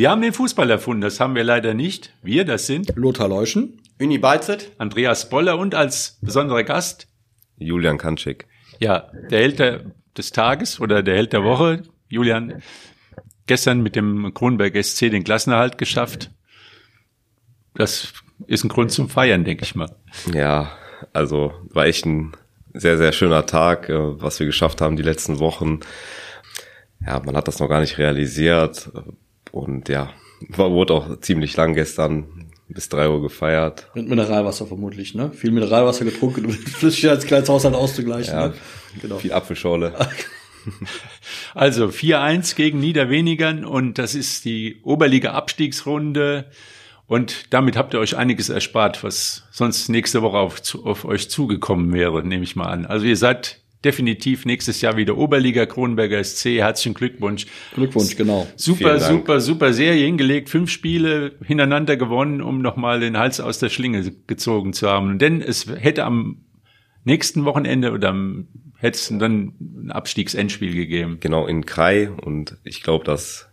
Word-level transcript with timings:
Wir 0.00 0.10
haben 0.10 0.22
den 0.22 0.32
Fußball 0.32 0.70
erfunden, 0.70 1.02
das 1.02 1.20
haben 1.20 1.34
wir 1.34 1.44
leider 1.44 1.74
nicht. 1.74 2.14
Wir, 2.22 2.46
das 2.46 2.66
sind 2.66 2.96
Lothar 2.96 3.28
Leuschen, 3.28 3.82
Uni 4.00 4.16
Beizet, 4.16 4.72
Andreas 4.78 5.28
Boller 5.28 5.58
und 5.58 5.74
als 5.74 6.16
besonderer 6.22 6.64
Gast 6.64 7.06
Julian 7.58 7.98
Kanschik. 7.98 8.46
Ja, 8.78 9.10
der 9.30 9.40
Held 9.40 9.58
der, 9.58 9.82
des 10.16 10.32
Tages 10.32 10.80
oder 10.80 11.02
der 11.02 11.16
Held 11.16 11.34
der 11.34 11.44
Woche, 11.44 11.82
Julian, 12.08 12.62
gestern 13.44 13.82
mit 13.82 13.94
dem 13.94 14.32
Kronberg 14.32 14.74
SC 14.82 15.10
den 15.10 15.22
Klassenerhalt 15.22 15.76
geschafft. 15.76 16.30
Das 17.74 18.14
ist 18.46 18.64
ein 18.64 18.70
Grund 18.70 18.92
zum 18.92 19.10
Feiern, 19.10 19.44
denke 19.44 19.64
ich 19.64 19.74
mal. 19.74 19.94
Ja, 20.32 20.72
also 21.12 21.52
war 21.64 21.84
echt 21.84 22.06
ein 22.06 22.32
sehr, 22.72 22.96
sehr 22.96 23.12
schöner 23.12 23.44
Tag, 23.44 23.90
äh, 23.90 23.98
was 23.98 24.40
wir 24.40 24.46
geschafft 24.46 24.80
haben 24.80 24.96
die 24.96 25.02
letzten 25.02 25.40
Wochen. 25.40 25.80
Ja, 27.06 27.20
man 27.22 27.36
hat 27.36 27.48
das 27.48 27.58
noch 27.58 27.68
gar 27.68 27.80
nicht 27.80 27.98
realisiert 27.98 28.90
und 29.52 29.88
ja, 29.88 30.10
war, 30.48 30.70
wurde 30.70 30.94
auch 30.94 31.20
ziemlich 31.20 31.56
lang 31.56 31.74
gestern 31.74 32.50
bis 32.68 32.88
drei 32.88 33.08
Uhr 33.08 33.20
gefeiert. 33.20 33.88
Mit 33.94 34.08
Mineralwasser 34.08 34.66
vermutlich, 34.66 35.14
ne? 35.14 35.32
Viel 35.32 35.50
Mineralwasser 35.50 36.04
getrunken, 36.04 36.46
um 36.46 36.52
Flüssigkeitshaushalt 36.52 37.74
auszugleichen. 37.74 38.34
Ja, 38.34 38.48
ne? 38.48 38.54
genau. 39.00 39.18
Viel 39.18 39.32
Apfelschorle. 39.32 39.94
Also 41.54 41.86
4-1 41.86 42.54
gegen 42.54 42.80
Niederwenigern 42.80 43.64
und 43.64 43.96
das 43.96 44.14
ist 44.14 44.44
die 44.44 44.80
Oberliga-Abstiegsrunde. 44.82 46.50
Und 47.06 47.52
damit 47.52 47.76
habt 47.76 47.94
ihr 47.94 48.00
euch 48.00 48.16
einiges 48.16 48.50
erspart, 48.50 49.02
was 49.02 49.44
sonst 49.50 49.88
nächste 49.88 50.20
Woche 50.20 50.36
auf, 50.36 50.60
auf 50.84 51.04
euch 51.06 51.30
zugekommen 51.30 51.94
wäre, 51.94 52.22
nehme 52.22 52.44
ich 52.44 52.56
mal 52.56 52.66
an. 52.66 52.84
Also 52.84 53.06
ihr 53.06 53.16
seid 53.16 53.62
definitiv 53.84 54.44
nächstes 54.44 54.80
Jahr 54.80 54.96
wieder 54.96 55.16
Oberliga 55.16 55.66
Kronberger 55.66 56.22
SC. 56.22 56.58
Herzlichen 56.58 56.94
Glückwunsch. 56.94 57.46
Glückwunsch, 57.74 58.16
genau. 58.16 58.46
Super, 58.56 59.00
super, 59.00 59.40
super 59.40 59.72
Serie 59.72 60.04
hingelegt. 60.04 60.50
Fünf 60.50 60.70
Spiele 60.70 61.32
hintereinander 61.44 61.96
gewonnen, 61.96 62.42
um 62.42 62.60
nochmal 62.60 63.00
den 63.00 63.16
Hals 63.16 63.40
aus 63.40 63.58
der 63.58 63.70
Schlinge 63.70 64.12
gezogen 64.26 64.72
zu 64.72 64.88
haben. 64.88 65.18
Denn 65.18 65.40
es 65.40 65.66
hätte 65.66 66.04
am 66.04 66.44
nächsten 67.04 67.44
Wochenende 67.44 67.92
oder 67.92 68.10
am, 68.10 68.48
hätte 68.76 68.96
es 68.96 69.08
dann 69.08 69.54
ein 69.60 69.90
Abstiegsendspiel 69.90 70.74
gegeben. 70.74 71.18
Genau, 71.20 71.46
in 71.46 71.64
Krai. 71.64 72.10
Und 72.10 72.58
ich 72.64 72.82
glaube, 72.82 73.04
das 73.04 73.48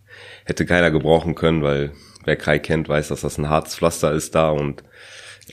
hätte 0.45 0.65
keiner 0.65 0.91
gebrauchen 0.91 1.35
können, 1.35 1.63
weil 1.63 1.93
wer 2.25 2.35
Kai 2.35 2.59
kennt, 2.59 2.89
weiß, 2.89 3.07
dass 3.07 3.21
das 3.21 3.37
ein 3.37 3.49
Harzpflaster 3.49 4.11
ist 4.11 4.35
da 4.35 4.49
und 4.49 4.83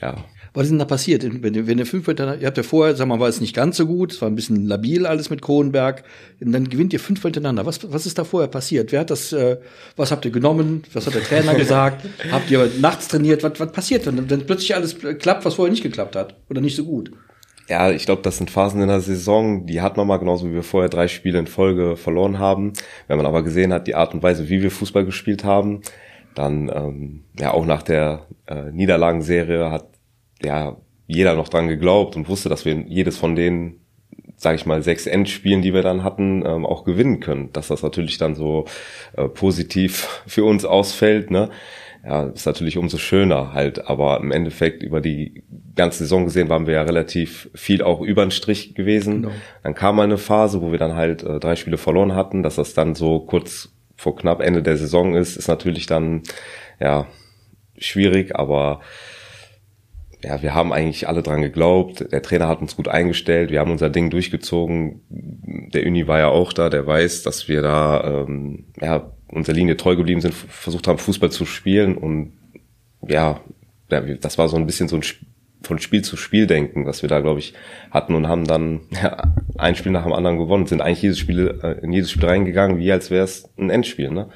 ja. 0.00 0.24
Was 0.54 0.64
ist 0.64 0.70
denn 0.70 0.78
da 0.78 0.84
passiert? 0.84 1.24
Wenn 1.42 1.52
ihr, 1.54 1.66
wenn 1.66 1.78
ihr 1.78 1.84
fünf 1.84 2.06
hintereinander, 2.06 2.40
ihr 2.40 2.46
habt 2.46 2.56
ja 2.56 2.62
vorher, 2.62 2.94
sag 2.94 3.08
mal, 3.08 3.18
war 3.18 3.28
es 3.28 3.40
nicht 3.40 3.56
ganz 3.56 3.76
so 3.76 3.86
gut, 3.86 4.12
es 4.12 4.22
war 4.22 4.30
ein 4.30 4.36
bisschen 4.36 4.66
labil 4.66 5.04
alles 5.04 5.28
mit 5.28 5.42
Kronenberg, 5.42 6.04
und 6.40 6.52
dann 6.52 6.68
gewinnt 6.68 6.92
ihr 6.92 7.00
fünf 7.00 7.20
hintereinander. 7.22 7.66
Was, 7.66 7.92
was 7.92 8.06
ist 8.06 8.18
da 8.18 8.24
vorher 8.24 8.48
passiert? 8.48 8.92
Wer 8.92 9.00
hat 9.00 9.10
das, 9.10 9.32
äh, 9.32 9.58
was 9.96 10.12
habt 10.12 10.24
ihr 10.24 10.30
genommen? 10.30 10.84
Was 10.92 11.06
hat 11.08 11.14
der 11.16 11.24
Trainer 11.24 11.54
gesagt? 11.56 12.06
habt 12.30 12.50
ihr 12.52 12.70
nachts 12.80 13.08
trainiert? 13.08 13.42
Was, 13.42 13.58
was 13.58 13.72
passiert, 13.72 14.06
wenn, 14.06 14.30
wenn 14.30 14.46
plötzlich 14.46 14.76
alles 14.76 14.96
klappt, 15.18 15.44
was 15.44 15.54
vorher 15.54 15.72
nicht 15.72 15.82
geklappt 15.82 16.14
hat? 16.14 16.36
Oder 16.48 16.60
nicht 16.60 16.76
so 16.76 16.84
gut? 16.84 17.10
Ja, 17.68 17.90
ich 17.90 18.04
glaube, 18.04 18.22
das 18.22 18.36
sind 18.36 18.50
Phasen 18.50 18.80
in 18.80 18.88
der 18.88 19.00
Saison, 19.00 19.66
die 19.66 19.80
hat 19.80 19.96
man 19.96 20.06
mal 20.06 20.18
genauso 20.18 20.48
wie 20.48 20.54
wir 20.54 20.62
vorher 20.62 20.90
drei 20.90 21.08
Spiele 21.08 21.38
in 21.38 21.46
Folge 21.48 21.96
verloren 21.96 22.38
haben. 22.38 22.74
Wenn 23.08 23.16
man 23.16 23.26
aber 23.26 23.42
gesehen 23.42 23.72
hat, 23.72 23.88
die 23.88 23.94
Art 23.96 24.14
und 24.14 24.22
Weise, 24.22 24.48
wie 24.48 24.62
wir 24.62 24.70
Fußball 24.70 25.04
gespielt 25.04 25.42
haben, 25.42 25.80
dann 26.34 26.70
ähm, 26.72 27.24
ja 27.38 27.52
auch 27.52 27.64
nach 27.64 27.82
der 27.82 28.26
äh, 28.46 28.70
Niederlagenserie 28.70 29.70
hat 29.70 29.93
ja 30.44 30.76
jeder 31.06 31.34
noch 31.34 31.48
dran 31.48 31.68
geglaubt 31.68 32.16
und 32.16 32.28
wusste, 32.28 32.48
dass 32.48 32.64
wir 32.64 32.74
jedes 32.88 33.16
von 33.18 33.36
den, 33.36 33.80
sage 34.36 34.56
ich 34.56 34.66
mal, 34.66 34.82
sechs 34.82 35.06
Endspielen, 35.06 35.62
die 35.62 35.74
wir 35.74 35.82
dann 35.82 36.02
hatten, 36.02 36.44
ähm, 36.46 36.64
auch 36.64 36.84
gewinnen 36.84 37.20
können. 37.20 37.52
Dass 37.52 37.68
das 37.68 37.82
natürlich 37.82 38.18
dann 38.18 38.34
so 38.34 38.64
äh, 39.16 39.28
positiv 39.28 40.22
für 40.26 40.44
uns 40.44 40.64
ausfällt, 40.64 41.30
ne? 41.30 41.50
Ja, 42.06 42.24
ist 42.24 42.44
natürlich 42.44 42.76
umso 42.76 42.98
schöner 42.98 43.54
halt, 43.54 43.88
aber 43.88 44.20
im 44.20 44.30
Endeffekt 44.30 44.82
über 44.82 45.00
die 45.00 45.42
ganze 45.74 46.00
Saison 46.00 46.26
gesehen 46.26 46.50
waren 46.50 46.66
wir 46.66 46.74
ja 46.74 46.82
relativ 46.82 47.48
viel 47.54 47.82
auch 47.82 48.02
über 48.02 48.26
den 48.26 48.30
Strich 48.30 48.74
gewesen. 48.74 49.22
Genau. 49.22 49.34
Dann 49.62 49.74
kam 49.74 49.98
eine 49.98 50.18
Phase, 50.18 50.60
wo 50.60 50.70
wir 50.70 50.78
dann 50.78 50.96
halt 50.96 51.22
äh, 51.22 51.40
drei 51.40 51.56
Spiele 51.56 51.78
verloren 51.78 52.14
hatten, 52.14 52.42
dass 52.42 52.56
das 52.56 52.74
dann 52.74 52.94
so 52.94 53.20
kurz 53.20 53.74
vor 53.96 54.16
knapp 54.16 54.42
Ende 54.42 54.62
der 54.62 54.76
Saison 54.76 55.14
ist, 55.14 55.36
ist 55.36 55.48
natürlich 55.48 55.86
dann 55.86 56.22
ja 56.78 57.06
schwierig, 57.78 58.36
aber 58.36 58.80
ja, 60.24 60.42
wir 60.42 60.54
haben 60.54 60.72
eigentlich 60.72 61.08
alle 61.08 61.22
dran 61.22 61.42
geglaubt. 61.42 62.10
Der 62.12 62.22
Trainer 62.22 62.48
hat 62.48 62.60
uns 62.60 62.76
gut 62.76 62.88
eingestellt. 62.88 63.50
Wir 63.50 63.60
haben 63.60 63.70
unser 63.70 63.90
Ding 63.90 64.10
durchgezogen. 64.10 65.02
Der 65.08 65.86
Uni 65.86 66.06
war 66.06 66.18
ja 66.18 66.28
auch 66.28 66.52
da. 66.52 66.70
Der 66.70 66.86
weiß, 66.86 67.22
dass 67.22 67.48
wir 67.48 67.62
da 67.62 68.24
ähm, 68.26 68.66
ja 68.80 69.12
unserer 69.28 69.56
Linie 69.56 69.76
treu 69.76 69.96
geblieben 69.96 70.20
sind, 70.20 70.34
versucht 70.34 70.88
haben, 70.88 70.98
Fußball 70.98 71.30
zu 71.30 71.44
spielen 71.44 71.96
und 71.96 72.32
ja, 73.06 73.40
das 73.88 74.38
war 74.38 74.48
so 74.48 74.56
ein 74.56 74.66
bisschen 74.66 74.88
so 74.88 74.96
ein 74.96 75.02
von 75.62 75.78
Spiel 75.78 76.02
zu 76.02 76.16
Spiel 76.16 76.46
denken, 76.46 76.86
was 76.86 77.02
wir 77.02 77.08
da, 77.08 77.20
glaube 77.20 77.40
ich, 77.40 77.54
hatten 77.90 78.14
und 78.14 78.28
haben 78.28 78.44
dann 78.46 78.82
ja, 78.90 79.34
ein 79.56 79.76
Spiel 79.76 79.92
nach 79.92 80.04
dem 80.04 80.12
anderen 80.12 80.38
gewonnen, 80.38 80.66
sind 80.66 80.80
eigentlich 80.80 81.02
jedes 81.02 81.18
Spiel, 81.18 81.58
äh, 81.62 81.82
in 81.82 81.92
jedes 81.92 82.10
Spiel 82.10 82.26
reingegangen, 82.26 82.78
wie 82.78 82.92
als 82.92 83.10
wäre 83.10 83.24
es 83.24 83.50
ein 83.58 83.70
Endspiel. 83.70 84.10
Ne? 84.10 84.28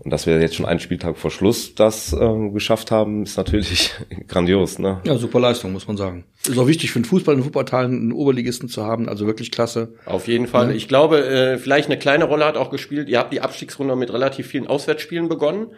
Und 0.00 0.12
dass 0.12 0.26
wir 0.26 0.40
jetzt 0.40 0.54
schon 0.54 0.66
einen 0.66 0.80
Spieltag 0.80 1.16
vor 1.16 1.30
Schluss 1.30 1.74
das 1.74 2.12
äh, 2.12 2.50
geschafft 2.50 2.90
haben, 2.90 3.24
ist 3.24 3.36
natürlich 3.36 3.92
grandios. 4.28 4.78
Ne? 4.78 5.00
Ja, 5.04 5.16
super 5.16 5.40
Leistung, 5.40 5.72
muss 5.72 5.88
man 5.88 5.96
sagen. 5.96 6.24
Ist 6.46 6.58
auch 6.58 6.68
wichtig 6.68 6.92
für 6.92 7.00
den 7.00 7.04
Fußball 7.04 7.34
in 7.34 7.44
Wuppertal 7.44 7.86
einen 7.86 8.12
Oberligisten 8.12 8.68
zu 8.68 8.84
haben, 8.84 9.08
also 9.08 9.26
wirklich 9.26 9.50
klasse. 9.50 9.94
Auf 10.06 10.28
jeden 10.28 10.46
Fall. 10.46 10.70
Ja. 10.70 10.76
Ich 10.76 10.86
glaube, 10.86 11.26
äh, 11.26 11.58
vielleicht 11.58 11.88
eine 11.88 11.98
kleine 11.98 12.24
Rolle 12.24 12.44
hat 12.44 12.56
auch 12.56 12.70
gespielt. 12.70 13.08
Ihr 13.08 13.18
habt 13.18 13.32
die 13.32 13.40
Abstiegsrunde 13.40 13.96
mit 13.96 14.12
relativ 14.12 14.46
vielen 14.46 14.66
Auswärtsspielen 14.68 15.28
begonnen. 15.28 15.68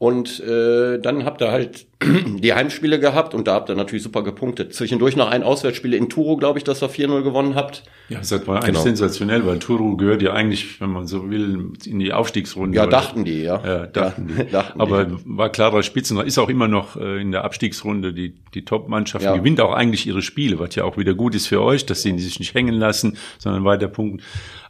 Und 0.00 0.40
äh, 0.40 0.98
dann 0.98 1.26
habt 1.26 1.42
ihr 1.42 1.52
halt 1.52 1.86
die 2.02 2.54
Heimspiele 2.54 2.98
gehabt 2.98 3.34
und 3.34 3.46
da 3.46 3.52
habt 3.52 3.68
ihr 3.68 3.74
natürlich 3.74 4.02
super 4.02 4.22
gepunktet. 4.22 4.72
Zwischendurch 4.72 5.14
noch 5.14 5.28
ein 5.28 5.42
Auswärtsspiel 5.42 5.92
in 5.92 6.08
Turo, 6.08 6.38
glaube 6.38 6.58
ich, 6.58 6.64
dass 6.64 6.82
ihr 6.82 6.88
4-0 6.88 7.22
gewonnen 7.22 7.54
habt. 7.54 7.82
Ja, 8.08 8.16
das 8.16 8.32
war 8.46 8.56
eigentlich 8.56 8.68
genau. 8.68 8.80
sensationell, 8.80 9.44
weil 9.44 9.58
Turo 9.58 9.98
gehört 9.98 10.22
ja 10.22 10.32
eigentlich, 10.32 10.80
wenn 10.80 10.88
man 10.88 11.06
so 11.06 11.30
will, 11.30 11.72
in 11.84 11.98
die 11.98 12.14
Aufstiegsrunde. 12.14 12.78
Ja, 12.78 12.86
dachten 12.86 13.26
die, 13.26 13.42
ja. 13.42 13.62
Ja, 13.62 13.86
dachten 13.88 14.30
ja, 14.34 14.44
die. 14.44 14.50
dachten 14.52 14.80
Aber 14.80 15.04
die. 15.04 15.16
war 15.26 15.50
klarer 15.50 15.82
Spitzen, 15.82 16.18
ist 16.20 16.38
auch 16.38 16.48
immer 16.48 16.66
noch 16.66 16.96
äh, 16.96 17.20
in 17.20 17.30
der 17.30 17.44
Abstiegsrunde 17.44 18.14
die, 18.14 18.36
die 18.54 18.64
Top-Mannschaft, 18.64 19.26
ja. 19.26 19.36
gewinnt 19.36 19.60
auch 19.60 19.74
eigentlich 19.74 20.06
ihre 20.06 20.22
Spiele, 20.22 20.58
was 20.58 20.74
ja 20.76 20.84
auch 20.84 20.96
wieder 20.96 21.12
gut 21.12 21.34
ist 21.34 21.46
für 21.46 21.60
euch, 21.60 21.84
dass 21.84 22.00
sie 22.00 22.18
sich 22.18 22.40
nicht 22.40 22.54
hängen 22.54 22.76
lassen, 22.76 23.18
sondern 23.38 23.66
weiter 23.66 23.88
punkten. 23.88 24.22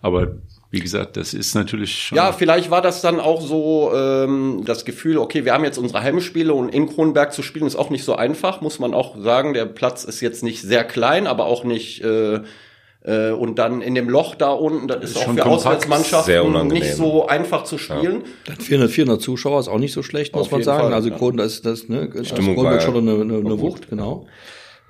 Aber 0.03 0.33
wie 0.71 0.81
gesagt, 0.81 1.17
das 1.17 1.35
ist 1.35 1.55
natürlich 1.55 2.05
schon. 2.05 2.17
Ja, 2.17 2.33
vielleicht 2.33 2.71
war 2.71 2.81
das 2.81 3.01
dann 3.03 3.19
auch 3.19 3.41
so 3.41 3.91
ähm, 3.93 4.63
das 4.65 4.85
Gefühl, 4.85 5.19
okay, 5.19 5.45
wir 5.45 5.53
haben 5.53 5.65
jetzt 5.65 5.79
unsere 5.79 6.03
Heimspiele 6.03 6.55
und 6.55 6.69
in 6.69 6.89
Kronberg 6.89 7.33
zu 7.33 7.43
spielen 7.43 7.67
ist 7.67 7.75
auch 7.75 7.91
nicht 7.91 8.05
so 8.05 8.15
einfach, 8.15 8.61
muss 8.61 8.79
man 8.79 8.95
auch 8.95 9.17
sagen. 9.19 9.53
Der 9.53 9.67
Platz 9.67 10.05
ist 10.05 10.21
jetzt 10.21 10.45
nicht 10.45 10.63
sehr 10.63 10.85
klein, 10.85 11.27
aber 11.27 11.47
auch 11.47 11.65
nicht. 11.65 12.05
Äh, 12.05 12.41
äh, 13.03 13.31
und 13.31 13.59
dann 13.59 13.81
in 13.81 13.95
dem 13.95 14.11
Loch 14.11 14.35
da 14.35 14.51
unten, 14.51 14.87
das 14.87 15.03
ist, 15.03 15.11
ist 15.13 15.17
auch 15.17 15.33
für 15.33 15.47
Auswärtsmannschaften 15.47 16.69
nicht 16.69 16.95
so 16.95 17.27
einfach 17.27 17.65
zu 17.65 17.79
spielen. 17.79 18.25
Ja. 18.47 18.55
400, 18.57 18.91
400 18.91 19.23
Zuschauer 19.23 19.59
ist 19.59 19.69
auch 19.69 19.79
nicht 19.79 19.95
so 19.95 20.03
schlecht, 20.03 20.37
muss 20.37 20.51
man 20.51 20.63
sagen. 20.63 20.83
Fall, 20.83 20.95
also 20.95 21.09
ja. 21.09 21.17
Kronberg 21.17 21.47
ist 21.47 21.65
das, 21.65 21.89
ne, 21.89 22.11
Stimmung 22.23 22.55
das 22.55 22.63
Kronberg 22.63 22.83
schon 22.83 22.97
eine, 22.97 23.13
eine, 23.13 23.39
eine 23.39 23.59
Wucht, 23.59 23.89
genau. 23.89 24.27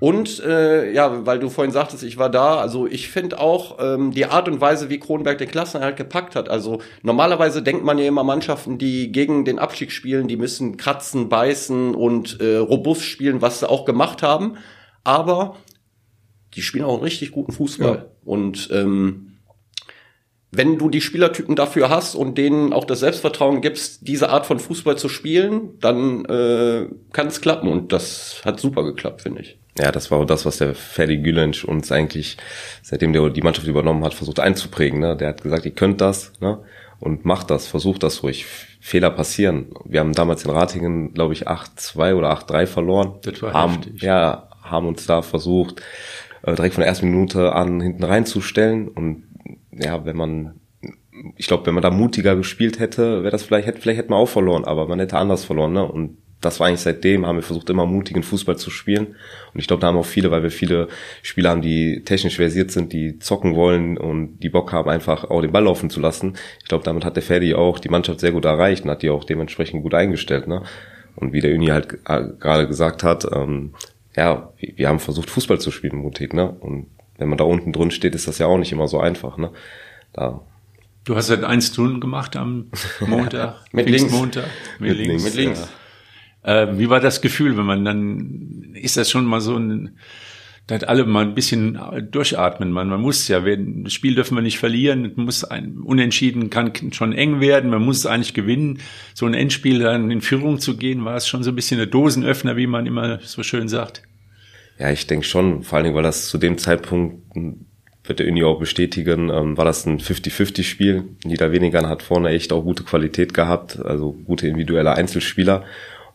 Und 0.01 0.41
äh, 0.41 0.91
ja, 0.93 1.27
weil 1.27 1.39
du 1.39 1.51
vorhin 1.51 1.73
sagtest, 1.73 2.03
ich 2.03 2.17
war 2.17 2.31
da, 2.31 2.57
also 2.57 2.87
ich 2.87 3.11
finde 3.11 3.39
auch 3.39 3.77
ähm, 3.81 4.13
die 4.13 4.25
Art 4.25 4.49
und 4.49 4.59
Weise, 4.59 4.89
wie 4.89 4.99
Kronberg 4.99 5.37
den 5.37 5.51
Klassenerhalt 5.51 5.99
gepackt 5.99 6.35
hat. 6.35 6.49
Also 6.49 6.81
normalerweise 7.03 7.63
denkt 7.63 7.85
man 7.85 7.99
ja 7.99 8.07
immer 8.07 8.25
Mannschaften, 8.25 8.79
die 8.79 9.13
gegen 9.13 9.45
den 9.45 9.59
Abstieg 9.59 9.93
spielen, 9.93 10.27
die 10.27 10.39
müssen 10.39 10.79
kratzen, 10.79 11.29
beißen 11.29 11.95
und 11.95 12.41
äh, 12.41 12.57
robust 12.57 13.05
spielen, 13.05 13.43
was 13.43 13.61
sie 13.61 13.69
auch 13.69 13.85
gemacht 13.85 14.23
haben. 14.23 14.57
Aber 15.05 15.57
die 16.55 16.63
spielen 16.63 16.87
auch 16.87 16.95
einen 16.95 17.03
richtig 17.03 17.31
guten 17.31 17.53
Fußball. 17.53 17.95
Ja. 17.95 18.05
Und 18.25 18.71
ähm, 18.73 19.30
wenn 20.53 20.79
du 20.79 20.89
die 20.89 21.01
Spielertypen 21.01 21.55
dafür 21.55 21.91
hast 21.91 22.15
und 22.15 22.37
denen 22.37 22.73
auch 22.73 22.85
das 22.85 23.01
Selbstvertrauen 23.01 23.61
gibst, 23.61 24.09
diese 24.09 24.31
Art 24.31 24.47
von 24.47 24.59
Fußball 24.59 24.99
zu 24.99 25.09
spielen, 25.09 25.79
dann 25.81 26.25
äh, 26.25 26.89
kann 27.13 27.29
es 27.29 27.41
klappen. 27.41 27.69
Und 27.69 27.93
das 27.93 28.43
hat 28.45 28.59
super 28.59 28.83
geklappt, 28.83 29.23
finde 29.23 29.43
ich. 29.43 29.59
Ja, 29.79 29.93
das 29.93 30.11
war 30.11 30.19
auch 30.19 30.25
das, 30.25 30.45
was 30.45 30.59
der 30.59 30.75
Ferdi 30.75 31.19
Gülensch 31.19 31.65
uns 31.65 31.93
eigentlich, 31.93 32.37
seitdem 32.83 33.13
der 33.13 33.31
die 33.31 33.43
Mannschaft 33.43 33.69
übernommen 33.69 34.05
hat, 34.05 34.15
versucht 34.15 34.41
einzuprägen. 34.41 34.99
Ne? 34.99 35.17
Der 35.17 35.29
hat 35.29 35.43
gesagt, 35.43 35.65
ihr 35.65 35.71
könnt 35.71 36.01
das 36.01 36.33
ne? 36.41 36.59
und 36.99 37.25
macht 37.25 37.51
das, 37.51 37.69
versucht 37.69 38.03
das 38.03 38.25
ruhig. 38.25 38.47
Fehler 38.81 39.11
passieren. 39.11 39.69
Wir 39.85 40.01
haben 40.01 40.15
damals 40.15 40.45
in 40.45 40.51
Ratingen, 40.51 41.15
glaube 41.15 41.35
ich, 41.35 41.47
8-2 41.49 42.15
oder 42.15 42.33
8-3 42.33 42.67
verloren. 42.67 43.15
Das 43.23 43.41
war 43.41 43.53
haben, 43.53 43.75
heftig. 43.75 44.03
Ja, 44.03 44.49
haben 44.63 44.89
uns 44.89 45.07
da 45.07 45.23
versucht, 45.23 45.81
äh, 46.43 46.55
direkt 46.55 46.75
von 46.75 46.81
der 46.81 46.89
ersten 46.89 47.09
Minute 47.09 47.53
an 47.53 47.81
hinten 47.81 48.03
reinzustellen. 48.03 48.89
Und 48.89 49.25
ja, 49.73 50.05
wenn 50.05 50.17
man 50.17 50.61
ich 51.37 51.47
glaube, 51.47 51.67
wenn 51.67 51.75
man 51.75 51.83
da 51.83 51.91
mutiger 51.91 52.37
gespielt 52.37 52.79
hätte, 52.79 53.23
wäre 53.23 53.31
das 53.31 53.43
vielleicht, 53.43 53.67
hätte, 53.67 53.81
vielleicht 53.81 53.99
hätte 53.99 54.11
man 54.11 54.21
auch 54.21 54.29
verloren, 54.29 54.65
aber 54.65 54.87
man 54.87 54.99
hätte 54.99 55.19
anders 55.19 55.45
verloren, 55.45 55.73
ne? 55.73 55.85
Und 55.85 56.17
das 56.41 56.59
war 56.59 56.69
eigentlich 56.69 56.81
seitdem, 56.81 57.27
haben 57.27 57.37
wir 57.37 57.43
versucht, 57.43 57.69
immer 57.69 57.85
mutigen 57.85 58.23
Fußball 58.23 58.57
zu 58.57 58.71
spielen. 58.71 59.09
Und 59.53 59.61
ich 59.61 59.67
glaube, 59.67 59.83
da 59.83 59.89
haben 59.89 59.99
auch 59.99 60.07
viele, 60.07 60.31
weil 60.31 60.43
wir 60.43 60.51
viele 60.51 60.89
Spieler 61.23 61.51
haben, 61.51 61.61
die 61.61 62.03
technisch 62.03 62.37
versiert 62.37 62.71
sind, 62.71 62.95
die 62.95 63.19
zocken 63.19 63.55
wollen 63.55 63.99
und 63.99 64.39
die 64.39 64.49
Bock 64.49 64.73
haben, 64.73 64.89
einfach 64.89 65.25
auch 65.25 65.43
den 65.43 65.53
Ball 65.53 65.65
laufen 65.65 65.91
zu 65.91 66.01
lassen. 66.01 66.39
Ich 66.63 66.69
glaube, 66.69 66.83
damit 66.83 67.05
hat 67.05 67.17
der 67.17 67.23
Ferdi 67.23 67.55
auch 67.55 67.79
die 67.79 67.91
Mannschaft 67.91 68.21
sehr 68.21 68.33
gut 68.33 68.47
erreicht 68.47 68.85
und 68.85 68.91
hat 68.91 69.03
die 69.03 69.11
auch 69.11 69.25
dementsprechend 69.25 69.83
gut 69.83 69.93
eingestellt. 69.93 70.47
Ne? 70.47 70.63
Und 71.15 71.35
wie 71.35 71.43
der 71.43 71.55
Uni 71.55 71.67
halt 71.67 71.99
äh, 72.07 72.23
gerade 72.39 72.67
gesagt 72.67 73.03
hat, 73.03 73.27
ähm, 73.31 73.75
ja, 74.17 74.55
wir 74.59 74.89
haben 74.89 74.99
versucht, 74.99 75.29
Fußball 75.29 75.61
zu 75.61 75.71
spielen, 75.71 75.97
mutig. 75.97 76.33
Ne? 76.33 76.49
Und 76.49 76.87
wenn 77.21 77.29
man 77.29 77.39
da 77.39 77.45
unten 77.45 77.73
drin 77.73 77.91
steht, 77.91 78.15
ist 78.15 78.27
das 78.27 78.39
ja 78.39 78.47
auch 78.47 78.59
nicht 78.59 78.73
immer 78.73 78.89
so 78.89 78.99
einfach. 78.99 79.37
Ne? 79.37 79.51
Da 80.13 80.41
Du 81.05 81.17
hast 81.17 81.31
halt 81.31 81.45
eins 81.45 81.73
tun 81.73 82.01
gemacht 82.01 82.37
am 82.37 82.67
Montag. 83.07 83.57
mit 83.73 83.89
links. 83.89 84.13
Montag. 84.13 84.45
Mit 84.79 84.97
links. 84.97 85.25
Mit 85.25 85.35
links. 85.35 85.69
Ja. 86.45 86.63
Äh, 86.63 86.79
wie 86.79 86.91
war 86.91 87.01
das 87.01 87.21
Gefühl, 87.21 87.57
wenn 87.57 87.65
man 87.67 87.85
dann, 87.85 88.75
ist 88.75 88.97
das 88.97 89.11
schon 89.11 89.25
mal 89.25 89.41
so 89.41 89.57
ein, 89.57 89.99
da 90.67 90.75
hat 90.77 90.89
alle 90.89 91.05
mal 91.05 91.25
ein 91.25 91.35
bisschen 91.35 91.79
durchatmen. 92.11 92.71
Man, 92.71 92.89
man 92.89 93.01
muss 93.01 93.27
ja, 93.29 93.45
wenn, 93.45 93.85
das 93.85 93.93
Spiel 93.93 94.15
dürfen 94.15 94.37
wir 94.37 94.43
nicht 94.43 94.59
verlieren, 94.59 95.13
muss 95.17 95.43
ein, 95.43 95.79
unentschieden 95.79 96.49
kann 96.49 96.73
schon 96.93 97.13
eng 97.13 97.41
werden, 97.41 97.71
man 97.71 97.83
muss 97.83 98.07
eigentlich 98.07 98.35
gewinnen. 98.35 98.79
So 99.15 99.27
ein 99.27 99.35
Endspiel 99.35 99.81
dann 99.81 100.11
in 100.11 100.21
Führung 100.21 100.61
zu 100.61 100.77
gehen, 100.77 101.05
war 101.05 101.17
es 101.17 101.27
schon 101.27 101.43
so 101.43 101.51
ein 101.51 101.57
bisschen 101.57 101.79
der 101.79 101.87
Dosenöffner, 101.87 102.57
wie 102.57 102.67
man 102.67 102.87
immer 102.87 103.19
so 103.23 103.43
schön 103.43 103.69
sagt. 103.69 104.03
Ja, 104.81 104.91
ich 104.91 105.07
denke 105.07 105.27
schon, 105.27 105.63
vor 105.63 105.77
allen 105.77 105.85
Dingen, 105.85 105.97
weil 105.97 106.03
das 106.03 106.29
zu 106.29 106.39
dem 106.39 106.57
Zeitpunkt 106.57 107.37
wird 108.03 108.19
der 108.19 108.27
Uni 108.27 108.43
auch 108.43 108.59
bestätigen, 108.59 109.29
ähm, 109.29 109.59
war 109.59 109.67
das 109.67 109.85
ein 109.85 110.01
50-50-Spiel. 110.01 111.05
Niederwenigern 111.23 111.87
hat 111.87 112.03
vorne 112.03 112.31
echt 112.31 112.51
auch 112.51 112.63
gute 112.63 112.83
Qualität 112.83 113.35
gehabt, 113.35 113.79
also 113.79 114.13
gute 114.13 114.47
individuelle 114.47 114.95
Einzelspieler. 114.95 115.65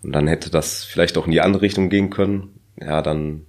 Und 0.01 0.13
dann 0.13 0.25
hätte 0.25 0.49
das 0.49 0.83
vielleicht 0.83 1.15
auch 1.19 1.27
in 1.27 1.31
die 1.31 1.41
andere 1.41 1.61
Richtung 1.61 1.89
gehen 1.89 2.09
können. 2.09 2.59
Ja, 2.81 3.03
dann 3.03 3.45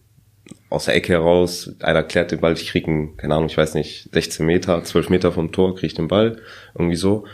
aus 0.69 0.85
der 0.85 0.95
Ecke 0.95 1.15
heraus, 1.15 1.75
einer 1.81 2.03
klärt 2.03 2.31
den 2.31 2.41
Ball, 2.41 2.53
ich 2.53 2.69
krieg 2.69 2.87
einen, 2.87 3.17
keine 3.17 3.37
Ahnung, 3.37 3.49
ich 3.49 3.57
weiß 3.57 3.73
nicht, 3.73 4.11
16 4.13 4.45
Meter, 4.45 4.85
12 4.85 5.09
Meter 5.09 5.33
vom 5.33 5.51
Tor, 5.51 5.75
krieg 5.75 5.87
ich 5.87 5.95
den 5.95 6.09
Ball, 6.09 6.43
irgendwie 6.75 6.97
so. 6.97 7.25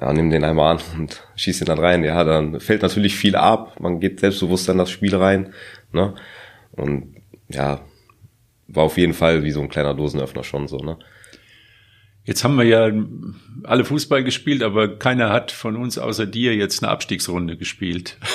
Ja, 0.00 0.14
nimm 0.14 0.30
den 0.30 0.44
einmal 0.44 0.76
an 0.76 0.82
und 0.98 1.24
schieß 1.36 1.60
ihn 1.60 1.66
dann 1.66 1.78
rein. 1.78 2.04
Ja, 2.04 2.24
dann 2.24 2.58
fällt 2.58 2.80
natürlich 2.80 3.16
viel 3.16 3.36
ab, 3.36 3.78
man 3.80 4.00
geht 4.00 4.20
selbstbewusst 4.20 4.70
in 4.70 4.78
das 4.78 4.90
Spiel 4.90 5.14
rein, 5.14 5.52
ne? 5.92 6.14
Und 6.78 7.16
ja, 7.48 7.80
war 8.68 8.84
auf 8.84 8.98
jeden 8.98 9.14
Fall 9.14 9.44
wie 9.44 9.50
so 9.50 9.60
ein 9.60 9.68
kleiner 9.68 9.94
Dosenöffner 9.94 10.44
schon 10.44 10.68
so, 10.68 10.78
ne? 10.78 10.98
Jetzt 12.24 12.44
haben 12.44 12.56
wir 12.56 12.64
ja 12.64 12.92
alle 13.64 13.86
Fußball 13.86 14.22
gespielt, 14.22 14.62
aber 14.62 14.98
keiner 14.98 15.30
hat 15.30 15.50
von 15.50 15.76
uns 15.76 15.96
außer 15.96 16.26
dir 16.26 16.54
jetzt 16.54 16.82
eine 16.82 16.92
Abstiegsrunde 16.92 17.56
gespielt. 17.56 18.18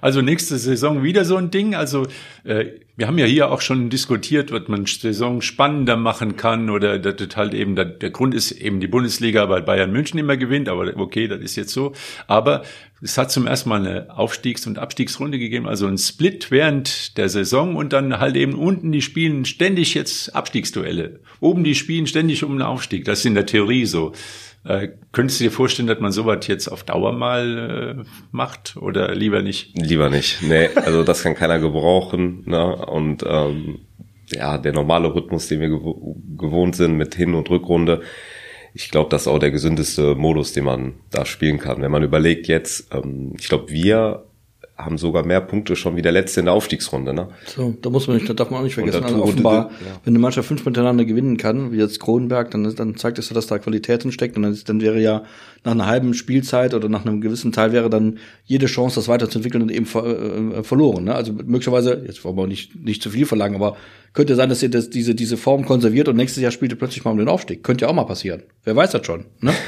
Also 0.00 0.22
nächste 0.22 0.58
Saison 0.58 1.02
wieder 1.02 1.24
so 1.24 1.36
ein 1.36 1.50
Ding. 1.50 1.74
Also 1.74 2.06
äh, 2.44 2.66
wir 2.96 3.06
haben 3.06 3.18
ja 3.18 3.26
hier 3.26 3.50
auch 3.50 3.60
schon 3.60 3.90
diskutiert, 3.90 4.50
was 4.52 4.68
man 4.68 4.86
Saison 4.86 5.42
spannender 5.42 5.96
machen 5.96 6.36
kann 6.36 6.70
oder 6.70 6.98
das 6.98 7.36
halt 7.36 7.52
eben 7.52 7.76
der, 7.76 7.84
der 7.84 8.10
Grund 8.10 8.34
ist 8.34 8.52
eben 8.52 8.80
die 8.80 8.86
Bundesliga, 8.86 9.48
weil 9.48 9.62
Bayern 9.62 9.92
München 9.92 10.18
immer 10.18 10.36
gewinnt, 10.36 10.68
aber 10.68 10.96
okay, 10.96 11.28
das 11.28 11.40
ist 11.40 11.56
jetzt 11.56 11.72
so. 11.72 11.92
Aber 12.26 12.62
es 13.02 13.18
hat 13.18 13.30
zum 13.30 13.46
ersten 13.46 13.68
Mal 13.68 13.86
eine 13.86 14.16
Aufstiegs- 14.16 14.66
und 14.66 14.78
Abstiegsrunde 14.78 15.38
gegeben, 15.38 15.68
also 15.68 15.86
ein 15.86 15.98
Split 15.98 16.50
während 16.50 17.18
der 17.18 17.28
Saison 17.28 17.76
und 17.76 17.92
dann 17.92 18.18
halt 18.18 18.36
eben 18.36 18.54
unten 18.54 18.92
die 18.92 19.02
spielen 19.02 19.44
ständig 19.44 19.92
jetzt 19.92 20.34
Abstiegsduelle. 20.34 21.20
Oben 21.40 21.64
die 21.64 21.74
spielen 21.74 22.06
ständig 22.06 22.42
um 22.42 22.52
einen 22.52 22.62
Aufstieg. 22.62 23.04
Das 23.04 23.18
ist 23.18 23.26
in 23.26 23.34
der 23.34 23.46
Theorie 23.46 23.84
so. 23.84 24.12
Äh, 24.66 24.88
könntest 25.12 25.40
du 25.40 25.44
dir 25.44 25.50
vorstellen, 25.52 25.86
dass 25.86 26.00
man 26.00 26.12
sowas 26.12 26.46
jetzt 26.46 26.68
auf 26.68 26.82
Dauer 26.82 27.12
mal 27.12 28.04
äh, 28.04 28.08
macht 28.32 28.76
oder 28.76 29.14
lieber 29.14 29.42
nicht? 29.42 29.78
Lieber 29.78 30.10
nicht. 30.10 30.42
Nee, 30.42 30.68
also 30.74 31.04
das 31.04 31.22
kann 31.22 31.34
keiner 31.34 31.58
gebrauchen. 31.58 32.42
Ne? 32.46 32.76
Und 32.86 33.24
ähm, 33.28 33.80
ja, 34.28 34.58
der 34.58 34.72
normale 34.72 35.14
Rhythmus, 35.14 35.46
den 35.48 35.60
wir 35.60 35.68
gew 35.68 36.16
gewohnt 36.36 36.74
sind 36.74 36.96
mit 36.96 37.14
Hin- 37.14 37.34
und 37.34 37.48
Rückrunde, 37.48 38.02
ich 38.74 38.90
glaube, 38.90 39.08
das 39.08 39.22
ist 39.22 39.28
auch 39.28 39.38
der 39.38 39.52
gesündeste 39.52 40.14
Modus, 40.16 40.52
den 40.52 40.64
man 40.64 40.94
da 41.10 41.24
spielen 41.24 41.58
kann. 41.58 41.80
Wenn 41.80 41.90
man 41.90 42.02
überlegt 42.02 42.46
jetzt, 42.46 42.92
ähm, 42.92 43.34
ich 43.38 43.48
glaube, 43.48 43.70
wir 43.70 44.25
haben 44.76 44.98
sogar 44.98 45.24
mehr 45.24 45.40
Punkte 45.40 45.74
schon 45.74 45.96
wie 45.96 46.02
der 46.02 46.12
letzte 46.12 46.40
in 46.40 46.46
der 46.46 46.54
Aufstiegsrunde. 46.54 47.14
Ne? 47.14 47.28
So, 47.46 47.74
da 47.80 47.88
muss 47.88 48.06
man 48.08 48.16
nicht, 48.16 48.28
da 48.28 48.34
darf 48.34 48.50
man 48.50 48.60
auch 48.60 48.64
nicht 48.64 48.74
vergessen. 48.74 49.02
Also 49.02 49.22
offenbar, 49.22 49.70
ja. 49.70 50.00
wenn 50.04 50.12
eine 50.12 50.18
Mannschaft 50.18 50.48
fünf 50.48 50.66
miteinander 50.66 51.06
gewinnen 51.06 51.38
kann, 51.38 51.72
wie 51.72 51.78
jetzt 51.78 51.98
Kronenberg, 51.98 52.50
dann, 52.50 52.74
dann 52.76 52.96
zeigt 52.96 53.18
es, 53.18 53.30
ja, 53.30 53.34
dass 53.34 53.46
da 53.46 53.58
Qualität 53.58 54.04
drin 54.04 54.12
steckt. 54.12 54.36
Und 54.36 54.42
dann, 54.42 54.52
ist, 54.52 54.68
dann 54.68 54.82
wäre 54.82 55.00
ja 55.00 55.24
nach 55.64 55.72
einer 55.72 55.86
halben 55.86 56.12
Spielzeit 56.12 56.74
oder 56.74 56.90
nach 56.90 57.06
einem 57.06 57.22
gewissen 57.22 57.52
Teil 57.52 57.72
wäre 57.72 57.88
dann 57.88 58.18
jede 58.44 58.66
Chance, 58.66 58.96
das 58.96 59.08
weiterzuentwickeln 59.08 59.62
und 59.62 59.70
eben 59.70 59.86
ver, 59.86 60.04
äh, 60.04 60.62
verloren. 60.62 61.04
Ne? 61.04 61.14
Also 61.14 61.32
möglicherweise, 61.32 62.04
jetzt 62.06 62.22
wollen 62.24 62.36
wir 62.36 62.46
nicht, 62.46 62.76
nicht 62.76 63.02
zu 63.02 63.10
viel 63.10 63.24
verlangen, 63.24 63.56
aber 63.56 63.78
könnte 64.12 64.34
sein, 64.34 64.50
dass 64.50 64.62
ihr 64.62 64.70
das, 64.70 64.90
diese, 64.90 65.14
diese 65.14 65.38
Form 65.38 65.64
konserviert 65.64 66.08
und 66.08 66.16
nächstes 66.16 66.42
Jahr 66.42 66.52
spielt 66.52 66.72
ihr 66.72 66.78
plötzlich 66.78 67.04
mal 67.04 67.12
um 67.12 67.18
den 67.18 67.28
Aufstieg. 67.28 67.62
Könnte 67.62 67.86
ja 67.86 67.88
auch 67.90 67.94
mal 67.94 68.04
passieren. 68.04 68.42
Wer 68.64 68.76
weiß 68.76 68.90
das 68.90 69.06
schon. 69.06 69.24
Ne? 69.40 69.52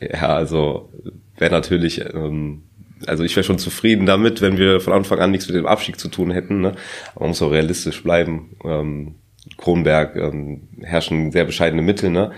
Ja, 0.00 0.28
also 0.28 0.92
wäre 1.38 1.50
natürlich, 1.50 2.00
ähm, 2.14 2.67
also 3.06 3.24
ich 3.24 3.34
wäre 3.36 3.44
schon 3.44 3.58
zufrieden 3.58 4.06
damit, 4.06 4.40
wenn 4.40 4.58
wir 4.58 4.80
von 4.80 4.92
Anfang 4.92 5.18
an 5.20 5.30
nichts 5.30 5.46
mit 5.46 5.56
dem 5.56 5.66
Abstieg 5.66 5.98
zu 5.98 6.08
tun 6.08 6.30
hätten. 6.30 6.60
Ne? 6.60 6.74
Aber 7.14 7.20
man 7.20 7.28
muss 7.30 7.42
auch 7.42 7.52
realistisch 7.52 8.02
bleiben. 8.02 8.56
Ähm, 8.64 9.14
Kronberg 9.56 10.16
ähm, 10.16 10.68
herrschen 10.82 11.32
sehr 11.32 11.44
bescheidene 11.44 11.82
Mittel. 11.82 12.10
Ne? 12.10 12.32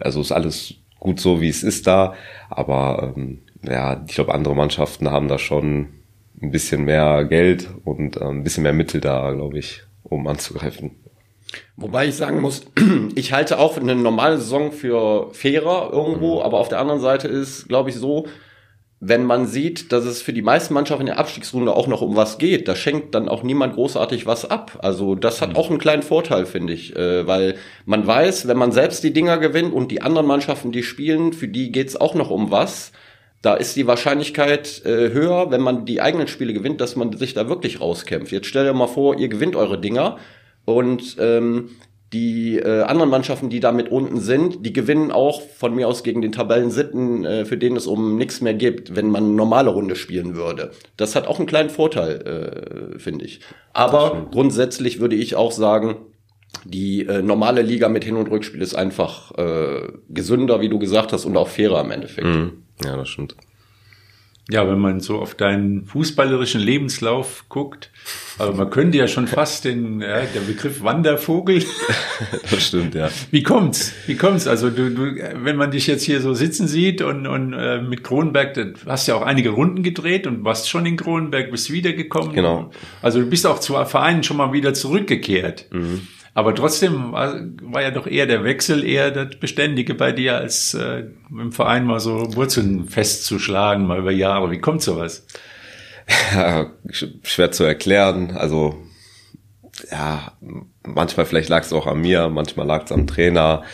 Also 0.00 0.20
ist 0.20 0.32
alles 0.32 0.74
gut 0.98 1.20
so, 1.20 1.40
wie 1.40 1.48
es 1.48 1.62
ist 1.62 1.86
da. 1.86 2.14
Aber 2.50 3.14
ähm, 3.16 3.40
ja, 3.62 4.04
ich 4.06 4.14
glaube, 4.14 4.34
andere 4.34 4.54
Mannschaften 4.54 5.10
haben 5.10 5.28
da 5.28 5.38
schon 5.38 5.88
ein 6.40 6.50
bisschen 6.50 6.84
mehr 6.84 7.24
Geld 7.24 7.68
und 7.84 8.16
ähm, 8.20 8.40
ein 8.40 8.44
bisschen 8.44 8.62
mehr 8.62 8.72
Mittel 8.72 9.00
da, 9.00 9.32
glaube 9.32 9.58
ich, 9.58 9.82
um 10.02 10.26
anzugreifen. 10.26 10.92
Wobei 11.76 12.08
ich 12.08 12.14
sagen 12.14 12.40
muss, 12.40 12.66
ich 13.14 13.32
halte 13.32 13.58
auch 13.58 13.76
eine 13.76 13.94
normale 13.94 14.38
Saison 14.38 14.72
für 14.72 15.32
fairer 15.32 15.90
irgendwo, 15.92 16.42
aber 16.42 16.58
auf 16.58 16.68
der 16.68 16.78
anderen 16.78 17.00
Seite 17.00 17.28
ist, 17.28 17.68
glaube 17.68 17.90
ich, 17.90 17.96
so, 17.96 18.26
wenn 19.00 19.24
man 19.24 19.46
sieht, 19.46 19.92
dass 19.92 20.04
es 20.04 20.22
für 20.22 20.32
die 20.32 20.42
meisten 20.42 20.74
Mannschaften 20.74 21.02
in 21.02 21.06
der 21.06 21.18
Abstiegsrunde 21.18 21.72
auch 21.72 21.86
noch 21.86 22.02
um 22.02 22.16
was 22.16 22.38
geht, 22.38 22.66
da 22.66 22.74
schenkt 22.74 23.14
dann 23.14 23.28
auch 23.28 23.44
niemand 23.44 23.74
großartig 23.74 24.26
was 24.26 24.50
ab. 24.50 24.78
Also 24.82 25.14
das 25.14 25.40
hat 25.40 25.56
auch 25.56 25.70
einen 25.70 25.78
kleinen 25.78 26.02
Vorteil, 26.02 26.46
finde 26.46 26.72
ich, 26.72 26.96
äh, 26.96 27.24
weil 27.26 27.54
man 27.86 28.06
weiß, 28.06 28.48
wenn 28.48 28.56
man 28.56 28.72
selbst 28.72 29.04
die 29.04 29.12
Dinger 29.12 29.38
gewinnt 29.38 29.72
und 29.72 29.92
die 29.92 30.02
anderen 30.02 30.26
Mannschaften, 30.26 30.72
die 30.72 30.82
spielen, 30.82 31.32
für 31.32 31.46
die 31.46 31.70
geht's 31.70 31.94
auch 31.94 32.14
noch 32.14 32.30
um 32.30 32.50
was. 32.50 32.90
Da 33.40 33.54
ist 33.54 33.76
die 33.76 33.86
Wahrscheinlichkeit 33.86 34.84
äh, 34.84 35.12
höher, 35.12 35.52
wenn 35.52 35.60
man 35.60 35.84
die 35.84 36.00
eigenen 36.00 36.26
Spiele 36.26 36.52
gewinnt, 36.52 36.80
dass 36.80 36.96
man 36.96 37.16
sich 37.16 37.34
da 37.34 37.48
wirklich 37.48 37.80
rauskämpft. 37.80 38.32
Jetzt 38.32 38.48
stell 38.48 38.64
dir 38.64 38.72
mal 38.72 38.88
vor, 38.88 39.16
ihr 39.16 39.28
gewinnt 39.28 39.54
eure 39.54 39.80
Dinger 39.80 40.16
und 40.64 41.16
ähm, 41.20 41.70
die 42.12 42.56
äh, 42.56 42.82
anderen 42.82 43.10
Mannschaften, 43.10 43.50
die 43.50 43.60
da 43.60 43.70
mit 43.70 43.90
unten 43.90 44.18
sind, 44.18 44.64
die 44.64 44.72
gewinnen 44.72 45.10
auch 45.10 45.42
von 45.42 45.74
mir 45.74 45.86
aus 45.88 46.02
gegen 46.02 46.22
den 46.22 46.32
Tabellensitten, 46.32 47.24
äh, 47.24 47.44
für 47.44 47.58
den 47.58 47.76
es 47.76 47.86
um 47.86 48.16
nichts 48.16 48.40
mehr 48.40 48.54
gibt, 48.54 48.96
wenn 48.96 49.10
man 49.10 49.24
eine 49.24 49.34
normale 49.34 49.70
Runde 49.70 49.94
spielen 49.94 50.34
würde. 50.34 50.70
Das 50.96 51.14
hat 51.14 51.26
auch 51.26 51.38
einen 51.38 51.46
kleinen 51.46 51.68
Vorteil, 51.68 52.94
äh, 52.94 52.98
finde 52.98 53.26
ich. 53.26 53.40
Aber 53.74 54.28
grundsätzlich 54.30 55.00
würde 55.00 55.16
ich 55.16 55.36
auch 55.36 55.52
sagen, 55.52 55.96
die 56.64 57.06
äh, 57.06 57.20
normale 57.20 57.60
Liga 57.60 57.90
mit 57.90 58.04
Hin- 58.04 58.16
und 58.16 58.30
Rückspiel 58.30 58.62
ist 58.62 58.74
einfach 58.74 59.36
äh, 59.36 59.88
gesünder, 60.08 60.60
wie 60.62 60.70
du 60.70 60.78
gesagt 60.78 61.12
hast, 61.12 61.26
und 61.26 61.36
auch 61.36 61.48
fairer 61.48 61.82
im 61.82 61.90
Endeffekt. 61.90 62.26
Mhm. 62.26 62.62
Ja, 62.82 62.96
das 62.96 63.08
stimmt. 63.08 63.36
Ja, 64.50 64.66
wenn 64.66 64.78
man 64.78 65.00
so 65.00 65.18
auf 65.18 65.34
deinen 65.34 65.84
fußballerischen 65.84 66.60
Lebenslauf 66.60 67.44
guckt, 67.50 67.90
aber 68.38 68.54
man 68.54 68.70
könnte 68.70 68.96
ja 68.96 69.06
schon 69.06 69.26
fast 69.26 69.66
den 69.66 70.00
ja, 70.00 70.22
der 70.22 70.40
Begriff 70.40 70.82
Wandervogel. 70.82 71.64
Das 72.50 72.66
stimmt, 72.66 72.94
ja. 72.94 73.10
Wie 73.30 73.42
kommt's? 73.42 73.92
Wie 74.06 74.16
kommt's? 74.16 74.46
Also 74.46 74.70
du, 74.70 74.90
du, 74.90 75.14
wenn 75.44 75.56
man 75.56 75.70
dich 75.70 75.86
jetzt 75.86 76.02
hier 76.02 76.20
so 76.20 76.34
sitzen 76.34 76.66
sieht 76.66 77.02
und, 77.02 77.26
und 77.26 77.52
äh, 77.52 77.80
mit 77.80 78.02
Kronenberg, 78.02 78.54
du 78.54 78.74
hast 78.86 79.06
ja 79.06 79.14
auch 79.14 79.22
einige 79.22 79.50
Runden 79.50 79.82
gedreht 79.82 80.26
und 80.26 80.44
warst 80.44 80.68
schon 80.68 80.86
in 80.86 80.96
Kronenberg, 80.96 81.50
bist 81.50 81.70
wiedergekommen. 81.70 82.32
Genau. 82.32 82.70
Also 83.02 83.20
du 83.20 83.26
bist 83.26 83.46
auch 83.46 83.60
zu 83.60 83.74
Vereinen 83.84 84.22
schon 84.22 84.38
mal 84.38 84.52
wieder 84.52 84.74
zurückgekehrt. 84.74 85.66
Aber 86.38 86.54
trotzdem 86.54 87.10
war, 87.10 87.34
war 87.62 87.82
ja 87.82 87.90
doch 87.90 88.06
eher 88.06 88.26
der 88.26 88.44
Wechsel 88.44 88.84
eher 88.84 89.10
das 89.10 89.40
Beständige 89.40 89.94
bei 89.94 90.12
dir, 90.12 90.36
als 90.36 90.72
äh, 90.72 91.02
im 91.30 91.50
Verein 91.50 91.84
mal 91.84 91.98
so 91.98 92.36
Wurzeln 92.36 92.88
festzuschlagen, 92.88 93.88
mal 93.88 93.98
über 93.98 94.12
Jahre. 94.12 94.48
Wie 94.52 94.60
kommt 94.60 94.80
sowas? 94.80 95.26
Ja, 96.32 96.70
sch- 96.90 97.12
schwer 97.26 97.50
zu 97.50 97.64
erklären. 97.64 98.36
Also 98.36 98.76
ja, 99.90 100.30
manchmal 100.86 101.26
vielleicht 101.26 101.48
lag 101.48 101.64
es 101.64 101.72
auch 101.72 101.88
an 101.88 102.02
mir, 102.02 102.28
manchmal 102.28 102.68
lag 102.68 102.84
es 102.84 102.92
am 102.92 103.08
Trainer. 103.08 103.64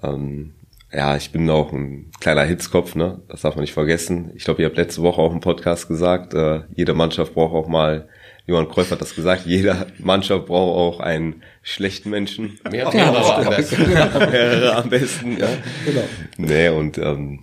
Ähm, 0.00 0.54
ja, 0.92 1.16
ich 1.16 1.32
bin 1.32 1.50
auch 1.50 1.72
ein 1.72 2.12
kleiner 2.20 2.44
Hitzkopf, 2.44 2.94
ne? 2.94 3.20
Das 3.26 3.40
darf 3.40 3.56
man 3.56 3.62
nicht 3.62 3.74
vergessen. 3.74 4.30
Ich 4.36 4.44
glaube, 4.44 4.62
ihr 4.62 4.68
habt 4.68 4.76
letzte 4.76 5.02
Woche 5.02 5.20
auch 5.20 5.32
im 5.32 5.40
Podcast 5.40 5.88
gesagt, 5.88 6.34
äh, 6.34 6.60
jede 6.76 6.94
Mannschaft 6.94 7.34
braucht 7.34 7.52
auch 7.54 7.66
mal, 7.68 8.08
Johann 8.46 8.68
Kreuf 8.68 8.90
hat 8.90 9.00
das 9.00 9.14
gesagt, 9.14 9.46
jede 9.46 9.86
Mannschaft 9.98 10.46
braucht 10.46 10.76
auch 10.76 11.00
einen 11.00 11.42
schlechten 11.62 12.10
Menschen. 12.10 12.58
Mehrere 12.70 13.46
am 13.46 13.50
besten. 13.50 13.88
Mehrere 13.88 14.76
am 14.76 14.88
besten. 14.88 15.38
Ja. 15.38 15.48
Genau. 15.84 16.04
Nee, 16.38 16.68
und 16.68 16.98
ähm, 16.98 17.40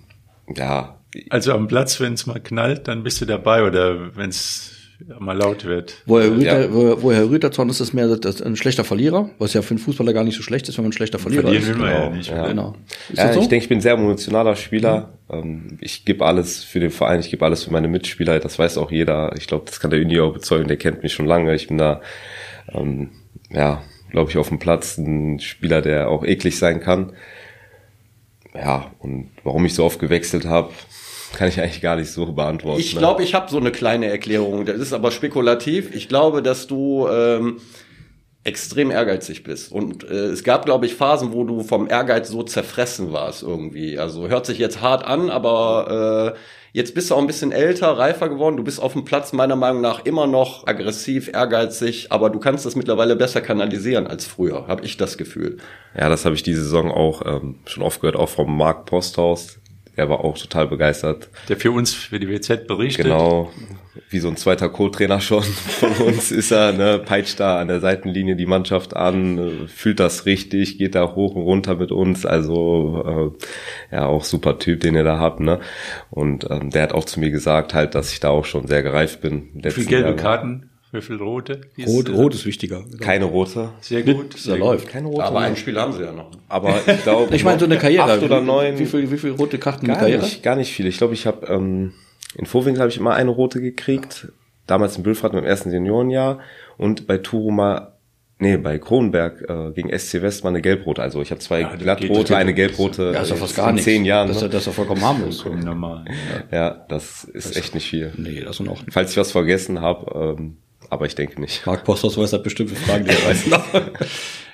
ja, 0.55 0.99
Also 1.29 1.53
am 1.53 1.67
Platz, 1.67 1.99
wenn 1.99 2.13
es 2.13 2.25
mal 2.25 2.39
knallt, 2.39 2.87
dann 2.87 3.03
bist 3.03 3.21
du 3.21 3.25
dabei 3.25 3.63
oder 3.63 4.15
wenn 4.15 4.29
es 4.29 4.78
mal 5.19 5.37
laut 5.37 5.65
wird. 5.65 5.95
Wo 6.05 6.19
Herr 6.19 6.31
Rüter, 6.31 6.61
ja. 6.61 6.73
wo, 6.73 7.01
wo 7.01 7.11
Herr 7.11 7.29
Rüterzorn 7.29 7.69
ist, 7.69 7.79
ist 7.79 7.93
mehr 7.93 8.07
das, 8.17 8.41
ein 8.41 8.55
schlechter 8.55 8.83
Verlierer, 8.83 9.29
was 9.39 9.53
ja 9.53 9.61
für 9.61 9.71
einen 9.71 9.79
Fußballer 9.79 10.13
gar 10.13 10.23
nicht 10.23 10.35
so 10.35 10.43
schlecht 10.43 10.67
ist, 10.67 10.77
wenn 10.77 10.83
man 10.83 10.89
ein 10.89 10.93
schlechter 10.93 11.19
Verlierer 11.19 11.43
Verlieren 11.43 11.63
ist. 11.63 11.69
will 11.69 11.77
man 11.77 11.89
genau. 11.93 12.03
ja 12.03 12.09
nicht. 12.15 12.29
Ja. 12.29 12.47
Genau. 12.47 12.75
Ist 13.09 13.17
Ja, 13.17 13.25
das 13.27 13.35
so? 13.35 13.41
ich 13.41 13.47
denke, 13.47 13.63
ich 13.63 13.69
bin 13.69 13.77
ein 13.77 13.81
sehr 13.81 13.93
emotionaler 13.93 14.55
Spieler. 14.55 15.13
Ähm, 15.31 15.77
Ich 15.81 16.05
gebe 16.05 16.25
alles 16.25 16.63
für 16.63 16.79
den 16.79 16.91
Verein, 16.91 17.19
ich 17.21 17.29
gebe 17.29 17.45
alles 17.45 17.63
für 17.63 17.71
meine 17.71 17.87
Mitspieler. 17.87 18.39
Das 18.39 18.59
weiß 18.59 18.77
auch 18.77 18.91
jeder. 18.91 19.33
Ich 19.37 19.47
glaube, 19.47 19.65
das 19.65 19.79
kann 19.79 19.91
der 19.91 20.01
Uni 20.01 20.19
auch 20.19 20.33
bezeugen. 20.33 20.67
Der 20.67 20.77
kennt 20.77 21.01
mich 21.03 21.13
schon 21.13 21.25
lange. 21.25 21.55
Ich 21.55 21.67
bin 21.67 21.77
da, 21.77 22.01
ähm, 22.73 23.09
ja, 23.51 23.81
glaube 24.11 24.31
ich, 24.31 24.37
auf 24.37 24.49
dem 24.49 24.59
Platz 24.59 24.97
ein 24.97 25.39
Spieler, 25.39 25.81
der 25.81 26.09
auch 26.09 26.25
eklig 26.25 26.57
sein 26.57 26.81
kann. 26.81 27.13
Ja, 28.53 28.91
und 28.99 29.29
warum 29.43 29.63
ich 29.65 29.75
so 29.75 29.85
oft 29.85 29.99
gewechselt 29.99 30.45
habe, 30.45 30.71
kann 31.33 31.47
ich 31.47 31.59
eigentlich 31.59 31.81
gar 31.81 31.95
nicht 31.95 32.11
so 32.11 32.25
beantworten. 32.31 32.79
Ich 32.79 32.93
ne? 32.93 32.99
glaube, 32.99 33.23
ich 33.23 33.33
habe 33.33 33.49
so 33.49 33.57
eine 33.57 33.71
kleine 33.71 34.07
Erklärung. 34.07 34.65
Das 34.65 34.77
ist 34.77 34.93
aber 34.93 35.11
spekulativ. 35.11 35.93
Ich 35.93 36.09
glaube, 36.09 36.41
dass 36.41 36.67
du 36.67 37.07
ähm, 37.07 37.59
extrem 38.43 38.89
ehrgeizig 38.89 39.43
bist. 39.43 39.71
Und 39.71 40.03
äh, 40.03 40.27
es 40.27 40.43
gab, 40.43 40.65
glaube 40.65 40.85
ich, 40.85 40.95
Phasen, 40.95 41.33
wo 41.33 41.43
du 41.43 41.61
vom 41.61 41.89
Ehrgeiz 41.89 42.29
so 42.29 42.43
zerfressen 42.43 43.11
warst 43.11 43.43
irgendwie. 43.43 43.99
Also 43.99 44.27
hört 44.29 44.45
sich 44.45 44.57
jetzt 44.57 44.81
hart 44.81 45.05
an, 45.05 45.29
aber 45.29 46.35
äh, 46.35 46.39
jetzt 46.71 46.95
bist 46.95 47.09
du 47.09 47.15
auch 47.15 47.19
ein 47.19 47.27
bisschen 47.27 47.51
älter, 47.51 47.89
reifer 47.97 48.29
geworden. 48.29 48.55
Du 48.55 48.63
bist 48.63 48.81
auf 48.81 48.93
dem 48.93 49.03
Platz 49.03 49.33
meiner 49.33 49.57
Meinung 49.57 49.81
nach 49.81 50.05
immer 50.05 50.25
noch 50.25 50.65
aggressiv, 50.67 51.29
ehrgeizig, 51.33 52.11
aber 52.11 52.29
du 52.29 52.39
kannst 52.39 52.65
das 52.65 52.75
mittlerweile 52.75 53.17
besser 53.17 53.41
kanalisieren 53.41 54.07
als 54.07 54.25
früher, 54.25 54.67
habe 54.67 54.85
ich 54.85 54.95
das 54.95 55.17
Gefühl. 55.17 55.57
Ja, 55.97 56.07
das 56.07 56.23
habe 56.23 56.35
ich 56.35 56.43
diese 56.43 56.63
Saison 56.63 56.91
auch 56.91 57.21
ähm, 57.25 57.55
schon 57.65 57.83
oft 57.83 57.99
gehört, 57.99 58.15
auch 58.15 58.29
vom 58.29 58.55
Marc 58.55 58.85
Posthaus. 58.85 59.58
Der 59.99 60.07
war 60.07 60.23
auch 60.23 60.37
total 60.37 60.65
begeistert. 60.69 61.27
Der 61.49 61.57
für 61.57 61.71
uns, 61.71 61.93
für 61.93 62.21
die 62.21 62.29
WZ 62.29 62.67
berichtet. 62.67 63.03
Genau, 63.03 63.51
wie 64.09 64.19
so 64.19 64.29
ein 64.29 64.37
zweiter 64.37 64.69
Co-Trainer 64.69 65.19
schon 65.19 65.43
von 65.79 65.91
uns 65.91 66.31
ist 66.31 66.51
er, 66.51 66.71
ne, 66.71 66.99
peitscht 66.99 67.41
da 67.41 67.59
an 67.59 67.67
der 67.67 67.81
Seitenlinie 67.81 68.37
die 68.37 68.45
Mannschaft 68.45 68.95
an, 68.95 69.67
fühlt 69.67 69.99
das 69.99 70.25
richtig, 70.25 70.77
geht 70.77 70.95
da 70.95 71.15
hoch 71.15 71.35
und 71.35 71.41
runter 71.41 71.75
mit 71.75 71.91
uns, 71.91 72.25
also 72.25 73.35
äh, 73.91 73.93
ja, 73.93 74.05
auch 74.05 74.23
super 74.23 74.57
Typ, 74.57 74.79
den 74.79 74.95
ihr 74.95 75.03
da 75.03 75.19
habt, 75.19 75.41
ne? 75.41 75.59
Und 76.09 76.49
ähm, 76.49 76.69
der 76.69 76.83
hat 76.83 76.93
auch 76.93 77.03
zu 77.03 77.19
mir 77.19 77.29
gesagt, 77.29 77.73
halt, 77.73 77.93
dass 77.93 78.13
ich 78.13 78.21
da 78.21 78.29
auch 78.29 78.45
schon 78.45 78.67
sehr 78.67 78.83
gereift 78.83 79.19
bin. 79.19 79.49
Wie 79.53 79.69
viele 79.69 79.85
gelbe. 79.85 80.15
Karten? 80.15 80.68
Wie 80.91 81.01
viele 81.01 81.19
rote? 81.19 81.61
Rot, 81.85 82.09
Rot 82.09 82.33
ist 82.33 82.45
wichtiger. 82.45 82.83
Keine 82.99 83.25
rote. 83.25 83.69
Sehr 83.81 84.01
gut. 84.01 84.33
Da 84.33 84.37
Sehr 84.39 84.57
läuft. 84.57 84.87
Keine 84.89 85.07
rote. 85.07 85.23
Aber 85.23 85.39
ein 85.41 85.55
Spiel 85.55 85.79
haben 85.79 85.93
sie 85.93 86.03
ja 86.03 86.11
noch. 86.11 86.31
aber 86.47 86.75
ich 86.87 87.03
glaube, 87.03 87.35
Ich 87.35 87.43
meine, 87.43 87.59
so 87.59 87.65
eine 87.65 87.77
Karriere. 87.77 88.11
Acht 88.13 88.23
oder 88.23 88.41
neun. 88.41 88.79
Wie 88.79 88.85
viel, 88.87 89.11
wie 89.11 89.17
viel 89.17 89.31
rote 89.31 89.59
Karten 89.59 89.81
in 89.85 89.91
Gar 89.91 89.97
Karriere? 89.99 90.23
nicht, 90.23 90.41
gar 90.41 90.55
nicht 90.55 90.73
viel. 90.73 90.87
Ich 90.87 90.97
glaube, 90.97 91.13
ich 91.13 91.27
habe 91.27 91.45
ähm, 91.47 91.93
in 92.35 92.45
Vorwinkel 92.47 92.81
habe 92.81 92.89
ich 92.89 92.97
immer 92.97 93.13
eine 93.13 93.29
rote 93.29 93.61
gekriegt. 93.61 94.29
Damals 94.65 94.97
in 94.97 95.03
Bülfrat 95.03 95.33
im 95.33 95.43
ersten 95.43 95.71
Seniorenjahr 95.71 96.39
und 96.77 97.07
bei 97.07 97.17
Turuma, 97.17 97.93
nee, 98.37 98.55
bei 98.57 98.77
Kronenberg 98.77 99.45
äh, 99.49 99.71
gegen 99.73 99.89
SC 99.97 100.21
West 100.21 100.43
mal 100.43 100.49
eine 100.51 100.61
gelbrote. 100.61 101.01
Also 101.01 101.21
ich 101.23 101.31
habe 101.31 101.39
zwei 101.41 101.61
Ja, 101.61 101.69
das 101.71 101.79
glattrote, 101.79 102.37
eine 102.37 102.53
gelbrote. 102.53 103.11
Ja, 103.13 103.21
ist 103.21 103.31
doch 103.31 103.37
fast 103.37 103.55
gar 103.55 103.69
in 103.69 103.75
nichts. 103.75 103.85
zehn 103.85 104.05
Jahren. 104.05 104.27
Das 104.27 104.37
ist, 104.37 104.41
ja- 104.43 104.47
ne? 104.47 104.51
das 104.53 104.61
ist 104.61 104.67
doch 104.67 104.73
vollkommen 104.73 105.01
harmlos. 105.01 105.41
Vollkommen 105.41 105.63
normal. 105.65 106.05
Ja. 106.51 106.57
Ja, 106.69 106.85
das 106.89 107.23
ist 107.25 107.57
echt 107.57 107.73
nicht 107.75 107.87
viel. 107.89 108.11
Nee, 108.17 108.41
das 108.41 108.59
ist 108.59 108.67
Ordnung. 108.67 108.77
Falls 108.91 109.11
ich 109.11 109.17
was 109.17 109.31
vergessen 109.31 109.81
habe, 109.81 110.35
ähm, 110.39 110.57
aber 110.89 111.05
ich 111.05 111.15
denke 111.15 111.39
nicht. 111.39 111.65
Marc 111.65 111.83
Postos 111.83 112.17
weiß 112.17 112.33
halt 112.33 112.43
bestimmt 112.43 112.71
für 112.71 112.75
Fragen, 112.75 113.05
die 113.05 113.11
er 113.11 113.25
weiß. 113.25 113.45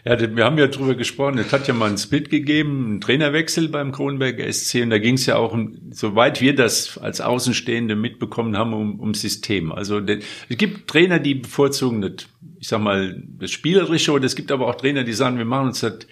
Ja, 0.08 0.20
wir 0.36 0.46
haben 0.46 0.60
ja 0.60 0.68
drüber 0.68 0.94
gesprochen. 0.94 1.39
Es 1.39 1.51
hat 1.51 1.68
ja 1.68 1.74
mal 1.74 1.88
einen 1.88 1.98
Split 1.98 2.30
gegeben, 2.30 2.86
einen 2.86 3.01
Trainerwechsel 3.01 3.70
beim 3.70 3.92
Kronberger 3.92 4.51
SC. 4.51 4.84
Und 4.84 4.92
da 4.92 5.00
ging 5.00 5.15
es 5.15 5.25
ja 5.25 5.38
auch, 5.38 5.51
um, 5.51 5.80
soweit 5.89 6.42
wir 6.42 6.56
das 6.56 7.00
als 7.00 7.22
Außenstehende 7.22 7.96
mitbekommen 7.96 8.56
haben, 8.56 8.74
um, 8.74 9.00
um 9.00 9.15
System. 9.15 9.72
Also 9.72 10.00
es 10.00 10.58
gibt 10.58 10.88
Trainer, 10.88 11.18
die 11.18 11.34
bevorzugen 11.34 12.01
das, 12.01 12.27
ich 12.60 12.68
sag 12.68 12.82
mal, 12.82 13.20
das 13.39 13.50
Spielerische. 13.50 14.12
Oder 14.12 14.25
es 14.25 14.36
gibt 14.36 14.51
aber 14.51 14.68
auch 14.68 14.75
Trainer, 14.75 15.04
die 15.04 15.13
sagen, 15.13 15.39
wir 15.39 15.46
machen 15.46 15.70
uns 15.70 15.80
das 15.80 16.06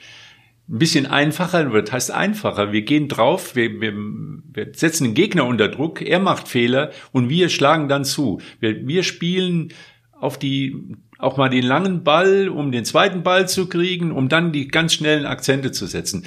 ein 0.70 0.80
bisschen 0.80 1.06
einfacher, 1.06 1.66
das 1.66 1.92
heißt 1.92 2.12
einfacher. 2.12 2.72
Wir 2.72 2.84
gehen 2.84 3.10
drauf, 3.10 3.56
wir, 3.56 3.82
wir, 3.82 3.94
wir 3.94 4.72
setzen 4.74 5.04
den 5.04 5.14
Gegner 5.14 5.46
unter 5.46 5.68
Druck, 5.68 6.02
er 6.02 6.20
macht 6.20 6.48
Fehler 6.48 6.92
und 7.12 7.30
wir 7.30 7.50
schlagen 7.50 7.90
dann 7.90 8.06
zu. 8.06 8.40
Wir, 8.60 8.88
wir 8.88 9.04
spielen 9.04 9.74
auf 10.24 10.40
die, 10.40 10.96
auch 11.20 11.38
mal 11.38 11.50
den 11.50 11.66
langen 11.66 12.04
Ball, 12.04 12.48
um 12.48 12.72
den 12.72 12.86
zweiten 12.86 13.24
Ball 13.24 13.48
zu 13.48 13.68
kriegen, 13.68 14.12
um 14.12 14.30
dann 14.30 14.54
die 14.54 14.70
ganz 14.70 14.94
schnellen 14.94 15.26
Akzente 15.26 15.72
zu 15.72 15.86
setzen. 15.86 16.26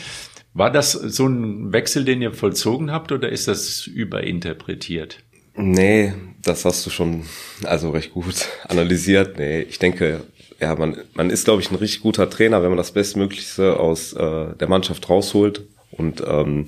War 0.52 0.70
das 0.70 0.92
so 0.92 1.26
ein 1.26 1.72
Wechsel, 1.72 2.04
den 2.04 2.22
ihr 2.22 2.32
vollzogen 2.32 2.92
habt 2.92 3.10
oder 3.10 3.30
ist 3.30 3.48
das 3.48 3.86
überinterpretiert? 3.86 5.18
Nee, 5.54 6.12
das 6.42 6.66
hast 6.66 6.84
du 6.84 6.90
schon 6.90 7.24
also 7.64 7.90
recht 7.90 8.12
gut 8.12 8.46
analysiert. 8.68 9.38
Nee, 9.38 9.62
ich 9.62 9.78
denke, 9.78 10.20
ja, 10.60 10.74
man, 10.74 10.98
man 11.14 11.30
ist, 11.30 11.44
glaube 11.44 11.62
ich, 11.62 11.70
ein 11.70 11.76
richtig 11.76 12.02
guter 12.02 12.28
Trainer, 12.28 12.62
wenn 12.62 12.70
man 12.70 12.78
das 12.78 12.92
Bestmöglichste 12.92 13.80
aus 13.80 14.12
äh, 14.12 14.54
der 14.54 14.68
Mannschaft 14.68 15.08
rausholt 15.08 15.64
und 15.90 16.22
ähm, 16.26 16.66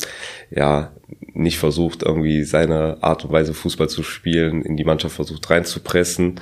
ja, 0.51 0.93
nicht 1.35 1.59
versucht, 1.59 2.03
irgendwie 2.03 2.45
seine 2.45 3.03
Art 3.03 3.25
und 3.25 3.33
Weise 3.33 3.53
Fußball 3.53 3.89
zu 3.89 4.03
spielen, 4.03 4.63
in 4.63 4.77
die 4.77 4.85
Mannschaft 4.85 5.15
versucht 5.15 5.49
reinzupressen, 5.51 6.41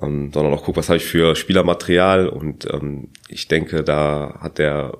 ähm, 0.00 0.32
sondern 0.32 0.54
auch 0.54 0.64
guckt, 0.64 0.78
was 0.78 0.88
habe 0.88 0.98
ich 0.98 1.04
für 1.04 1.36
Spielermaterial. 1.36 2.28
Und 2.28 2.66
ähm, 2.72 3.08
ich 3.28 3.48
denke, 3.48 3.82
da 3.82 4.38
hat 4.40 4.58
der 4.58 4.98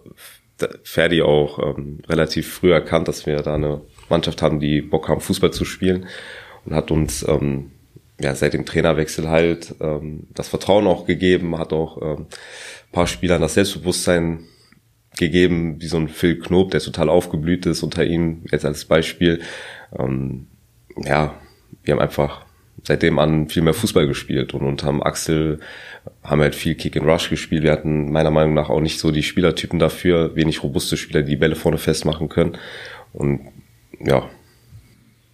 Ferdi 0.85 1.23
auch 1.23 1.59
ähm, 1.59 2.01
relativ 2.09 2.53
früh 2.55 2.73
erkannt, 2.73 3.09
dass 3.09 3.27
wir 3.27 3.37
da 3.43 3.55
eine 3.55 3.83
Mannschaft 4.09 4.43
haben, 4.43 4.61
die 4.61 4.81
Bock 4.81 5.09
haben, 5.09 5.21
Fußball 5.21 5.53
zu 5.53 5.65
spielen. 5.65 6.07
Und 6.65 6.75
hat 6.75 6.91
uns 6.91 7.27
ähm, 7.29 7.73
ja 8.21 8.35
seit 8.35 8.55
dem 8.55 8.65
Trainerwechsel 8.65 9.29
halt 9.29 9.75
ähm, 9.81 10.29
das 10.35 10.49
Vertrauen 10.49 10.87
auch 10.87 11.07
gegeben, 11.07 11.59
hat 11.59 11.73
auch 11.73 12.01
ähm, 12.03 12.27
paar 12.97 13.07
Spielern 13.07 13.43
das 13.43 13.53
Selbstbewusstsein 13.55 14.45
gegeben, 15.19 15.83
wie 15.83 15.87
so 15.87 15.99
ein 15.99 16.09
Phil 16.09 16.39
Knob, 16.39 16.71
der 16.71 16.81
total 16.81 17.11
aufgeblüht 17.11 17.67
ist 17.67 17.83
unter 17.83 18.07
ihm, 18.07 18.45
jetzt 18.51 18.65
als 18.65 18.87
Beispiel. 18.87 19.43
Ähm, 19.99 20.47
ja, 21.05 21.35
wir 21.83 21.93
haben 21.93 22.01
einfach 22.01 22.46
seitdem 22.85 23.19
an 23.19 23.49
viel 23.49 23.63
mehr 23.63 23.75
Fußball 23.75 24.07
gespielt 24.07 24.55
und 24.55 24.63
unterm 24.63 25.03
Axel 25.03 25.61
haben 26.23 26.39
wir 26.41 26.45
halt 26.45 26.55
viel 26.55 26.75
Kick 26.75 26.97
and 26.97 27.07
Rush 27.07 27.31
gespielt. 27.31 27.63
Wir 27.63 27.73
hatten 27.73 28.13
meiner 28.13 28.31
Meinung 28.31 28.55
nach 28.55 28.69
auch 28.71 28.81
nicht 28.81 28.99
so 28.99 29.11
die 29.11 29.23
Spielertypen 29.23 29.79
dafür, 29.79 30.37
wenig 30.37 30.63
robuste 30.63 30.97
Spieler, 30.97 31.23
die 31.23 31.31
die 31.31 31.37
Bälle 31.37 31.57
vorne 31.57 31.79
festmachen 31.79 32.29
können. 32.29 32.57
Und 33.13 33.41
ja, 34.01 34.29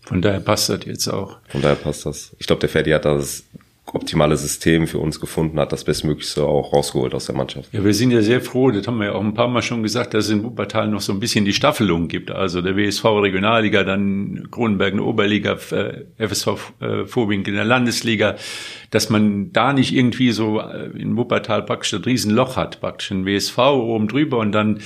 Von 0.04 0.22
daher 0.22 0.40
passt 0.40 0.68
das 0.68 0.84
jetzt 0.86 1.08
auch. 1.08 1.38
von 1.48 1.60
daher 1.62 1.76
passt 1.76 2.06
das. 2.06 2.34
Ich 2.38 2.46
glaube, 2.46 2.60
der 2.60 2.68
Ferdi 2.68 2.90
hat 2.90 3.04
das 3.04 3.44
optimale 3.86 4.36
System 4.36 4.86
für 4.86 4.98
uns 4.98 5.18
gefunden, 5.18 5.58
hat 5.58 5.72
das 5.72 5.84
Bestmöglichste 5.84 6.44
auch 6.44 6.72
rausgeholt 6.72 7.14
aus 7.14 7.26
der 7.26 7.34
Mannschaft. 7.34 7.72
Ja, 7.72 7.84
wir 7.84 7.92
sind 7.92 8.12
ja 8.12 8.22
sehr 8.22 8.40
froh, 8.40 8.70
das 8.70 8.86
haben 8.86 8.98
wir 8.98 9.06
ja 9.06 9.12
auch 9.12 9.20
ein 9.20 9.34
paar 9.34 9.48
Mal 9.48 9.62
schon 9.62 9.82
gesagt, 9.82 10.14
dass 10.14 10.26
es 10.26 10.30
in 10.30 10.44
Wuppertal 10.44 10.88
noch 10.88 11.00
so 11.00 11.12
ein 11.12 11.20
bisschen 11.20 11.44
die 11.44 11.52
Staffelung 11.52 12.06
gibt. 12.06 12.30
Also 12.30 12.62
der 12.62 12.76
WSV 12.76 13.04
Regionalliga, 13.04 13.82
dann 13.82 14.48
Kronenberg 14.50 14.92
in 14.92 14.98
der 14.98 15.06
Oberliga, 15.06 15.58
äh, 15.72 16.04
FSV 16.16 16.48
äh, 16.80 17.06
Vorwink 17.06 17.48
in 17.48 17.54
der 17.54 17.64
Landesliga, 17.64 18.36
dass 18.90 19.10
man 19.10 19.52
da 19.52 19.72
nicht 19.72 19.92
irgendwie 19.92 20.30
so 20.30 20.60
äh, 20.60 20.90
in 20.96 21.16
Wuppertal 21.16 21.64
praktisch 21.64 21.90
das 21.90 22.06
Riesenloch 22.06 22.56
hat, 22.56 22.80
praktisch 22.80 23.10
ein 23.10 23.26
WSV 23.26 23.58
oben 23.58 24.06
drüber 24.06 24.38
und 24.38 24.52
dann 24.52 24.80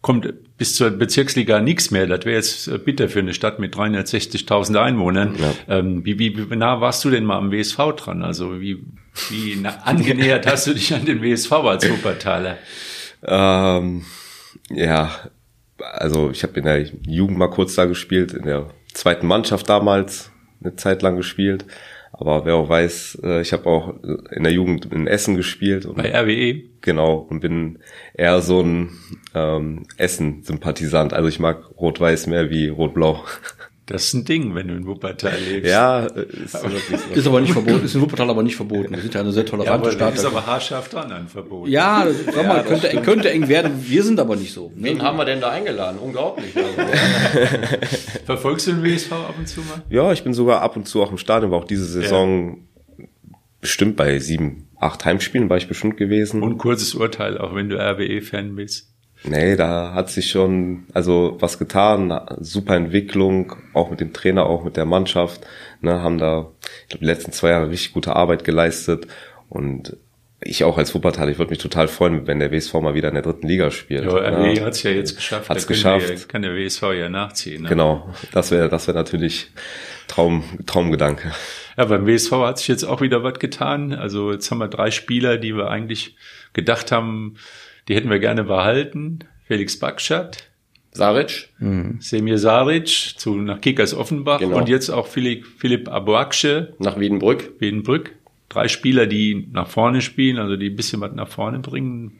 kommt 0.00 0.32
bis 0.60 0.74
zur 0.74 0.90
Bezirksliga 0.90 1.62
nichts 1.62 1.90
mehr. 1.90 2.06
Das 2.06 2.26
wäre 2.26 2.36
jetzt 2.36 2.68
äh, 2.68 2.76
bitter 2.76 3.08
für 3.08 3.20
eine 3.20 3.32
Stadt 3.32 3.60
mit 3.60 3.74
360.000 3.74 4.76
Einwohnern. 4.76 5.34
Ähm, 5.66 6.04
wie, 6.04 6.18
wie, 6.18 6.50
wie 6.50 6.54
nah 6.54 6.82
warst 6.82 7.02
du 7.02 7.08
denn 7.08 7.24
mal 7.24 7.38
am 7.38 7.50
WSV 7.50 7.78
dran? 7.96 8.22
Also 8.22 8.60
wie, 8.60 8.84
wie 9.30 9.56
nah, 9.56 9.78
angenähert 9.84 10.46
hast 10.46 10.66
du 10.66 10.74
dich 10.74 10.92
an 10.92 11.06
den 11.06 11.22
WSV 11.22 11.50
als 11.50 11.88
Wuppertaler? 11.88 12.58
Ähm, 13.22 14.04
ja, 14.68 15.10
also 15.78 16.28
ich 16.28 16.42
habe 16.42 16.58
in 16.58 16.66
der 16.66 16.84
Jugend 17.06 17.38
mal 17.38 17.48
kurz 17.48 17.74
da 17.74 17.86
gespielt, 17.86 18.34
in 18.34 18.42
der 18.42 18.68
zweiten 18.92 19.26
Mannschaft 19.26 19.66
damals 19.66 20.30
eine 20.62 20.76
Zeit 20.76 21.00
lang 21.00 21.16
gespielt. 21.16 21.64
Aber 22.20 22.44
wer 22.44 22.54
auch 22.54 22.68
weiß, 22.68 23.22
äh, 23.24 23.40
ich 23.40 23.54
habe 23.54 23.64
auch 23.66 23.94
in 24.30 24.42
der 24.42 24.52
Jugend 24.52 24.92
in 24.92 25.06
Essen 25.06 25.36
gespielt 25.36 25.86
und 25.86 25.96
Bei 25.96 26.14
RWE? 26.14 26.62
genau 26.82 27.14
und 27.14 27.40
bin 27.40 27.78
eher 28.12 28.42
so 28.42 28.60
ein 28.60 28.90
ähm, 29.34 29.86
Essen-Sympathisant. 29.96 31.14
Also 31.14 31.28
ich 31.28 31.40
mag 31.40 31.64
Rot-Weiß 31.80 32.26
mehr 32.26 32.50
wie 32.50 32.68
Rot-Blau. 32.68 33.24
Das 33.90 34.04
ist 34.04 34.14
ein 34.14 34.24
Ding, 34.24 34.54
wenn 34.54 34.68
du 34.68 34.74
in 34.74 34.86
Wuppertal 34.86 35.36
lebst. 35.38 35.68
ja, 35.70 36.04
ist 36.06 36.52
so. 36.52 36.68
Ist 37.14 37.26
aber 37.26 37.40
nicht 37.40 37.52
verboten, 37.52 37.84
ist 37.84 37.94
in 37.94 38.00
Wuppertal 38.00 38.30
aber 38.30 38.42
nicht 38.42 38.56
verboten. 38.56 38.94
Wir 38.94 39.02
sind 39.02 39.14
ja 39.14 39.20
eine 39.20 39.32
sehr 39.32 39.42
Ja, 39.44 39.48
tolerante 39.50 39.72
aber 39.88 39.92
Stadt. 39.92 40.12
das 40.12 40.20
ist 40.20 40.24
aber 40.26 40.46
haarscharf 40.46 40.88
dran 40.88 41.10
an 41.12 41.28
Verbot. 41.28 41.68
Ja, 41.68 42.04
das, 42.04 42.16
sag 42.34 42.46
mal, 42.46 42.62
könnte, 42.64 42.88
eng, 42.88 43.02
könnte 43.02 43.30
eng 43.30 43.48
werden. 43.48 43.72
Wir 43.86 44.02
sind 44.04 44.20
aber 44.20 44.36
nicht 44.36 44.52
so. 44.52 44.72
Wen 44.76 45.02
haben 45.02 45.18
wir 45.18 45.24
denn 45.24 45.40
da 45.40 45.50
eingeladen? 45.50 45.98
Unglaublich. 45.98 46.56
Also. 46.56 46.68
Verfolgst 48.26 48.66
du 48.66 48.72
den 48.72 48.84
WSV 48.84 49.12
ab 49.12 49.34
und 49.38 49.46
zu 49.48 49.60
mal? 49.60 49.82
Ja, 49.90 50.12
ich 50.12 50.22
bin 50.22 50.34
sogar 50.34 50.62
ab 50.62 50.76
und 50.76 50.86
zu 50.86 51.02
auch 51.02 51.10
im 51.10 51.18
Stadion, 51.18 51.50
war 51.50 51.58
auch 51.58 51.64
diese 51.64 51.84
Saison 51.84 52.58
bestimmt 53.60 53.96
bei 53.96 54.18
sieben, 54.18 54.68
acht 54.78 55.04
Heimspielen 55.04 55.50
war 55.50 55.56
ich 55.56 55.68
bestimmt 55.68 55.96
gewesen. 55.96 56.42
Und 56.42 56.58
kurzes 56.58 56.94
Urteil, 56.94 57.38
auch 57.38 57.54
wenn 57.54 57.68
du 57.68 57.76
RWE-Fan 57.76 58.54
bist. 58.56 58.89
Nee, 59.22 59.56
da 59.56 59.92
hat 59.92 60.10
sich 60.10 60.30
schon 60.30 60.84
also 60.94 61.36
was 61.40 61.58
getan, 61.58 62.18
super 62.40 62.74
Entwicklung, 62.74 63.54
auch 63.74 63.90
mit 63.90 64.00
dem 64.00 64.12
Trainer, 64.12 64.46
auch 64.46 64.64
mit 64.64 64.76
der 64.76 64.86
Mannschaft, 64.86 65.46
ne, 65.80 66.00
haben 66.02 66.18
da 66.18 66.50
ich 66.62 66.88
glaube 66.88 67.04
die 67.04 67.10
letzten 67.10 67.32
zwei 67.32 67.50
Jahre 67.50 67.70
richtig 67.70 67.92
gute 67.92 68.16
Arbeit 68.16 68.44
geleistet 68.44 69.06
und 69.48 69.96
ich 70.42 70.64
auch 70.64 70.78
als 70.78 70.94
Wuppertal, 70.94 71.28
ich 71.28 71.38
würde 71.38 71.50
mich 71.50 71.58
total 71.58 71.86
freuen, 71.86 72.26
wenn 72.26 72.38
der 72.38 72.50
WSV 72.50 72.72
mal 72.74 72.94
wieder 72.94 73.08
in 73.08 73.14
der 73.14 73.22
dritten 73.22 73.46
Liga 73.46 73.70
spielt. 73.70 74.04
Ja, 74.04 74.10
RW 74.10 74.54
ja. 74.54 74.64
hat 74.64 74.72
es 74.72 74.82
ja 74.82 74.90
jetzt 74.90 75.14
geschafft. 75.14 75.50
Hat's 75.50 75.66
geschafft. 75.66 76.08
Wir, 76.08 76.16
kann 76.28 76.40
der 76.40 76.54
WSV 76.54 76.82
ja 76.94 77.10
nachziehen. 77.10 77.64
Ne? 77.64 77.68
Genau, 77.68 78.08
das 78.32 78.50
wäre 78.50 78.70
das 78.70 78.86
wäre 78.86 78.96
natürlich 78.96 79.50
Traum, 80.08 80.44
Traumgedanke. 80.64 81.30
Ja, 81.76 81.84
beim 81.84 82.06
WSV 82.06 82.32
hat 82.32 82.58
sich 82.58 82.68
jetzt 82.68 82.84
auch 82.84 83.02
wieder 83.02 83.22
was 83.22 83.38
getan. 83.38 83.92
Also 83.92 84.32
jetzt 84.32 84.50
haben 84.50 84.58
wir 84.58 84.68
drei 84.68 84.90
Spieler, 84.90 85.36
die 85.36 85.54
wir 85.54 85.68
eigentlich 85.68 86.16
gedacht 86.54 86.90
haben, 86.90 87.36
die 87.90 87.96
hätten 87.96 88.08
wir 88.08 88.20
gerne 88.20 88.44
behalten. 88.44 89.18
Felix 89.48 89.76
Bakschat, 89.78 90.44
Saric, 90.92 91.48
mhm. 91.58 91.96
Semir 92.00 92.38
Saric 92.38 92.86
zu 93.18 93.34
nach 93.34 93.60
Kickers 93.60 93.94
Offenbach 93.94 94.38
Genau. 94.38 94.58
und 94.58 94.68
jetzt 94.68 94.90
auch 94.90 95.08
Philipp, 95.08 95.44
Philipp 95.58 95.88
Abuaksche, 95.88 96.74
nach 96.78 97.00
Wiedenbrück. 97.00 97.60
Wiedenbrück. 97.60 98.12
Drei 98.48 98.68
Spieler, 98.68 99.06
die 99.06 99.48
nach 99.52 99.66
vorne 99.66 100.02
spielen, 100.02 100.38
also 100.38 100.54
die 100.56 100.70
ein 100.70 100.76
bisschen 100.76 101.00
was 101.00 101.12
nach 101.14 101.26
vorne 101.28 101.58
bringen. 101.58 102.12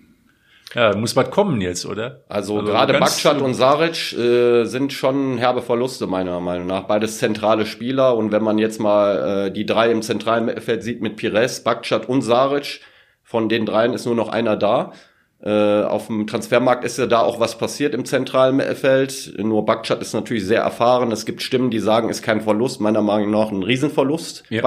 Ja, 0.75 0.95
muss 0.97 1.15
was 1.17 1.31
kommen 1.31 1.61
jetzt, 1.61 1.87
oder? 1.87 2.23
Also, 2.29 2.62
gerade 2.62 2.93
ganz- 2.93 3.23
Bakschat 3.23 3.41
und 3.41 3.55
Saric 3.55 4.12
äh, 4.12 4.65
sind 4.65 4.93
schon 4.93 5.39
herbe 5.39 5.62
Verluste 5.62 6.07
meiner 6.09 6.41
Meinung 6.41 6.67
nach. 6.67 6.83
Beides 6.85 7.19
zentrale 7.19 7.65
Spieler 7.67 8.17
und 8.17 8.31
wenn 8.33 8.43
man 8.43 8.59
jetzt 8.59 8.81
mal 8.81 9.47
äh, 9.47 9.50
die 9.53 9.67
drei 9.67 9.91
im 9.93 10.03
zentralen 10.03 10.45
Mittelfeld 10.47 10.83
sieht 10.83 11.00
mit 11.00 11.17
Pires, 11.17 11.62
Bakschat 11.65 12.09
und 12.09 12.23
Saric, 12.23 12.81
von 13.25 13.49
den 13.49 13.67
dreien 13.67 13.93
ist 13.93 14.07
nur 14.07 14.15
noch 14.17 14.29
einer 14.29 14.57
da. 14.57 14.93
Äh, 15.42 15.82
auf 15.85 16.09
dem 16.09 16.26
Transfermarkt 16.26 16.85
ist 16.85 16.99
ja 16.99 17.06
da 17.06 17.20
auch 17.20 17.40
was 17.40 17.56
passiert 17.56 17.94
im 17.94 18.04
zentralen 18.04 18.56
Mittelfeld. 18.56 19.32
Nur 19.38 19.64
Bakschat 19.64 20.02
ist 20.02 20.12
natürlich 20.12 20.44
sehr 20.44 20.61
erfahren. 20.61 21.11
Es 21.12 21.25
gibt 21.25 21.40
Stimmen, 21.40 21.70
die 21.70 21.78
sagen, 21.78 22.11
ist 22.11 22.23
kein 22.23 22.42
Verlust. 22.42 22.80
Meiner 22.80 23.00
Meinung 23.00 23.30
nach 23.30 23.50
ein 23.50 23.62
Riesenverlust, 23.62 24.44
Ja. 24.50 24.61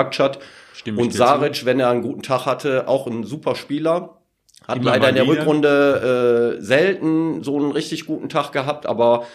Stimme 0.74 0.98
ich 0.98 1.04
Und 1.04 1.14
Saric, 1.14 1.66
wenn 1.66 1.80
er 1.80 1.90
einen 1.90 2.02
guten 2.02 2.24
Tag 2.24 2.48
hatte, 2.48 2.88
auch 2.88 3.06
ein 3.06 3.24
super 3.24 3.56
Spieler. 3.56 4.18
Hat 4.68 4.78
Immer 4.78 4.92
leider 4.92 5.10
in 5.10 5.16
der. 5.16 5.28
Rückrunde 5.28 6.58
äh, 6.58 6.62
selten 6.62 7.44
so 7.44 7.58
einen 7.58 7.72
richtig 7.72 8.08
guten 8.08 8.30
Tag 8.30 8.52
gehabt, 8.52 8.88
aber 8.88 9.26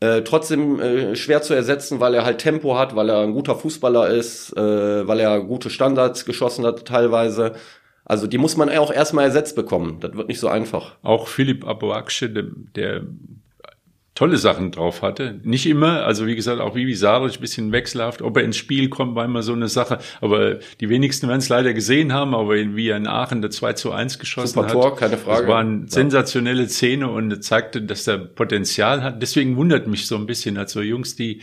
äh, 0.00 0.22
trotzdem 0.22 0.80
äh, 0.80 1.16
schwer 1.16 1.42
zu 1.42 1.54
ersetzen, 1.54 2.00
weil 2.00 2.14
er 2.14 2.24
halt 2.24 2.38
Tempo 2.38 2.76
hat, 2.76 2.96
weil 2.96 3.08
er 3.08 3.20
ein 3.20 3.32
guter 3.32 3.54
Fußballer 3.54 4.08
ist, 4.08 4.54
äh, 4.56 5.06
weil 5.06 5.20
er 5.20 5.40
gute 5.40 5.70
Standards 5.70 6.24
geschossen 6.24 6.66
hat 6.66 6.84
teilweise. 6.84 7.52
Also 8.12 8.26
die 8.26 8.36
muss 8.36 8.58
man 8.58 8.68
auch 8.68 8.92
erstmal 8.92 9.24
ersetzt 9.24 9.56
bekommen. 9.56 9.96
Das 10.00 10.14
wird 10.14 10.28
nicht 10.28 10.38
so 10.38 10.46
einfach. 10.46 10.96
Auch 11.02 11.28
Philipp 11.28 11.66
Abuaksche, 11.66 12.28
der, 12.28 12.44
der 12.76 13.06
tolle 14.14 14.36
Sachen 14.36 14.70
drauf 14.70 15.00
hatte. 15.00 15.40
Nicht 15.44 15.64
immer, 15.64 16.04
also 16.04 16.26
wie 16.26 16.36
gesagt, 16.36 16.60
auch 16.60 16.74
Vivi 16.74 16.94
Saric, 16.94 17.36
ein 17.36 17.40
bisschen 17.40 17.72
wechselhaft. 17.72 18.20
Ob 18.20 18.36
er 18.36 18.42
ins 18.42 18.58
Spiel 18.58 18.90
kommt, 18.90 19.14
war 19.14 19.24
immer 19.24 19.42
so 19.42 19.54
eine 19.54 19.68
Sache. 19.68 19.96
Aber 20.20 20.56
die 20.82 20.90
wenigsten 20.90 21.26
werden 21.26 21.38
es 21.38 21.48
leider 21.48 21.72
gesehen 21.72 22.12
haben, 22.12 22.34
aber 22.34 22.54
wie 22.54 22.90
er 22.90 22.98
in 22.98 23.06
Aachen 23.06 23.40
der 23.40 23.50
2 23.50 23.72
zu 23.72 23.92
1 23.92 24.18
geschossen 24.18 24.56
Super 24.56 24.66
hat. 24.66 24.72
Tor, 24.72 24.94
keine 24.96 25.16
Frage. 25.16 25.46
Das 25.46 25.48
war 25.48 25.60
eine 25.60 25.88
sensationelle 25.88 26.68
Szene 26.68 27.08
und 27.08 27.42
zeigte, 27.42 27.80
dass 27.80 28.06
er 28.06 28.18
Potenzial 28.18 29.02
hat. 29.02 29.22
Deswegen 29.22 29.56
wundert 29.56 29.86
mich 29.86 30.06
so 30.06 30.16
ein 30.16 30.26
bisschen, 30.26 30.58
als 30.58 30.72
so 30.72 30.82
Jungs, 30.82 31.16
die 31.16 31.40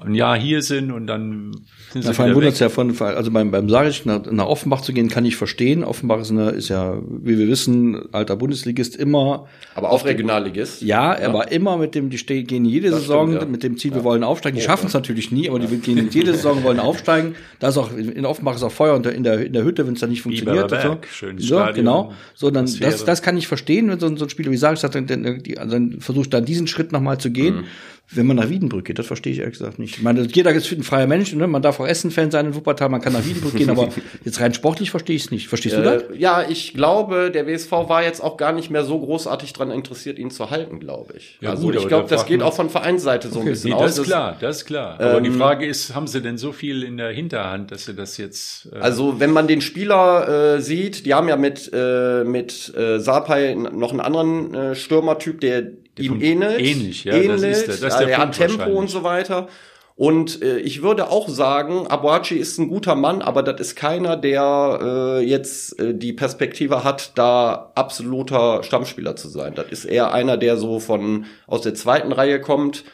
ein 0.00 0.14
Jahr 0.14 0.38
hier 0.38 0.62
sind 0.62 0.92
und 0.92 1.06
dann 1.08 1.52
sind 1.92 2.04
Ja, 2.04 2.10
sie 2.10 2.14
vor 2.14 2.24
allem 2.26 2.34
wundert 2.36 2.58
ja 2.60 2.68
von, 2.68 2.94
also 3.00 3.30
beim, 3.32 3.50
beim 3.50 3.68
Saric 3.68 4.06
nach, 4.06 4.30
nach 4.30 4.46
Offenbach 4.46 4.80
zu 4.80 4.92
gehen, 4.92 5.08
kann 5.08 5.24
ich 5.24 5.34
verstehen. 5.36 5.82
Offenbach 5.82 6.20
ist, 6.20 6.30
eine, 6.30 6.50
ist 6.50 6.68
ja, 6.68 6.98
wie 7.08 7.36
wir 7.36 7.48
wissen, 7.48 8.12
alter 8.12 8.36
Bundesligist 8.36 8.94
immer, 8.94 9.46
Aber 9.74 9.90
auch 9.90 10.04
Regionalligist. 10.04 10.82
ja, 10.82 11.18
aber 11.26 11.50
immer 11.50 11.76
mit 11.78 11.96
dem, 11.96 12.10
die 12.10 12.18
ste- 12.18 12.44
gehen 12.44 12.64
jede 12.64 12.90
Saison 12.92 13.28
stimmt, 13.28 13.42
ja. 13.42 13.48
mit 13.48 13.62
dem 13.64 13.76
Ziel, 13.76 13.92
wir 13.94 14.04
wollen 14.04 14.22
aufsteigen. 14.22 14.56
Die 14.56 14.62
schaffen 14.62 14.86
es 14.86 14.94
natürlich 14.94 15.32
nie, 15.32 15.48
aber 15.48 15.58
die 15.58 15.76
gehen 15.78 16.08
jede 16.10 16.32
Saison, 16.32 16.62
wollen 16.62 16.78
aufsteigen. 16.78 17.34
Da 17.58 17.68
ist 17.68 17.76
auch, 17.76 17.90
in 17.96 18.24
Offenbach 18.24 18.54
ist 18.54 18.62
auch 18.62 18.70
Feuer 18.72 18.94
unter, 18.94 19.12
in 19.12 19.24
der, 19.24 19.44
in 19.44 19.52
der 19.52 19.64
Hütte, 19.64 19.84
wenn 19.86 19.94
es 19.94 20.00
da 20.00 20.06
nicht 20.06 20.22
funktioniert. 20.22 20.70
Und 20.72 20.80
so. 20.80 20.88
Berg, 20.88 21.08
schönes 21.08 21.48
ja, 21.48 21.56
Stadion, 21.64 21.74
genau. 21.84 22.12
So, 22.34 22.50
dann, 22.50 22.66
das, 22.66 22.76
Atmosphäre. 22.76 23.04
das 23.06 23.22
kann 23.22 23.36
ich 23.36 23.48
verstehen, 23.48 23.90
wenn 23.90 23.98
so 23.98 24.06
ein, 24.06 24.16
so 24.16 24.26
ein 24.26 24.30
Spieler 24.30 24.52
wie 24.52 24.56
Saric 24.56 24.78
sagt, 24.78 24.94
dann, 24.94 25.06
dann, 25.08 25.42
dann 25.42 25.96
versucht 26.00 26.32
dann 26.32 26.44
diesen 26.44 26.66
Schritt 26.68 26.92
nochmal 26.92 27.18
zu 27.18 27.30
Mhm. 27.56 27.64
Wenn 28.10 28.26
man 28.26 28.36
nach 28.36 28.48
Wiedenbrück 28.48 28.86
geht, 28.86 28.98
das 28.98 29.06
verstehe 29.06 29.32
ich 29.32 29.40
ehrlich 29.40 29.58
gesagt 29.58 29.78
nicht. 29.78 29.96
Ich 29.96 30.02
meine, 30.02 30.22
jeder 30.22 30.52
ist 30.52 30.70
ein 30.72 30.82
freier 30.82 31.06
Mensch, 31.06 31.34
ne? 31.34 31.46
man 31.46 31.60
darf 31.62 31.78
auch 31.78 31.86
Essen-Fan 31.86 32.30
sein 32.30 32.46
in 32.46 32.54
Wuppertal, 32.54 32.88
man 32.88 33.00
kann 33.00 33.12
nach 33.12 33.24
Wiedenbrück 33.24 33.54
gehen, 33.54 33.70
aber 33.70 33.88
jetzt 34.24 34.40
rein 34.40 34.54
sportlich 34.54 34.90
verstehe 34.90 35.16
ich 35.16 35.24
es 35.26 35.30
nicht. 35.30 35.48
Verstehst 35.48 35.76
du 35.76 35.82
das? 35.82 36.02
Äh, 36.04 36.16
ja, 36.16 36.42
ich 36.48 36.72
glaube, 36.74 37.30
der 37.30 37.46
WSV 37.46 37.70
war 37.70 38.02
jetzt 38.02 38.22
auch 38.22 38.36
gar 38.36 38.52
nicht 38.52 38.70
mehr 38.70 38.84
so 38.84 38.98
großartig 38.98 39.52
dran 39.52 39.70
interessiert, 39.70 40.18
ihn 40.18 40.30
zu 40.30 40.50
halten, 40.50 40.80
glaube 40.80 41.14
ich. 41.16 41.38
Ja, 41.40 41.50
also 41.50 41.64
gut, 41.64 41.76
ich 41.76 41.86
glaube, 41.86 42.08
da 42.08 42.16
das 42.16 42.26
geht 42.26 42.42
auch 42.42 42.54
von 42.54 42.70
Vereinsseite 42.70 43.28
so 43.28 43.40
ein 43.40 43.44
bisschen 43.46 43.70
Nee, 43.70 43.76
aus. 43.76 43.82
das 43.84 43.98
ist 43.98 44.04
klar, 44.06 44.36
das 44.40 44.56
ist 44.58 44.64
klar. 44.64 44.94
Aber 45.00 45.18
Ähm, 45.18 45.24
die 45.24 45.30
Frage 45.30 45.66
ist, 45.66 45.94
haben 45.94 46.06
sie 46.06 46.22
denn 46.22 46.38
so 46.38 46.52
viel 46.52 46.82
in 46.82 46.96
der 46.96 47.10
Hinterhand, 47.10 47.70
dass 47.72 47.84
sie 47.84 47.94
das 47.94 48.16
jetzt 48.16 48.70
äh, 48.72 48.78
Also 48.78 49.20
wenn 49.20 49.30
man 49.32 49.46
den 49.48 49.60
Spieler 49.60 50.56
äh, 50.56 50.60
sieht, 50.62 51.04
die 51.06 51.14
haben 51.14 51.28
ja 51.28 51.36
mit 51.36 51.70
äh, 51.74 52.24
mit 52.24 52.74
äh, 52.76 52.98
Sapai 53.00 53.54
noch 53.54 53.90
einen 53.90 54.00
anderen 54.00 54.54
äh, 54.54 54.74
Stürmertyp, 54.74 55.40
der, 55.40 55.62
ihm 55.98 56.20
ähnelt. 56.20 56.60
ähnlich, 56.60 57.04
ja, 57.04 57.14
das 57.18 57.42
ist 57.42 57.66
der- 57.66 57.76
das 57.76 57.94
ist 57.94 57.98
der 58.00 58.18
hat 58.18 58.32
Tempo 58.32 58.64
und 58.78 58.88
so 58.90 59.02
weiter. 59.04 59.48
Und 59.96 60.42
äh, 60.42 60.58
ich 60.58 60.80
würde 60.82 61.10
auch 61.10 61.28
sagen, 61.28 61.88
Abuachi 61.88 62.36
ist 62.36 62.56
ein 62.58 62.68
guter 62.68 62.94
Mann, 62.94 63.20
aber 63.20 63.42
das 63.42 63.60
ist 63.60 63.74
keiner, 63.74 64.16
der 64.16 64.78
äh, 64.80 65.24
jetzt 65.24 65.76
äh, 65.80 65.92
die 65.92 66.12
Perspektive 66.12 66.84
hat, 66.84 67.12
da 67.16 67.72
absoluter 67.74 68.62
Stammspieler 68.62 69.16
zu 69.16 69.28
sein. 69.28 69.54
Das 69.56 69.66
ist 69.70 69.84
eher 69.86 70.12
einer, 70.12 70.36
der 70.36 70.56
so 70.56 70.78
von 70.78 71.26
aus 71.48 71.62
der 71.62 71.74
zweiten 71.74 72.12
Reihe 72.12 72.40
kommt. 72.40 72.84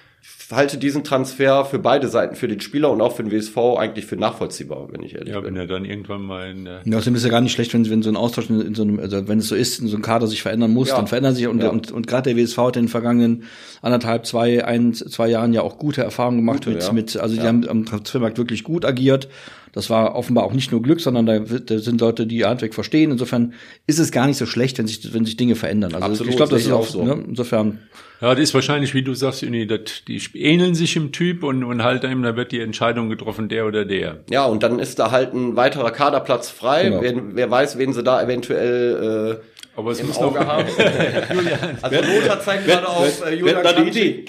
Ich 0.46 0.52
halte 0.56 0.78
diesen 0.78 1.04
Transfer 1.04 1.64
für 1.64 1.78
beide 1.78 2.08
Seiten, 2.08 2.34
für 2.34 2.48
den 2.48 2.60
Spieler 2.60 2.90
und 2.90 3.00
auch 3.00 3.16
für 3.16 3.22
den 3.24 3.32
WSV 3.32 3.56
eigentlich 3.78 4.06
für 4.06 4.16
nachvollziehbar, 4.16 4.88
wenn 4.92 5.02
ich 5.02 5.14
ehrlich 5.14 5.30
ja, 5.34 5.40
bin. 5.40 5.54
wenn 5.54 5.56
er 5.56 5.66
dann 5.66 5.84
irgendwann 5.84 6.22
mal 6.22 6.50
in 6.50 6.64
der 6.64 6.80
Ja, 6.84 6.96
außerdem 6.98 7.14
ist 7.14 7.24
ja 7.24 7.30
gar 7.30 7.40
nicht 7.40 7.52
schlecht, 7.52 7.72
wenn, 7.74 7.88
wenn 7.88 8.02
so 8.02 8.10
ein 8.10 8.16
Austausch 8.16 8.50
in, 8.50 8.60
in 8.60 8.74
so 8.74 8.82
einem, 8.82 8.98
also 9.00 9.26
wenn 9.26 9.38
es 9.38 9.48
so 9.48 9.54
ist, 9.54 9.80
in 9.80 9.88
so 9.88 9.96
einem 9.96 10.02
Kader 10.02 10.26
sich 10.26 10.42
verändern 10.42 10.70
muss, 10.72 10.88
Ja. 10.88 10.96
dann 10.96 11.06
verändern 11.06 11.34
sich 11.34 11.46
und, 11.46 11.62
Ja. 11.62 11.70
und, 11.70 11.90
und 11.92 12.06
gerade 12.06 12.34
der 12.34 12.42
WSV 12.42 12.58
hat 12.58 12.76
in 12.76 12.84
den 12.84 12.88
vergangenen 12.88 13.44
anderthalb, 13.82 14.26
zwei, 14.26 14.64
ein, 14.64 14.94
zwei 14.94 15.28
Jahren 15.28 15.52
ja 15.52 15.62
auch 15.62 15.78
gute 15.78 16.02
Erfahrungen 16.02 16.38
gemacht 16.38 16.64
Gute, 16.64 16.70
mit, 16.70 16.82
ja. 16.82 16.92
mit, 16.92 17.16
also 17.16 17.34
die 17.34 17.42
haben 17.42 17.66
am 17.68 17.84
Transfermarkt 17.86 18.38
wirklich 18.38 18.64
gut 18.64 18.84
agiert. 18.84 19.28
Das 19.74 19.90
war 19.90 20.14
offenbar 20.14 20.44
auch 20.44 20.52
nicht 20.52 20.70
nur 20.70 20.80
Glück, 20.82 21.00
sondern 21.00 21.26
da, 21.26 21.40
da 21.40 21.78
sind 21.80 22.00
Leute, 22.00 22.28
die 22.28 22.44
Handwerk 22.44 22.74
verstehen. 22.74 23.10
Insofern 23.10 23.54
ist 23.88 23.98
es 23.98 24.12
gar 24.12 24.28
nicht 24.28 24.36
so 24.36 24.46
schlecht, 24.46 24.78
wenn 24.78 24.86
sich, 24.86 25.12
wenn 25.12 25.24
sich 25.24 25.36
Dinge 25.36 25.56
verändern. 25.56 25.96
Also 25.96 26.06
Absolut, 26.06 26.30
ich 26.30 26.36
glaube, 26.36 26.52
das 26.52 26.62
ist 26.62 26.70
auch 26.70 26.86
so. 26.86 27.04
Ne? 27.04 27.24
Insofern, 27.26 27.80
Ja, 28.20 28.30
das 28.36 28.44
ist 28.44 28.54
wahrscheinlich, 28.54 28.94
wie 28.94 29.02
du 29.02 29.14
sagst, 29.14 29.42
Uni, 29.42 29.66
das, 29.66 29.80
die 30.06 30.20
ähneln 30.34 30.76
sich 30.76 30.94
im 30.94 31.10
Typ 31.10 31.42
und, 31.42 31.64
und 31.64 31.82
halt 31.82 32.04
eben, 32.04 32.22
da 32.22 32.36
wird 32.36 32.52
die 32.52 32.60
Entscheidung 32.60 33.08
getroffen, 33.08 33.48
der 33.48 33.66
oder 33.66 33.84
der. 33.84 34.20
Ja, 34.30 34.44
und 34.44 34.62
dann 34.62 34.78
ist 34.78 35.00
da 35.00 35.10
halt 35.10 35.34
ein 35.34 35.56
weiterer 35.56 35.90
Kaderplatz 35.90 36.50
frei. 36.50 36.84
Genau. 36.84 37.02
Wer, 37.02 37.14
wer 37.34 37.50
weiß, 37.50 37.76
wen 37.76 37.92
sie 37.92 38.04
da 38.04 38.22
eventuell 38.22 39.40
äh, 39.40 39.44
Aber 39.76 39.90
es 39.90 40.00
im 40.00 40.06
muss 40.06 40.18
Auge 40.18 40.38
noch, 40.38 40.46
haben. 40.46 40.68
also 41.82 41.96
Lothar 41.96 42.40
zeigt 42.40 42.66
gerade 42.66 42.88
auf 42.88 43.26
äh, 43.26 43.34
Julian 43.34 43.62
Kranjci. 43.62 44.24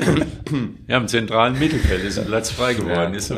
ja, 0.88 0.96
im 0.96 1.06
zentralen 1.06 1.58
Mittelfeld 1.58 2.04
ist 2.04 2.18
ein 2.18 2.26
Platz 2.26 2.50
frei 2.50 2.74
geworden. 2.74 3.14
Ist, 3.14 3.28
so, 3.28 3.36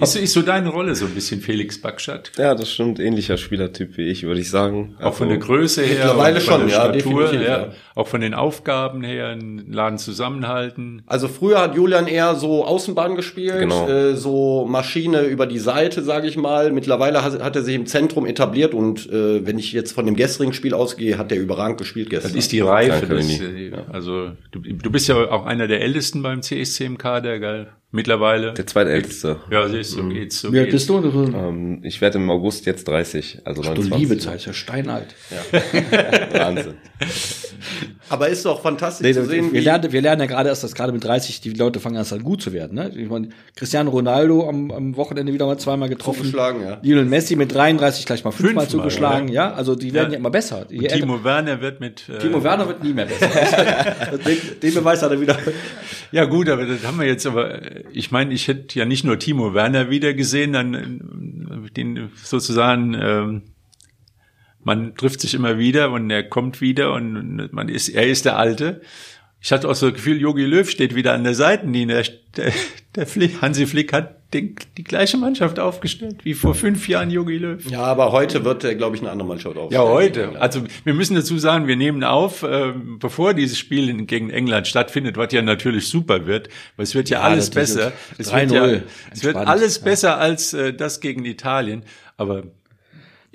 ist, 0.00 0.16
ist 0.16 0.32
so 0.32 0.42
deine 0.42 0.70
Rolle 0.70 0.94
so 0.94 1.06
ein 1.06 1.12
bisschen 1.14 1.40
Felix 1.40 1.80
Backstadt? 1.80 2.32
Ja, 2.36 2.54
das 2.54 2.72
stimmt. 2.72 2.98
Ähnlicher 2.98 3.36
Spielertyp 3.36 3.96
wie 3.96 4.08
ich, 4.08 4.24
würde 4.24 4.40
ich 4.40 4.50
sagen. 4.50 4.96
Auch 5.00 5.14
von 5.14 5.28
der 5.28 5.38
Größe 5.38 5.82
her, 5.82 6.06
Mittlerweile 6.06 6.40
von 6.40 6.54
schon, 6.54 6.68
der 6.68 6.76
ja, 6.76 6.82
Statur, 6.82 6.92
definitiv, 7.22 7.48
ja, 7.48 7.58
ja. 7.58 7.68
auch 7.94 8.08
von 8.08 8.20
den 8.20 8.34
Aufgaben 8.34 9.04
her, 9.04 9.28
einen 9.28 9.72
Laden 9.72 9.98
zusammenhalten. 9.98 11.02
Also 11.06 11.28
früher 11.28 11.60
hat 11.60 11.76
Julian 11.76 12.08
eher 12.08 12.34
so 12.34 12.64
Außenbahn 12.64 13.14
gespielt, 13.14 13.60
Genau. 13.60 13.88
äh, 13.88 14.16
so 14.16 14.66
Maschine 14.68 15.22
über 15.22 15.46
die 15.46 15.58
Seite, 15.58 16.02
sage 16.02 16.26
ich 16.26 16.36
mal. 16.36 16.72
Mittlerweile 16.72 17.22
hat, 17.22 17.40
hat 17.40 17.54
er 17.54 17.62
sich 17.62 17.74
im 17.74 17.86
Zentrum 17.86 18.26
etabliert 18.26 18.74
und 18.74 19.08
äh, 19.10 19.46
wenn 19.46 19.58
ich 19.58 19.72
jetzt 19.72 19.92
von 19.92 20.06
dem 20.06 20.16
gestrigen 20.16 20.52
Spiel 20.52 20.74
ausgehe, 20.88 21.18
hat 21.18 21.32
er 21.32 21.38
überragend 21.38 21.78
gespielt 21.78 22.10
gestern. 22.10 22.32
Das 22.32 22.44
ist 22.44 22.52
die 22.52 22.60
Reife. 22.60 23.06
Das, 23.06 23.40
äh, 23.40 23.72
also 23.92 24.32
du, 24.50 24.60
du 24.60 24.90
bist 24.90 25.08
ja 25.08 25.16
auch 25.16 25.46
einer 25.46 25.68
der 25.68 25.80
Ältesten 25.80 26.22
beim 26.22 26.42
CSC 26.42 26.84
im 26.84 26.98
Kader, 26.98 27.38
gell? 27.38 27.68
Mittlerweile. 27.90 28.52
Der 28.52 28.66
zweitälteste. 28.66 29.36
Ja, 29.50 29.66
siehst 29.66 29.92
du, 29.96 30.02
so 30.02 30.08
geht's. 30.10 30.40
So 30.40 30.52
wie 30.52 30.58
alt 30.58 30.70
bist 30.70 30.88
du? 30.90 31.00
Du, 31.00 31.24
Ähm, 31.34 31.80
ich 31.82 32.02
werde 32.02 32.18
im 32.18 32.28
August 32.30 32.66
jetzt 32.66 32.86
30, 32.86 33.40
also 33.44 33.62
du 33.62 33.68
29. 33.68 33.98
liebe 33.98 34.18
Zeit, 34.18 34.36
ist 34.36 34.44
ja 34.46 34.52
steinalt. 34.52 35.14
Wahnsinn. 36.32 36.74
Aber 38.10 38.28
ist 38.28 38.44
doch 38.44 38.60
fantastisch 38.62 39.06
Nee, 39.06 39.14
zu 39.14 39.24
sehen, 39.24 39.52
wir, 39.52 39.60
lernen, 39.62 39.90
wir 39.92 40.02
lernen 40.02 40.20
ja 40.20 40.26
gerade 40.26 40.48
erst, 40.50 40.64
dass 40.64 40.74
gerade 40.74 40.92
mit 40.92 41.02
30 41.04 41.40
die 41.40 41.50
Leute 41.50 41.80
fangen 41.80 41.96
erst 41.96 42.12
an 42.12 42.22
gut 42.22 42.42
zu 42.42 42.52
werden. 42.52 42.74
Ne? 42.74 42.90
Ich 42.94 43.08
meine, 43.08 43.30
Cristiano 43.56 43.90
Ronaldo 43.90 44.46
am, 44.48 44.70
am 44.70 44.96
Wochenende 44.96 45.32
wieder 45.32 45.46
mal 45.46 45.58
zweimal 45.58 45.88
getroffen. 45.88 46.18
Zugeschlagen, 46.24 46.62
ja. 46.62 46.78
Lionel 46.82 47.04
Messi 47.06 47.36
mit 47.36 47.54
33 47.54 48.04
gleich 48.04 48.22
mal 48.24 48.30
fünfmal, 48.32 48.66
Fünfmal, 48.66 48.68
zugeschlagen. 48.90 49.28
Ja, 49.28 49.52
also 49.54 49.74
die 49.74 49.92
werden 49.94 50.08
Ja. 50.08 50.12
ja, 50.14 50.18
immer 50.18 50.30
besser. 50.30 50.66
Je 50.68 50.78
Und 50.78 50.84
älter- 50.84 50.96
Timo 50.98 51.24
Werner 51.24 51.60
wird 51.62 51.80
mit. 51.80 52.06
Äh, 52.08 52.18
Timo 52.18 52.42
Werner 52.44 52.68
wird 52.68 52.82
nie 52.84 52.92
mehr 52.92 53.06
besser. 53.06 53.28
den, 54.26 54.38
den 54.62 54.74
Beweis 54.74 55.02
hat 55.02 55.10
er 55.10 55.20
wieder. 55.20 55.38
Ja 56.12 56.24
gut, 56.24 56.48
aber 56.48 56.64
das 56.64 56.84
haben 56.86 56.98
wir 56.98 57.06
jetzt 57.06 57.26
aber, 57.26 57.60
ich 57.92 58.10
meine, 58.10 58.32
ich 58.34 58.48
hätte 58.48 58.78
ja 58.78 58.84
nicht 58.84 59.04
nur 59.04 59.18
Timo 59.18 59.54
Werner 59.54 59.90
wieder 59.90 60.14
gesehen, 60.14 60.52
dann 60.52 60.74
äh, 60.74 61.70
den 61.70 62.10
sozusagen 62.14 62.94
ähm, 62.94 63.42
man 64.62 64.94
trifft 64.94 65.20
sich 65.20 65.34
immer 65.34 65.58
wieder 65.58 65.90
und 65.92 66.10
er 66.10 66.22
kommt 66.22 66.60
wieder 66.60 66.92
und 66.92 67.52
man 67.52 67.68
ist, 67.68 67.88
er 67.88 68.06
ist 68.06 68.24
der 68.24 68.38
Alte. 68.38 68.82
Ich 69.40 69.52
hatte 69.52 69.68
auch 69.68 69.74
so 69.74 69.86
das 69.86 69.94
Gefühl, 69.94 70.20
Jogi 70.20 70.44
Löw 70.44 70.68
steht 70.68 70.94
wieder 70.94 71.12
an 71.12 71.22
der 71.22 71.34
Seitenlinie. 71.34 72.02
Der, 72.36 72.52
der 72.96 73.06
Flick, 73.06 73.40
Hansi 73.40 73.66
Flick 73.66 73.92
hat 73.92 74.18
den, 74.34 74.56
die 74.76 74.84
gleiche 74.84 75.16
Mannschaft 75.16 75.58
aufgestellt 75.58 76.24
wie 76.24 76.34
vor 76.34 76.54
fünf 76.54 76.88
Jahren 76.88 77.10
Jogi 77.10 77.38
Löw. 77.38 77.70
Ja, 77.70 77.80
aber 77.80 78.12
heute 78.12 78.44
wird 78.44 78.64
er, 78.64 78.74
glaube 78.74 78.96
ich, 78.96 79.02
eine 79.02 79.10
andere 79.10 79.28
Mannschaft 79.28 79.56
aufstellen. 79.56 79.86
Ja, 79.86 79.88
heute. 79.88 80.40
Also 80.40 80.64
wir 80.84 80.92
müssen 80.92 81.14
dazu 81.14 81.38
sagen, 81.38 81.68
wir 81.68 81.76
nehmen 81.76 82.02
auf, 82.02 82.42
äh, 82.42 82.72
bevor 82.98 83.32
dieses 83.32 83.58
Spiel 83.58 84.04
gegen 84.06 84.28
England 84.30 84.66
stattfindet, 84.66 85.16
was 85.16 85.32
ja 85.32 85.40
natürlich 85.40 85.88
super 85.88 86.26
wird, 86.26 86.48
weil 86.76 86.84
es 86.84 86.94
wird 86.94 87.08
ja, 87.08 87.20
Ja, 87.20 87.24
alles 87.24 87.50
besser. 87.50 87.92
Es 88.18 88.32
3-0, 88.32 88.50
wird, 88.50 88.52
ja, 88.52 88.82
es 89.12 89.24
wird 89.24 89.36
alles 89.36 89.78
besser 89.78 90.18
als 90.18 90.52
äh, 90.52 90.74
das 90.74 91.00
gegen 91.00 91.24
Italien. 91.24 91.84
Aber 92.16 92.42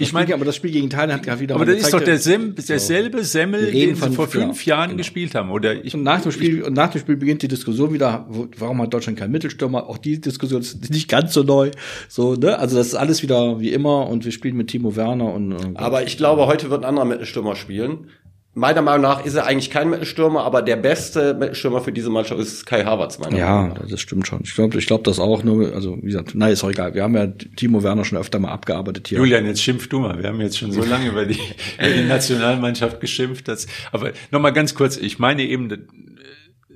Ich 0.04 0.14
meine, 0.14 0.34
aber 0.34 0.46
das 0.46 0.56
Spiel 0.56 0.72
gegen 0.72 0.86
Italien 0.88 1.16
hat 1.16 1.24
gerade 1.24 1.40
wieder 1.42 1.56
aber 1.56 1.66
das 1.66 1.76
ist 1.78 1.86
doch 1.94 2.00
gezeigt, 2.00 2.08
derselbe, 2.08 2.62
derselbe 2.62 3.24
Semmel, 3.24 3.72
den 3.72 3.96
sie 3.96 4.12
vor 4.12 4.26
ja, 4.26 4.32
fünf 4.32 4.66
Jahren 4.66 4.90
genau. 4.90 4.98
gespielt 4.98 5.34
haben. 5.36 5.50
Oder 5.52 5.84
ich, 5.84 5.94
Und 5.96 6.04
nach 6.04 6.22
dem 6.22 6.32
Spiel, 6.32 6.64
und 6.64 6.74
nach 6.74 6.92
dem 6.92 7.02
Spiel 7.02 7.16
beginnt 7.16 7.42
die 7.42 7.48
Diskussion 7.48 7.94
wieder, 7.94 8.26
wo- 8.30 8.48
warum 8.58 8.82
hat 8.82 8.94
Deutschland 8.94 9.18
keinen 9.18 9.32
Mittelstürmer? 9.32 9.88
Auch 9.90 9.98
die 9.98 10.20
Diskussion 10.22 10.62
ist 10.62 10.90
nicht 10.92 11.10
ganz 11.10 11.34
so 11.34 11.44
neu. 11.44 11.72
So, 12.10 12.36
ne? 12.36 12.60
Also 12.60 12.78
das 12.78 12.88
ist 12.88 12.96
alles 12.96 13.24
wieder 13.24 13.60
wie 13.60 13.72
immer 13.74 14.08
und 14.10 14.26
wir 14.26 14.32
spielen 14.32 14.56
mit 14.58 14.68
Timo 14.68 14.96
Werner 14.96 15.34
und, 15.34 15.54
und 15.54 15.78
Aber 15.78 16.04
ich 16.04 16.18
glaube, 16.18 16.46
heute 16.48 16.70
wird 16.70 16.84
ein 16.84 16.88
anderer 16.90 17.06
Mittelstürmer 17.06 17.56
spielen. 17.56 18.08
Meiner 18.56 18.84
Meinung 18.84 19.02
nach 19.02 19.26
ist 19.26 19.34
er 19.34 19.48
eigentlich 19.48 19.72
kein 19.72 19.90
Mittelstürmer, 19.90 20.44
aber 20.44 20.62
der 20.62 20.76
beste 20.76 21.34
Mittelstürmer 21.34 21.82
für 21.82 21.92
diese 21.92 22.12
Mannschaft 22.12 22.40
ist 22.40 22.68
Kai 22.68 22.84
Havertz, 22.84 23.18
meiner 23.18 23.32
Meinung 23.32 23.48
ja, 23.48 23.68
nach. 23.70 23.88
das 23.90 24.00
stimmt 24.00 24.28
schon. 24.28 24.42
Ich 24.44 24.54
glaube, 24.54 24.78
ich 24.78 24.86
glaube 24.86 25.04
das 25.04 25.20
auch 25.20 25.44
nur, 25.44 25.74
also 25.74 25.98
wie 25.98 26.08
gesagt, 26.08 26.36
nein, 26.36 26.54
ist 26.54 26.64
auch 26.64 26.70
egal. 26.70 26.94
Wir 26.94 27.02
haben 27.02 27.16
ja 27.16 27.26
Timo 27.26 27.82
Werner 27.82 28.06
schon 28.06 28.20
öfter 28.20 28.38
mal 28.38 28.52
abgearbeitet 28.52 29.08
hier. 29.08 29.18
Julian, 29.18 29.48
jetzt 29.48 29.64
schimpf 29.64 29.88
du 29.90 30.02
mal. 30.02 30.22
Wir 30.22 30.30
haben 30.30 30.40
jetzt 30.40 30.60
schon 30.60 30.72
so 30.72 30.84
lange 30.84 31.10
über 31.10 31.26
die, 31.26 31.40
über 31.80 31.90
die 31.90 32.04
Nationalmannschaft 32.04 33.00
geschimpft. 33.00 33.48
Dass, 33.48 33.66
aber 33.92 34.12
nochmal 34.30 34.54
ganz 34.54 34.76
kurz. 34.76 34.98
Ich 34.98 35.18
meine 35.18 35.42
eben, 35.44 35.72
äh, 35.72 35.78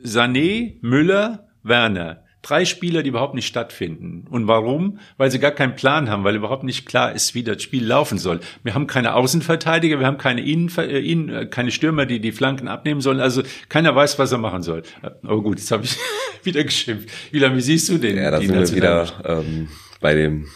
Sané, 0.04 0.78
Müller, 0.82 1.48
Werner. 1.62 2.24
Drei 2.42 2.66
Spieler, 2.66 3.04
die 3.04 3.10
überhaupt 3.10 3.34
nicht 3.34 3.48
stattfinden. 3.48 4.26
Und 4.30 4.48
warum? 4.48 5.00
Weil 5.18 5.32
sie 5.32 5.40
gar 5.40 5.52
keinen 5.52 5.76
Plan 5.76 6.10
haben, 6.10 6.24
weil 6.24 6.36
überhaupt 6.36 6.64
nicht 6.64 6.86
klar 6.86 7.14
ist, 7.14 7.36
wie 7.36 7.44
das 7.44 7.62
Spiel 7.62 7.86
laufen 7.86 8.18
soll. 8.18 8.40
Wir 8.64 8.74
haben 8.74 8.88
keine 8.88 9.16
Außenverteidiger, 9.16 10.00
wir 10.00 10.08
haben 10.08 10.18
keine 10.18 10.42
Innenver 10.42 10.88
äh, 10.88 11.00
Innen, 11.00 11.30
äh, 11.30 11.46
keine 11.48 11.72
Stürmer, 11.72 12.06
die 12.06 12.20
die 12.20 12.32
Flanken 12.32 12.68
abnehmen 12.68 13.02
sollen. 13.02 13.20
Also 13.20 13.44
keiner 13.70 13.96
weiß, 13.96 14.20
was 14.20 14.32
er 14.32 14.38
machen 14.38 14.62
soll. 14.64 14.84
Aber 15.02 15.42
gut, 15.42 15.58
jetzt 15.58 15.72
habe 15.72 15.84
ich 15.84 15.98
wieder 16.44 16.64
geschimpft. 16.64 17.10
Julian, 17.32 17.56
wie 17.56 17.62
siehst 17.62 17.90
du 17.90 17.98
den? 17.98 18.18
Ja, 18.18 18.32
da 18.32 18.40
sind 18.40 18.54
wir 18.54 18.76
wieder 18.76 19.08
ähm, 19.26 19.68
bei 20.00 20.14
dem 20.14 20.48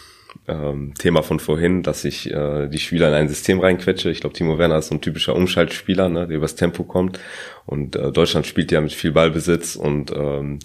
ähm, 0.48 0.94
Thema 0.98 1.22
von 1.22 1.40
vorhin, 1.40 1.82
dass 1.82 2.04
ich 2.04 2.30
äh, 2.30 2.68
die 2.68 2.78
Spieler 2.78 3.08
in 3.08 3.14
ein 3.14 3.28
System 3.28 3.60
reinquetsche. 3.60 4.10
Ich 4.10 4.20
glaube, 4.20 4.34
Timo 4.34 4.58
Werner 4.58 4.78
ist 4.78 4.88
so 4.88 4.94
ein 4.94 5.00
typischer 5.00 5.36
Umschaltspieler, 5.36 6.08
ne, 6.08 6.26
der 6.26 6.36
übers 6.36 6.56
Tempo 6.56 6.84
kommt. 6.84 7.20
Und 7.66 7.96
äh, 7.96 8.10
Deutschland 8.10 8.46
spielt 8.46 8.72
ja 8.72 8.80
mit 8.80 8.92
viel 8.92 9.12
Ballbesitz 9.12 9.76
und 9.76 10.10
ähm, 10.12 10.58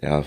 ja, 0.00 0.24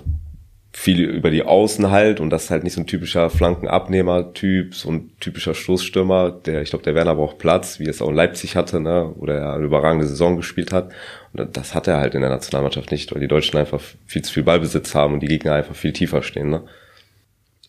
viel 0.71 1.01
über 1.01 1.31
die 1.31 1.43
Außen 1.43 1.89
halt 1.89 2.19
und 2.19 2.29
das 2.29 2.45
ist 2.45 2.51
halt 2.51 2.63
nicht 2.63 2.73
so 2.73 2.81
ein 2.81 2.87
typischer 2.87 3.29
Flankenabnehmer-Typ, 3.29 4.75
so 4.75 4.89
ein 4.89 5.11
typischer 5.19 5.55
Stoßstürmer, 5.55 6.31
der, 6.31 6.61
ich 6.61 6.69
glaube, 6.69 6.85
der 6.85 6.93
Werner 6.93 7.15
braucht 7.15 7.39
Platz, 7.39 7.79
wie 7.79 7.85
er 7.85 7.89
es 7.89 8.01
auch 8.01 8.09
in 8.09 8.15
Leipzig 8.15 8.55
hatte, 8.55 8.79
ne, 8.79 9.13
oder 9.17 9.35
er 9.35 9.53
eine 9.53 9.65
überragende 9.65 10.07
Saison 10.07 10.35
gespielt 10.37 10.71
hat. 10.71 10.91
Und 11.33 11.57
das 11.57 11.73
hat 11.73 11.87
er 11.87 11.97
halt 11.97 12.13
in 12.13 12.21
der 12.21 12.29
Nationalmannschaft 12.29 12.91
nicht, 12.91 13.11
weil 13.11 13.19
die 13.19 13.27
Deutschen 13.27 13.57
einfach 13.57 13.81
viel 14.05 14.21
zu 14.21 14.31
viel 14.31 14.43
Ballbesitz 14.43 14.93
haben 14.93 15.15
und 15.15 15.21
die 15.21 15.27
Gegner 15.27 15.53
einfach 15.53 15.75
viel 15.75 15.91
tiefer 15.91 16.21
stehen, 16.21 16.49
ne. 16.49 16.63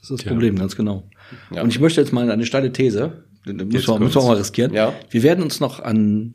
Das 0.00 0.10
ist 0.10 0.20
das 0.20 0.32
Problem, 0.32 0.56
ganz 0.56 0.76
genau. 0.76 1.04
Ja. 1.54 1.62
Und 1.62 1.70
ich 1.70 1.80
möchte 1.80 2.00
jetzt 2.00 2.12
mal 2.12 2.30
eine 2.30 2.46
steile 2.46 2.72
These, 2.72 3.24
müssen 3.44 3.58
wir, 3.72 3.98
müssen 3.98 4.14
wir 4.14 4.22
auch 4.22 4.28
mal 4.28 4.36
riskieren. 4.36 4.72
Ja. 4.72 4.94
Wir 5.10 5.22
werden 5.22 5.42
uns 5.42 5.60
noch 5.60 5.80
an 5.80 6.34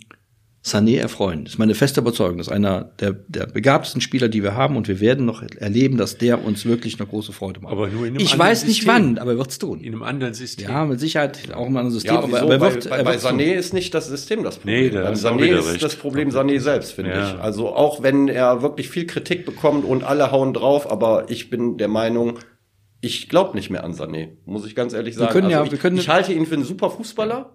Sané 0.66 0.98
erfreuen. 0.98 1.44
Das 1.46 1.54
ist 1.54 1.60
meine 1.60 1.76
feste 1.76 2.02
Überzeugung. 2.02 2.40
Das 2.40 2.48
ist 2.48 2.54
einer 2.54 2.86
der, 3.00 3.12
der 3.28 3.46
begabtesten 3.46 4.02
Spieler, 4.02 4.30
die 4.30 4.42
wir 4.42 4.56
haben. 4.56 4.78
Und 4.78 4.88
wir 4.88 5.00
werden 5.00 5.24
noch 5.24 5.44
erleben, 5.44 5.96
dass 5.98 6.18
der 6.18 6.44
uns 6.44 6.66
wirklich 6.66 7.00
eine 7.00 7.08
große 7.08 7.34
Freude 7.34 7.60
macht. 7.60 7.72
Aber 7.72 7.88
nur 7.88 8.02
in 8.08 8.14
einem 8.16 8.20
ich 8.20 8.32
anderen 8.34 8.50
weiß 8.50 8.66
nicht 8.66 8.78
System. 8.78 8.94
wann, 8.94 9.18
aber 9.20 9.34
er 9.34 9.38
wird's 9.38 9.60
tun. 9.60 9.80
In 9.80 9.94
einem 9.94 10.02
anderen 10.02 10.34
System. 10.34 10.68
Ja, 10.68 10.84
mit 10.86 11.00
Sicherheit 11.00 11.38
auch 11.54 11.60
in 11.62 11.68
einem 11.68 11.78
anderen 11.78 11.92
System. 11.92 12.16
Ja, 12.16 12.24
aber, 12.24 12.42
aber 12.42 12.54
er 12.54 12.60
bei, 12.60 12.74
wird, 12.74 12.90
bei, 12.90 12.98
er 12.98 13.04
bei 13.04 13.12
wird's 13.12 13.24
tun. 13.24 13.40
Sané 13.40 13.54
ist 13.54 13.74
nicht 13.76 13.94
das 13.94 14.08
System 14.08 14.44
das 14.44 14.56
Problem. 14.58 14.84
Nee, 14.86 14.90
da 14.90 15.12
Sané 15.12 15.46
ist 15.60 15.72
recht. 15.72 15.84
das 15.84 15.96
Problem 15.98 16.30
Sané 16.30 16.60
selbst, 16.60 16.94
finde 16.94 17.12
Ja. 17.12 17.34
ich. 17.36 17.40
Also 17.40 17.70
auch 17.70 18.02
wenn 18.02 18.28
er 18.28 18.64
wirklich 18.64 18.90
viel 18.90 19.06
Kritik 19.06 19.46
bekommt 19.46 19.86
und 19.86 20.04
alle 20.04 20.32
hauen 20.32 20.54
drauf, 20.54 20.92
aber 20.92 21.26
ich 21.30 21.52
bin 21.52 21.78
der 21.78 21.90
Meinung, 21.90 22.40
ich 23.02 23.30
glaube 23.30 23.56
nicht 23.56 23.70
mehr 23.70 23.84
an 23.84 23.94
Sané, 23.94 24.30
muss 24.46 24.66
ich 24.66 24.74
ganz 24.74 24.94
ehrlich 24.94 25.14
sagen. 25.14 25.32
können 25.32 25.52
ja- 25.52 25.58
also 25.60 25.68
ich, 25.68 25.74
wir 25.74 25.80
können- 25.80 25.98
ich 25.98 26.10
halte 26.10 26.34
ihn 26.34 26.48
für 26.48 26.56
einen 26.56 26.64
super 26.64 26.90
Fußballer, 26.90 27.54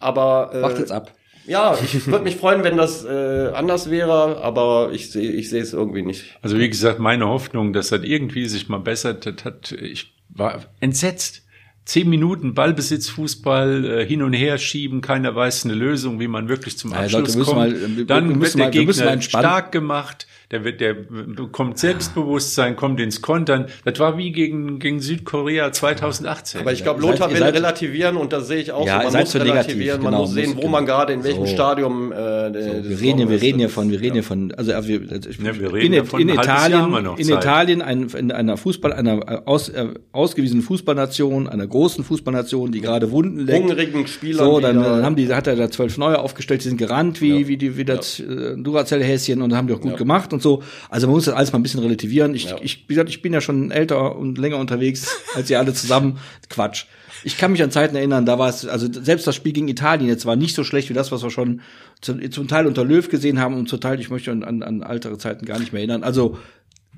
aber 0.00 0.50
äh, 0.54 0.60
Macht 0.60 0.78
jetzt 0.80 0.90
ab. 0.90 1.12
Ja, 1.48 1.76
ich 1.82 2.06
würde 2.06 2.24
mich 2.24 2.36
freuen, 2.36 2.62
wenn 2.62 2.76
das 2.76 3.04
äh, 3.04 3.50
anders 3.54 3.90
wäre, 3.90 4.42
aber 4.42 4.90
ich 4.92 5.10
sehe 5.10 5.32
ich 5.32 5.48
sehe 5.50 5.62
es 5.62 5.72
irgendwie 5.72 6.02
nicht. 6.02 6.24
Also 6.42 6.58
wie 6.58 6.68
gesagt, 6.68 6.98
meine 6.98 7.26
Hoffnung, 7.26 7.72
dass 7.72 7.88
das 7.88 8.02
irgendwie 8.04 8.46
sich 8.46 8.68
mal 8.68 8.78
bessert 8.78 9.26
hat, 9.26 9.44
hat 9.44 9.72
ich 9.72 10.12
war 10.28 10.64
entsetzt. 10.80 11.42
Zehn 11.86 12.10
Minuten 12.10 12.52
Ballbesitz, 12.52 13.08
Fußball, 13.08 13.84
äh, 14.02 14.06
hin 14.06 14.22
und 14.22 14.34
her 14.34 14.58
schieben, 14.58 15.00
keiner 15.00 15.34
weiß 15.34 15.64
eine 15.64 15.72
Lösung, 15.72 16.20
wie 16.20 16.28
man 16.28 16.50
wirklich 16.50 16.76
zum 16.76 16.90
Ja, 16.92 16.98
Abschluss 16.98 17.12
Leute, 17.12 17.32
wir 17.32 17.38
müssen 17.38 17.44
kommt. 17.54 17.58
mal- 17.58 17.96
wir- 17.96 18.04
Dann 18.06 18.24
wir 18.24 18.28
wird 18.28 18.38
müssen 18.40 18.56
der 18.58 18.66
mal- 18.66 18.70
Gegner 18.72 19.20
stark 19.22 19.72
gemacht, 19.72 20.26
der 20.50 20.64
wird, 20.64 20.80
der 20.80 20.94
bekommt 20.94 21.78
Selbstbewusstsein, 21.78 22.74
kommt 22.74 23.00
ins 23.00 23.20
Kontern. 23.20 23.66
Das 23.84 23.98
war 23.98 24.16
wie 24.16 24.32
gegen, 24.32 24.78
gegen 24.78 25.00
Südkorea 25.00 25.72
2018. 25.72 26.62
Aber 26.62 26.72
ich 26.72 26.82
glaube, 26.82 27.02
Lothar 27.02 27.30
will 27.30 27.36
seid- 27.36 27.54
relativieren 27.54 28.16
und 28.16 28.32
das 28.32 28.48
sehe 28.48 28.58
ich 28.62 28.72
auch 28.72 28.86
Ja, 28.86 29.02
so. 29.02 29.10
Man 29.12 29.20
muss 29.20 29.32
so 29.32 29.38
negativ, 29.38 29.54
relativieren, 29.54 30.02
man 30.02 30.12
genau, 30.12 30.22
muss 30.22 30.32
sehen, 30.32 30.54
wo 30.56 30.68
man 30.68 30.86
gerade 30.86 31.12
in 31.12 31.22
welchem 31.22 31.46
so. 31.46 31.52
Stadium 31.52 32.12
äh, 32.12 32.16
der, 32.16 32.52
Wir 32.88 32.98
reden, 33.00 33.28
wir 33.28 33.36
ist. 33.36 33.42
reden 33.42 33.58
hier 33.58 33.68
von, 33.68 33.90
wir 33.90 33.98
reden 34.00 34.06
ja. 34.06 34.12
hier 34.14 34.22
von, 34.22 34.52
also 34.54 34.72
äh, 34.72 34.88
wir, 34.88 35.00
also 35.12 35.28
ich, 35.28 35.38
Ja, 35.38 35.58
wir 35.58 35.72
reden 35.74 35.92
in, 35.92 35.98
davon, 36.04 36.20
in 36.22 36.30
ein 36.30 36.38
halbes 36.38 36.46
Jahr 36.46 36.82
haben 36.82 36.92
wir 36.92 36.98
Italien, 37.00 37.04
noch 37.04 37.18
in 37.18 37.24
Zeit. 37.26 37.36
Italien, 37.44 37.82
ein, 37.82 38.02
in 38.16 38.32
einer 38.32 38.56
Fußball, 38.56 38.92
einer 38.94 39.18
äh, 39.30 39.40
aus, 39.44 39.68
äh, 39.68 39.88
ausgewiesenen 40.12 40.62
Fußballnation, 40.62 41.46
einer 41.46 41.66
großen 41.66 42.04
Fußballnation, 42.04 42.72
die 42.72 42.80
gerade 42.80 43.10
Wunden 43.10 43.40
leckt. 43.40 43.64
Hungrigen 43.68 44.06
Spielern, 44.06 44.46
So, 44.46 44.60
dann, 44.60 44.76
da- 44.76 44.96
dann 44.96 45.04
haben 45.04 45.16
die, 45.16 45.32
hat 45.32 45.46
er 45.46 45.56
da 45.56 45.70
zwölf 45.70 45.98
neue 45.98 46.18
aufgestellt, 46.18 46.64
die 46.64 46.68
sind 46.68 46.78
gerannt 46.78 47.20
wie, 47.20 47.48
wie 47.48 47.58
die, 47.58 47.76
wie 47.76 47.84
das 47.84 48.18
äh, 48.20 48.56
Duracell-Häschen 48.56 49.42
und 49.42 49.54
haben 49.54 49.66
die 49.66 49.74
auch 49.74 49.80
gut 49.80 49.96
gemacht 49.98 50.32
und 50.38 50.42
so. 50.42 50.62
Also 50.88 51.06
man 51.06 51.16
muss 51.16 51.24
das 51.24 51.34
alles 51.34 51.52
mal 51.52 51.58
ein 51.58 51.62
bisschen 51.62 51.80
relativieren. 51.80 52.34
Ich, 52.34 52.54
ich, 52.62 52.84
wie 52.88 52.94
gesagt, 52.94 53.10
ich 53.10 53.22
bin 53.22 53.32
ja 53.32 53.40
schon 53.40 53.70
älter 53.70 54.16
und 54.16 54.38
länger 54.38 54.58
unterwegs 54.58 55.08
als 55.34 55.50
ihr 55.50 55.58
alle 55.58 55.74
zusammen. 55.74 56.18
Quatsch. 56.48 56.86
Ich 57.24 57.36
kann 57.36 57.50
mich 57.50 57.62
an 57.64 57.72
Zeiten 57.72 57.96
erinnern, 57.96 58.26
da 58.26 58.38
war 58.38 58.48
es, 58.48 58.64
also 58.64 58.86
selbst 58.90 59.26
das 59.26 59.34
Spiel 59.34 59.52
gegen 59.52 59.66
Italien 59.66 60.08
jetzt 60.08 60.24
war 60.24 60.36
nicht 60.36 60.54
so 60.54 60.62
schlecht 60.62 60.88
wie 60.88 60.94
das, 60.94 61.10
was 61.10 61.24
wir 61.24 61.30
schon 61.30 61.62
zum, 62.00 62.30
zum 62.30 62.46
Teil 62.46 62.68
unter 62.68 62.84
Löw 62.84 63.08
gesehen 63.08 63.40
haben 63.40 63.56
und 63.56 63.68
zum 63.68 63.80
Teil, 63.80 63.98
ich 63.98 64.08
möchte 64.08 64.30
an, 64.30 64.44
an, 64.44 64.62
an 64.62 64.82
ältere 64.82 65.18
Zeiten 65.18 65.44
gar 65.44 65.58
nicht 65.58 65.72
mehr 65.72 65.80
erinnern. 65.80 66.04
Also, 66.04 66.38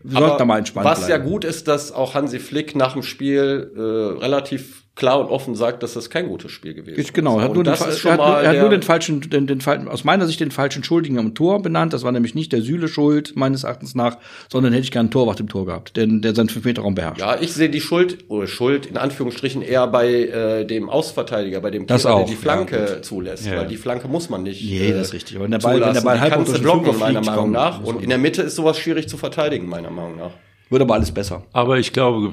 wir 0.03 0.19
sollten 0.19 0.39
da 0.39 0.45
mal 0.45 0.59
entspannt 0.59 0.87
was 0.87 1.01
ja 1.01 1.17
bleiben. 1.17 1.25
gut 1.25 1.45
ist, 1.45 1.69
dass 1.69 1.93
auch 1.93 2.15
Hansi 2.15 2.39
Flick 2.39 2.75
nach 2.77 2.93
dem 2.93 3.03
Spiel 3.03 3.73
äh, 3.75 3.81
relativ 3.81 4.85
klar 4.97 5.21
und 5.21 5.27
offen 5.27 5.55
sagt, 5.55 5.83
dass 5.83 5.95
das 5.95 6.11
kein 6.11 6.29
gutes 6.29 6.51
Spiel 6.53 6.75
gewesen 6.75 6.99
ist. 6.99 7.15
Genau, 7.15 7.39
er 7.39 7.45
hat, 7.45 7.55
nur 7.55 7.65
den, 7.65 7.73
er 7.73 7.79
hat, 7.81 8.05
er 8.45 8.49
hat 8.49 8.59
nur 8.59 8.69
den 8.69 8.83
falschen, 8.83 9.21
den, 9.21 9.47
den, 9.47 9.61
falschen, 9.61 9.89
aus 9.89 10.05
meiner 10.05 10.27
Sicht 10.27 10.41
den 10.41 10.51
falschen 10.51 10.85
Schuldigen 10.85 11.19
am 11.19 11.35
Tor 11.35 11.63
benannt. 11.63 11.93
Das 11.93 12.03
war 12.03 12.13
nämlich 12.13 12.35
nicht 12.35 12.53
der 12.53 12.61
Süle 12.61 12.89
schuld, 12.89 13.35
meines 13.37 13.65
Erachtens 13.65 13.95
nach, 13.95 14.19
sondern 14.51 14.73
hätte 14.73 14.85
ich 14.85 14.91
gern 14.91 15.07
einen 15.07 15.11
Torwart 15.11 15.41
im 15.41 15.49
Tor 15.49 15.65
gehabt, 15.67 15.97
denn 15.97 16.21
der 16.21 16.35
seinen 16.35 16.49
5-Meter-Raum 16.49 16.95
beherrscht. 16.95 17.21
Ja, 17.21 17.41
ich 17.41 17.53
sehe 17.53 17.71
die 17.71 17.81
Schuld, 17.81 18.25
oder 18.29 18.47
Schuld 18.47 18.87
in 18.87 18.97
Anführungsstrichen 18.97 19.63
eher 19.63 19.87
bei 19.87 20.09
äh, 20.11 20.65
dem 20.67 20.91
Ausverteidiger, 20.91 21.61
bei 21.61 21.71
dem 21.71 21.87
Kehrer, 21.87 22.17
der 22.17 22.25
die 22.27 22.33
ja, 22.33 22.39
Flanke 22.39 23.01
zulässt, 23.03 23.47
Ja. 23.47 23.59
weil 23.59 23.69
die 23.69 23.77
Flanke 23.77 24.09
muss 24.09 24.29
man 24.29 24.43
nicht. 24.43 24.63
Nee, 24.63 24.89
äh, 24.89 24.93
das 24.93 25.09
ist 25.09 25.13
richtig. 25.15 25.37
Aber 25.37 25.45
wenn 25.45 25.53
der 25.53 25.59
Ball- 25.59 25.75
wenn 25.75 25.81
der 25.81 25.89
zulassen. 25.89 26.05
Ball 26.05 26.21
halb 26.21 26.33
kannst 26.35 26.49
unter 26.49 26.61
du 26.61 26.69
den 26.69 26.83
blocken, 26.83 26.99
meiner 27.01 27.21
Meinung 27.21 27.37
komm, 27.45 27.53
nach. 27.53 27.83
Und 27.83 28.03
in 28.03 28.09
der 28.09 28.19
Mitte 28.19 28.43
ist 28.43 28.57
sowas 28.57 28.79
schwierig 28.79 29.09
zu 29.09 29.17
verteidigen, 29.17 29.69
meiner 29.69 29.91
Meinung 29.91 30.17
nach. 30.19 30.33
Wird 30.69 30.83
aber 30.83 30.95
alles 30.95 31.11
besser. 31.11 31.45
Aber 31.53 31.79
ich 31.79 31.93
glaube, 31.93 32.33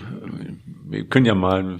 wir 0.89 1.05
können 1.05 1.25
ja 1.25 1.33
mal, 1.35 1.79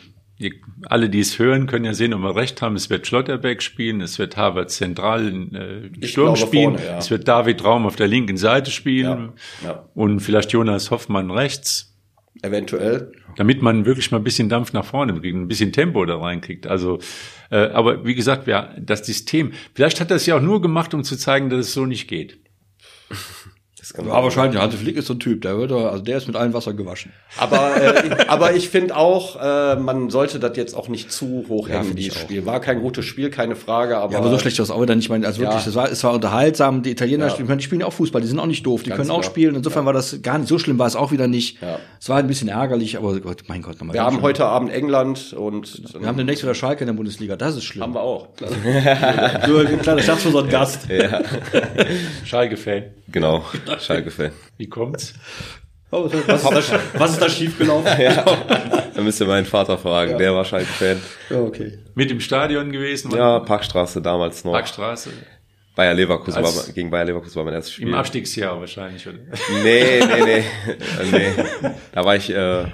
alle, 0.86 1.10
die 1.10 1.20
es 1.20 1.40
hören, 1.40 1.66
können 1.66 1.86
ja 1.86 1.94
sehen, 1.94 2.14
ob 2.14 2.22
wir 2.22 2.36
recht 2.36 2.62
haben. 2.62 2.76
Es 2.76 2.90
wird 2.90 3.08
Schlotterbeck 3.08 3.62
spielen, 3.62 4.02
es 4.02 4.20
wird 4.20 4.38
Harvard 4.38 4.70
zentral 4.70 5.28
in 5.28 5.56
äh, 5.56 6.08
Sturm 6.08 6.36
spielen, 6.36 6.78
vorne, 6.78 6.86
ja. 6.86 6.98
es 7.00 7.10
wird 7.10 7.28
David 7.28 7.64
Raum 7.64 7.86
auf 7.86 7.96
der 7.96 8.08
linken 8.08 8.38
Seite 8.38 8.70
spielen 8.70 9.34
Ja, 9.64 9.70
ja. 9.70 9.90
und 9.96 10.20
vielleicht 10.20 10.52
Jonas 10.52 10.92
Hoffmann 10.92 11.32
rechts. 11.32 11.96
Eventuell. 12.44 13.12
damit 13.36 13.64
man 13.64 13.86
wirklich 13.86 14.12
mal 14.12 14.20
ein 14.20 14.24
bisschen 14.24 14.48
Dampf 14.48 14.72
nach 14.72 14.86
vorne 14.86 15.20
kriegt, 15.20 15.36
ein 15.36 15.48
bisschen 15.48 15.72
Tempo 15.72 16.06
da 16.06 16.18
reinkriegt. 16.18 16.68
Also, 16.68 17.00
äh, 17.50 17.58
aber 17.58 18.06
wie 18.06 18.14
gesagt, 18.14 18.46
ja, 18.46 18.76
das 18.80 19.06
System, 19.06 19.54
vielleicht 19.74 20.00
hat 20.00 20.12
er 20.12 20.18
es 20.18 20.28
ja 20.28 20.38
auch 20.38 20.42
nur 20.42 20.62
gemacht, 20.62 20.94
um 20.94 21.04
zu 21.04 21.18
zeigen, 21.18 21.50
dass 21.50 21.62
es 21.62 21.74
so 21.74 21.88
nicht 21.88 22.08
geht. 22.08 22.38
Genau. 23.94 24.14
Ja, 24.16 24.24
wahrscheinlich. 24.24 24.62
Hansi 24.62 24.78
Flick 24.78 24.98
ist 24.98 25.08
so 25.08 25.14
ein 25.14 25.20
Typ, 25.20 25.42
der 25.42 25.58
wird, 25.58 25.72
also 25.72 26.04
der 26.04 26.18
ist 26.18 26.28
mit 26.28 26.36
allem 26.36 26.54
Wasser 26.54 26.74
gewaschen. 26.74 27.12
Aber, 27.38 27.82
äh, 27.82 28.26
aber 28.28 28.56
ich 28.56 28.70
finde 28.70 28.96
auch, 28.96 29.40
äh, 29.42 29.76
man 29.76 30.10
sollte 30.10 30.40
das 30.40 30.56
jetzt 30.58 30.76
auch 30.76 30.88
nicht 30.88 31.12
zu 31.12 31.46
hoch 31.50 31.68
Ja, 31.70 31.80
hängen, 31.80 31.96
dieses. 31.96 32.18
Spiel. 32.20 32.46
War 32.46 32.60
kein 32.60 32.82
gutes 32.82 33.06
Spiel, 33.06 33.30
keine 33.30 33.56
Frage, 33.56 33.98
aber, 33.98 34.14
Ja, 34.14 34.20
aber 34.20 34.30
so 34.30 34.40
schlecht 34.40 34.58
war 34.60 34.64
es 34.64 34.72
auch 34.72 34.82
wieder 34.82 34.96
nicht. 34.96 35.06
Ich 35.06 35.10
meine, 35.10 35.26
also 35.28 35.40
wirklich, 35.42 35.64
Ja. 35.64 35.70
es, 35.70 35.76
war, 35.76 35.92
es 35.92 36.04
war 36.04 36.14
unterhaltsam. 36.14 36.82
Die 36.84 36.92
Italiener 36.92 37.26
Ja. 37.26 37.30
spielen, 37.32 37.46
ich 37.46 37.50
meine, 37.50 37.58
die 37.60 37.64
spielen 37.66 37.82
ja 37.82 37.88
auch 37.88 37.94
Fußball, 37.94 38.22
die 38.22 38.28
sind 38.28 38.40
auch 38.40 38.46
nicht 38.46 38.66
doof, 38.66 38.84
die 38.84 38.90
Ganz 38.90 39.00
können 39.00 39.12
auch 39.12 39.22
klar. 39.22 39.32
spielen. 39.32 39.56
Insofern 39.56 39.86
war 39.86 39.94
das 39.94 40.22
gar 40.22 40.38
nicht 40.38 40.48
so 40.50 40.58
schlimm, 40.60 40.78
war 40.80 40.88
es 40.88 40.96
auch 40.96 41.12
wieder 41.12 41.28
nicht. 41.28 41.62
Ja. 41.62 41.80
Es 42.00 42.10
war 42.10 42.18
ein 42.18 42.28
bisschen 42.28 42.48
ärgerlich, 42.50 42.98
aber 42.98 43.20
Gott, 43.20 43.44
mein 43.48 43.62
Gott, 43.62 43.76
nochmal. 43.80 43.94
wir 43.94 44.04
haben 44.04 44.22
heute 44.22 44.46
Abend 44.46 44.72
England 44.72 45.34
und 45.34 45.82
wir 46.00 46.08
haben 46.08 46.18
demnächst 46.18 46.44
wieder 46.44 46.54
Schalke 46.56 46.82
in 46.82 46.88
der 46.88 46.94
Bundesliga, 46.94 47.36
das 47.36 47.56
ist 47.56 47.64
schlimm. 47.64 47.84
haben 47.84 47.94
wir 47.96 48.02
auch. 48.02 48.28
Nur 49.48 49.62
ein 49.68 49.82
kleiner 49.82 50.02
Scherz 50.02 50.22
für 50.24 50.32
so 50.32 50.40
einen 50.40 50.50
Gast. 50.50 50.88
Schalke-Fan. 52.26 52.84
Genau, 53.10 53.44
Schalke-Fan. 53.80 54.32
Wie 54.58 54.68
kommt's? 54.68 55.14
Oh, 55.92 56.04
was, 56.06 56.14
ist 56.14 56.72
da, 56.74 56.80
was 56.96 57.12
ist 57.12 57.22
da 57.22 57.30
schiefgelaufen? 57.30 57.90
Da 58.98 59.04
müsst 59.04 59.22
ihr 59.22 59.28
meinen 59.28 59.46
Vater 59.46 59.78
fragen, 59.78 60.18
der 60.18 60.34
war 60.34 60.44
Schalke-Fan. 60.44 61.00
Ja, 61.30 61.40
okay. 61.42 61.78
Mit 61.94 62.10
im 62.10 62.20
Stadion 62.20 62.72
gewesen? 62.72 63.12
Ja, 63.16 63.40
Parkstraße 63.40 64.02
damals 64.02 64.44
noch. 64.44 64.54
Parkstraße. 64.54 65.12
Bayer 65.76 65.94
Leverkusen 65.94 66.44
Als- 66.44 66.58
war, 66.58 66.64
mein- 66.66 66.74
gegen 66.74 66.90
Bayer 66.90 67.06
Leverkusen 67.06 67.36
war 67.36 67.44
mein 67.46 67.54
erstes 67.54 67.74
Spiel. 67.76 67.88
Im 67.90 67.94
Abstiegsjahr 67.94 68.60
wahrscheinlich, 68.60 69.08
oder? 69.08 69.20
Nee, 69.64 70.00
nee, 70.00 70.24
nee. 70.26 70.44
nee. 71.12 71.70
Da 71.92 72.04
war 72.04 72.16
ich, 72.16 72.32
äh, 72.32 72.66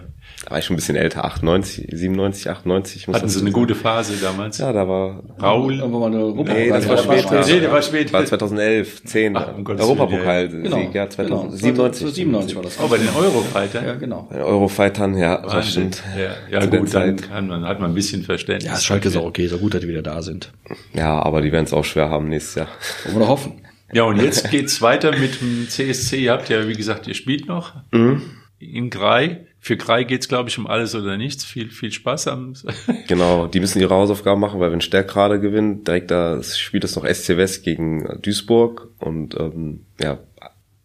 da 0.43 0.51
war 0.51 0.59
ich 0.59 0.65
schon 0.65 0.73
ein 0.73 0.77
bisschen 0.77 0.95
älter, 0.97 1.23
98, 1.25 1.87
97, 1.91 2.49
98. 2.49 3.07
Muss 3.07 3.15
Hatten 3.15 3.25
das 3.25 3.33
sie 3.33 3.39
eine 3.39 3.51
sein. 3.51 3.53
gute 3.53 3.75
Phase 3.75 4.13
damals? 4.21 4.57
Ja, 4.57 4.73
da 4.73 4.87
war, 4.87 5.23
Raul? 5.41 5.79
Irgendwann 5.79 5.99
mal 6.01 6.05
eine 6.07 6.17
Europa 6.19 6.53
Nee, 6.53 6.69
das 6.69 6.87
war 6.87 6.97
später. 6.97 7.45
Nee, 7.45 7.59
der 7.61 7.71
war 7.71 7.81
später. 7.81 8.13
war 8.13 8.25
2011, 8.25 9.03
10, 9.05 9.37
Ach, 9.37 9.55
um 9.57 9.65
Europapokal, 9.65 10.51
Willen, 10.51 10.63
Genau, 10.63 10.77
Sieg, 10.77 10.93
ja, 10.93 11.05
genau. 11.05 11.47
2097. 11.49 12.13
97 12.13 12.55
war 12.57 12.63
das. 12.63 12.79
Oh, 12.83 12.87
bei 12.87 12.97
den 12.97 13.09
Eurofighter? 13.09 13.85
Ja, 13.85 13.95
genau. 13.95 14.27
Bei 14.29 14.35
den 14.35 14.43
Eurofightern, 14.45 15.17
ja, 15.17 15.37
das 15.41 15.53
Wahnsinn. 15.53 15.93
stimmt. 15.93 16.03
Ja, 16.51 16.59
ja 16.59 16.65
gut, 16.65 16.93
dann 16.93 17.15
kann 17.15 17.47
man, 17.47 17.65
hat 17.65 17.79
man 17.79 17.91
ein 17.91 17.95
bisschen 17.95 18.23
Verständnis. 18.23 18.71
Ja, 18.71 18.77
Schalke 18.77 19.07
ist 19.07 19.15
auch 19.17 19.25
okay, 19.25 19.47
so 19.47 19.57
gut, 19.59 19.73
dass 19.73 19.81
die 19.81 19.87
wieder 19.87 20.01
da 20.01 20.21
sind. 20.21 20.51
Ja, 20.93 21.21
aber 21.23 21.41
die 21.41 21.51
werden 21.51 21.65
es 21.65 21.73
auch 21.73 21.85
schwer 21.85 22.09
haben 22.09 22.27
nächstes 22.27 22.55
Jahr. 22.55 22.67
Wollen 23.05 23.15
wir 23.15 23.19
doch 23.21 23.29
hoffen. 23.29 23.53
Ja, 23.93 24.03
und 24.03 24.19
jetzt 24.21 24.49
geht's 24.51 24.81
weiter 24.81 25.11
mit 25.17 25.39
dem 25.39 25.67
CSC. 25.69 26.17
Ihr 26.23 26.31
habt 26.31 26.49
ja, 26.49 26.67
wie 26.67 26.73
gesagt, 26.73 27.07
ihr 27.07 27.13
spielt 27.13 27.47
noch 27.47 27.73
Mhm. 27.91 28.21
in 28.59 28.89
Grei. 28.89 29.45
Für 29.65 29.77
Grei 29.77 30.03
geht's, 30.03 30.27
glaube 30.27 30.49
ich, 30.49 30.57
um 30.57 30.67
alles 30.67 30.93
oder 30.93 31.15
nichts. 31.15 31.45
Viel, 31.45 31.69
viel 31.69 31.89
Spaß 31.89 32.27
am. 32.27 32.53
Genau, 33.07 33.47
die 33.47 33.61
müssen 33.61 33.79
ihre 33.79 33.95
Hausaufgaben 33.95 34.41
machen, 34.41 34.59
weil 34.59 34.73
wenn 34.73 34.81
Stärk 34.81 35.07
gerade 35.07 35.39
gewinnt, 35.39 35.87
direkt 35.87 36.11
da 36.11 36.43
spielt 36.43 36.83
es 36.83 36.97
noch 36.97 37.05
SC 37.05 37.37
West 37.37 37.63
gegen 37.63 38.19
Duisburg 38.21 38.89
und 38.99 39.39
ähm, 39.39 39.85
ja, 40.01 40.19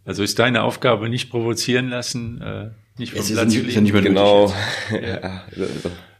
Also 0.05 0.23
ist 0.23 0.39
deine 0.39 0.63
Aufgabe 0.63 1.09
nicht 1.09 1.29
provozieren 1.29 1.89
lassen, 1.89 2.41
äh, 2.41 2.71
nicht 2.99 3.15
vom 3.15 3.21
Es 3.23 3.33
Platz 3.33 3.53
nicht, 3.53 3.67
ist 3.67 3.75
ja 3.75 3.81
nicht 3.81 3.93
mehr 3.93 4.03
genau. 4.03 4.55
ja, 4.93 5.43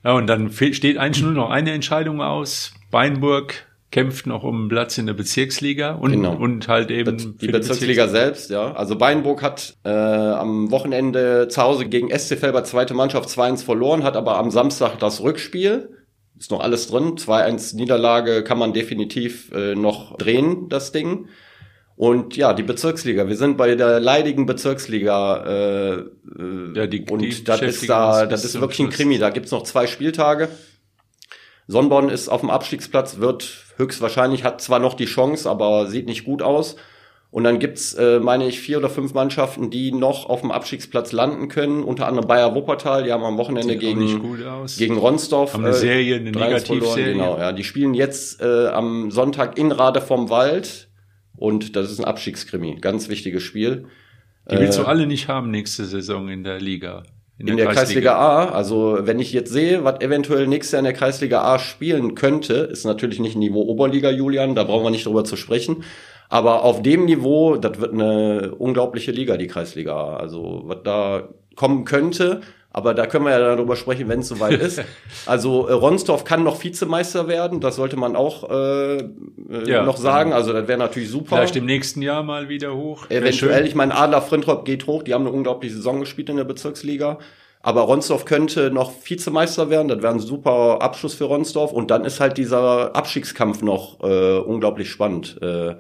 Ja, 0.03 0.13
und 0.15 0.27
dann 0.27 0.51
steht 0.51 0.99
eigentlich 0.99 1.23
nur 1.23 1.35
noch 1.35 1.51
eine 1.51 1.71
Entscheidung 1.71 2.21
aus. 2.21 2.75
Beinburg 2.91 3.68
kämpft 3.91 4.27
noch 4.27 4.45
um 4.45 4.57
einen 4.61 4.69
Platz 4.69 4.99
in 4.99 5.07
der 5.07 5.15
Bezirksliga 5.15 5.93
und, 5.95 6.13
Genau. 6.13 6.37
und 6.37 6.69
halt 6.69 6.91
eben 6.91 7.19
für 7.19 7.29
Die 7.29 7.49
Bezirksliga 7.49 8.07
selbst, 8.09 8.51
ja. 8.51 8.73
Also 8.75 8.97
Beinburg 8.97 9.43
hat 9.43 9.75
äh, 9.85 9.89
am 9.89 10.71
Wochenende 10.71 11.49
zu 11.49 11.63
Hause 11.63 11.87
gegen 11.87 12.11
SC 12.17 12.37
Felber 12.39 12.65
zweite 12.65 12.93
Mannschaft 12.95 13.29
2-1 13.31 13.65
verloren, 13.65 14.05
hat 14.05 14.17
aber 14.17 14.37
am 14.37 14.51
Samstag 14.51 14.99
das 14.99 15.23
Rückspiel. 15.23 15.91
Ist 16.39 16.51
noch 16.51 16.61
alles 16.61 16.87
drin. 16.89 17.17
2-1 17.17 17.75
Niederlage 17.77 18.45
kann 18.45 18.59
man 18.59 18.73
definitiv 18.73 19.51
äh, 19.53 19.75
noch 19.75 20.17
drehen, 20.19 20.69
das 20.69 20.93
Ding. 20.93 21.27
Und 21.97 22.37
ja, 22.37 22.53
die 22.55 22.63
Bezirksliga. 22.63 23.27
Wir 23.27 23.35
sind 23.37 23.57
bei 23.57 23.75
der 23.75 23.99
leidigen 23.99 24.47
Bezirksliga. 24.47 25.45
Äh, 25.45 25.93
äh, 25.95 26.05
Ja, 26.77 26.87
die- 26.87 27.05
und 27.11 27.23
die 27.23 27.43
das 27.43 27.61
ist 27.63 27.89
da, 27.89 28.27
das 28.27 28.45
ist 28.45 28.61
wirklich 28.61 28.79
ein. 28.81 28.91
Krimi. 28.91 29.19
Da 29.19 29.31
gibt's 29.31 29.51
noch 29.51 29.65
zwei 29.65 29.89
Spieltage. 29.89 30.49
Sonnborn 31.67 32.09
ist 32.09 32.29
auf 32.29 32.41
dem 32.41 32.51
Abstiegsplatz, 32.51 33.19
wird 33.19 33.65
höchstwahrscheinlich, 33.79 34.45
hat 34.45 34.61
zwar 34.61 34.79
noch 34.79 34.95
die 34.95 35.07
Chance, 35.07 35.49
aber 35.49 35.87
sieht 35.87 36.07
nicht 36.07 36.25
gut 36.25 36.43
aus. 36.43 36.77
Und 37.31 37.45
dann 37.45 37.59
gibt's, 37.59 37.93
äh, 37.93 38.21
meine 38.21 38.47
ich, 38.49 38.59
vier 38.59 38.79
oder 38.79 38.89
fünf 38.89 39.13
Mannschaften, 39.13 39.71
die 39.71 39.93
noch 39.93 40.27
auf 40.31 40.41
dem 40.41 40.51
Abstiegsplatz 40.51 41.13
landen 41.13 41.49
können. 41.49 41.83
Unter 41.83 42.07
anderem 42.07 42.27
Bayer 42.27 42.55
Wuppertal, 42.55 43.05
die 43.05 43.13
haben 43.13 43.23
am 43.23 43.37
Wochenende 43.37 43.75
Sieht 43.75 43.81
gegen, 43.81 44.39
gegen 44.79 44.97
Ronsdorf. 44.97 45.53
Haben 45.53 45.65
eine 45.65 45.75
äh, 45.75 45.79
Serie, 45.79 46.17
eine 46.17 46.31
3-1 46.31 46.33
verloren, 46.33 46.49
Negativserie. 46.49 47.13
Genau, 47.13 47.39
ja. 47.39 47.53
Die 47.53 47.65
spielen 47.65 47.93
jetzt 47.93 48.41
äh, 48.41 48.69
am 48.69 49.11
Sonntag 49.11 49.59
in 49.59 49.73
Rade 49.73 50.01
vom 50.01 50.31
Wald. 50.31 50.89
Und 51.37 51.77
das 51.77 51.91
ist 51.91 51.99
ein 51.99 52.07
Abstiegskrimi. 52.07 52.79
Ganz 52.81 53.11
wichtiges 53.11 53.43
Spiel. 53.43 53.85
Die 54.51 54.57
willst 54.57 54.79
du 54.79 54.83
äh, 54.83 54.87
alle 54.87 55.07
nicht 55.07 55.29
haben 55.29 55.51
nächste 55.51 55.85
Saison 55.85 56.31
in 56.31 56.45
der 56.45 56.59
Liga. 56.61 57.03
In 57.39 57.57
der 57.57 57.69
Kreisliga 57.69 58.17
A. 58.17 58.49
Also 58.51 58.99
wenn 59.03 59.21
ich 59.21 59.33
jetzt 59.33 59.53
sehe, 59.53 59.85
was 59.85 60.01
eventuell 60.01 60.47
nächstes 60.47 60.73
Jahr 60.73 60.81
in 60.81 60.85
der 60.85 60.93
Kreisliga 60.93 61.43
A 61.43 61.59
spielen 61.59 62.15
könnte, 62.15 62.55
ist 62.55 62.85
natürlich 62.85 63.21
nicht 63.21 63.37
Niveau 63.37 63.63
Oberliga, 63.63 64.11
Julian, 64.11 64.55
da 64.55 64.65
brauchen 64.65 64.85
wir 64.85 64.91
nicht 64.91 65.07
drüber 65.07 65.25
zu 65.25 65.37
sprechen. 65.37 65.85
Aber 66.29 66.65
auf 66.65 66.83
dem 66.83 67.05
Niveau, 67.05 67.57
das 67.57 67.81
wird 67.81 67.93
eine 67.93 68.55
unglaubliche 68.59 69.13
Liga, 69.13 69.37
die 69.37 69.47
Kreisliga 69.47 69.95
A. 69.95 70.17
Also 70.17 70.63
was 70.65 70.79
da 70.83 71.29
kommen 71.55 71.85
könnte, 71.85 72.41
aber 72.71 72.95
da 72.95 73.07
können 73.07 73.25
wir 73.25 73.33
ja 73.33 73.39
darüber 73.39 73.77
sprechen, 73.77 74.09
wenn 74.09 74.21
es 74.21 74.29
soweit 74.29 74.61
ist. 74.61 74.83
Also 75.27 75.67
äh, 75.67 75.73
Ronsdorf 75.73 76.25
kann 76.25 76.45
noch 76.45 76.63
Vizemeister 76.63 77.29
werden, 77.29 77.61
das 77.61 77.77
sollte 77.77 77.97
man 77.97 78.17
auch 78.17 78.49
äh, 78.51 78.97
äh, 78.99 79.05
Ja. 79.67 79.85
noch 79.85 79.97
sagen. 79.97 80.33
Also 80.33 80.53
das 80.53 80.69
wäre 80.69 80.79
natürlich 80.79 81.11
super. 81.11 81.37
Vielleicht 81.37 81.57
im 81.57 81.67
nächsten 81.67 82.03
Jahr 82.03 82.23
mal 82.23 82.49
wieder 82.49 82.75
hoch. 82.75 83.11
Eventuell, 83.11 83.67
ich 83.67 83.75
meine, 83.75 83.95
Adler 83.97 84.23
Frintrop 84.23 84.65
geht 84.65 84.87
hoch, 84.87 85.03
die 85.03 85.15
haben 85.15 85.27
eine 85.27 85.35
unglaubliche 85.35 85.75
Saison 85.77 86.01
gespielt 86.01 86.29
in 86.31 86.37
der 86.37 86.45
Bezirksliga. 86.45 87.19
Aber 87.61 87.83
Ronsdorf 87.83 88.25
könnte 88.25 88.71
noch 88.71 88.93
Vizemeister 89.05 89.69
werden, 89.69 89.89
das 89.89 90.01
wäre 90.01 90.13
ein 90.15 90.21
super 90.21 90.79
Abschluss 90.81 91.15
für 91.15 91.25
Ronsdorf. 91.25 91.73
Und 91.73 91.91
dann 91.91 92.05
ist 92.05 92.21
halt 92.21 92.39
dieser 92.39 92.95
Abstiegskampf 92.95 93.63
noch 93.63 94.01
äh, 94.03 94.39
unglaublich 94.39 94.89
spannend. 94.91 95.39
Äh, 95.43 95.75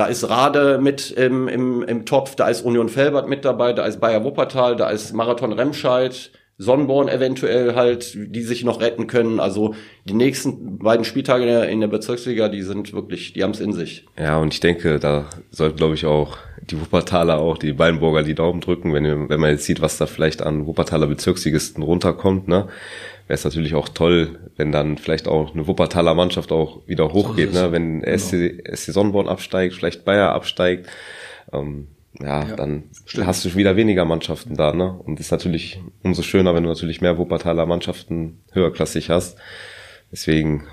da 0.00 0.06
ist 0.06 0.30
Rade 0.30 0.78
mit 0.80 1.10
im, 1.10 1.46
im, 1.46 1.82
im 1.82 2.06
Topf, 2.06 2.34
da 2.34 2.48
ist 2.48 2.64
Union 2.64 2.88
Felbert 2.88 3.28
mit 3.28 3.44
dabei, 3.44 3.74
da 3.74 3.84
ist 3.84 4.00
Bayer 4.00 4.24
Wuppertal, 4.24 4.74
da 4.74 4.88
ist 4.88 5.12
Marathon 5.12 5.52
Remscheid, 5.52 6.30
Sonnborn 6.60 7.08
eventuell 7.08 7.74
halt, 7.74 8.14
die 8.14 8.42
sich 8.42 8.64
noch 8.64 8.82
retten 8.82 9.06
können. 9.06 9.40
Also 9.40 9.74
die 10.04 10.12
nächsten 10.12 10.78
beiden 10.78 11.06
Spieltage 11.06 11.44
in 11.44 11.48
der, 11.48 11.68
in 11.70 11.80
der 11.80 11.88
Bezirksliga, 11.88 12.50
die 12.50 12.60
sind 12.60 12.92
wirklich, 12.92 13.32
die 13.32 13.42
haben 13.42 13.52
es 13.52 13.60
in 13.60 13.72
sich. 13.72 14.04
Ja, 14.18 14.36
und 14.36 14.52
ich 14.52 14.60
denke, 14.60 14.98
da 14.98 15.24
sollten, 15.50 15.78
glaube 15.78 15.94
ich, 15.94 16.04
auch 16.04 16.36
die 16.60 16.78
Wuppertaler 16.78 17.38
auch, 17.38 17.56
die 17.56 17.72
Beinburger 17.72 18.22
die 18.24 18.34
Daumen 18.34 18.60
drücken, 18.60 18.92
wenn, 18.92 19.30
wenn 19.30 19.40
man 19.40 19.52
jetzt 19.52 19.64
sieht, 19.64 19.80
was 19.80 19.96
da 19.96 20.04
vielleicht 20.04 20.42
an 20.42 20.66
Wuppertaler 20.66 21.06
Bezirksligisten 21.06 21.82
runterkommt, 21.82 22.46
ne? 22.46 22.68
Wäre 23.26 23.38
es 23.38 23.44
natürlich 23.44 23.74
auch 23.74 23.88
toll, 23.88 24.38
wenn 24.56 24.70
dann 24.70 24.98
vielleicht 24.98 25.28
auch 25.28 25.54
eine 25.54 25.66
Wuppertaler 25.66 26.12
Mannschaft 26.14 26.52
auch 26.52 26.86
wieder 26.86 27.10
hochgeht, 27.14 27.50
es. 27.50 27.54
ne? 27.54 27.72
Wenn 27.72 28.02
SC, 28.02 28.62
SC 28.76 28.92
Sonnenborn 28.92 29.28
absteigt, 29.28 29.74
vielleicht 29.74 30.04
Bayer 30.04 30.32
absteigt, 30.32 30.90
ähm, 31.54 31.86
ja, 32.22 32.44
dann 32.56 32.84
hast 33.24 33.44
du 33.44 33.54
wieder 33.54 33.76
weniger 33.76 34.04
Mannschaften 34.04 34.56
da, 34.56 34.72
ne? 34.72 34.92
Und 35.04 35.20
ist 35.20 35.30
natürlich 35.30 35.80
umso 36.02 36.22
schöner, 36.22 36.54
wenn 36.54 36.62
du 36.62 36.68
natürlich 36.68 37.00
mehr 37.00 37.18
Wuppertaler 37.18 37.66
Mannschaften 37.66 38.42
höherklassig 38.52 39.10
hast. 39.10 39.38
Deswegen 40.12 40.64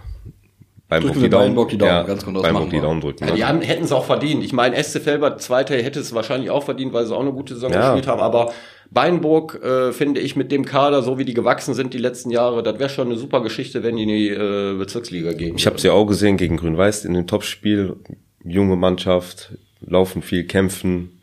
Beinburg 0.90 1.14
Drücken 1.14 1.24
wir 1.24 1.38
Beinburg 1.38 1.70
die 1.70 1.78
Daumen, 1.78 2.08
ganz 2.08 2.24
genau, 2.26 2.42
Beinburg 2.42 2.64
machen 2.64 2.72
die. 2.72 2.80
Daumen 2.80 3.02
drücken. 3.02 3.26
Ja, 3.26 3.30
ne? 3.32 3.36
die 3.36 3.46
haben, 3.46 3.62
hätten 3.62 3.84
es 3.84 3.92
auch 3.92 4.06
verdient. 4.06 4.42
Ich 4.44 4.54
meine, 4.54 4.82
SC 4.82 5.02
Felbert 5.02 5.42
Zweiter 5.42 5.76
hätte 5.76 6.00
es 6.00 6.14
wahrscheinlich 6.14 6.50
auch 6.50 6.64
verdient, 6.64 6.94
weil 6.94 7.06
sie 7.06 7.14
auch 7.14 7.20
eine 7.22 7.34
gute 7.34 7.56
Saison 7.56 7.72
Ja. 7.74 7.92
gespielt 7.92 8.08
haben. 8.08 8.22
Aber 8.22 8.54
Beinburg, 8.90 9.62
äh, 9.62 9.92
finde 9.92 10.22
ich, 10.22 10.38
mit 10.38 10.50
dem 10.50 10.64
Kader, 10.64 11.02
so 11.02 11.18
wie 11.18 11.26
die 11.26 11.34
gewachsen 11.34 11.74
sind 11.74 11.94
die 11.94 11.98
letzten 11.98 12.30
Jahre, 12.30 12.64
das 12.64 12.80
wäre 12.80 12.90
schon 12.90 13.08
eine 13.08 13.18
super 13.18 13.42
Geschichte, 13.42 13.84
wenn 13.84 13.98
die 13.98 14.04
in 14.04 14.10
die 14.10 14.30
äh, 14.30 14.78
Bezirksliga 14.78 15.34
gehen. 15.34 15.58
Ich 15.58 15.66
habe 15.66 15.78
sie 15.78 15.90
auch 15.90 16.06
gesehen 16.06 16.38
gegen 16.38 16.56
Grün-Weiß 16.56 17.04
in 17.04 17.14
dem 17.14 17.28
Topspiel. 17.28 17.98
Junge 18.46 18.78
Mannschaft, 18.78 19.58
laufen 19.82 20.22
viel, 20.22 20.46
kämpfen. 20.46 21.17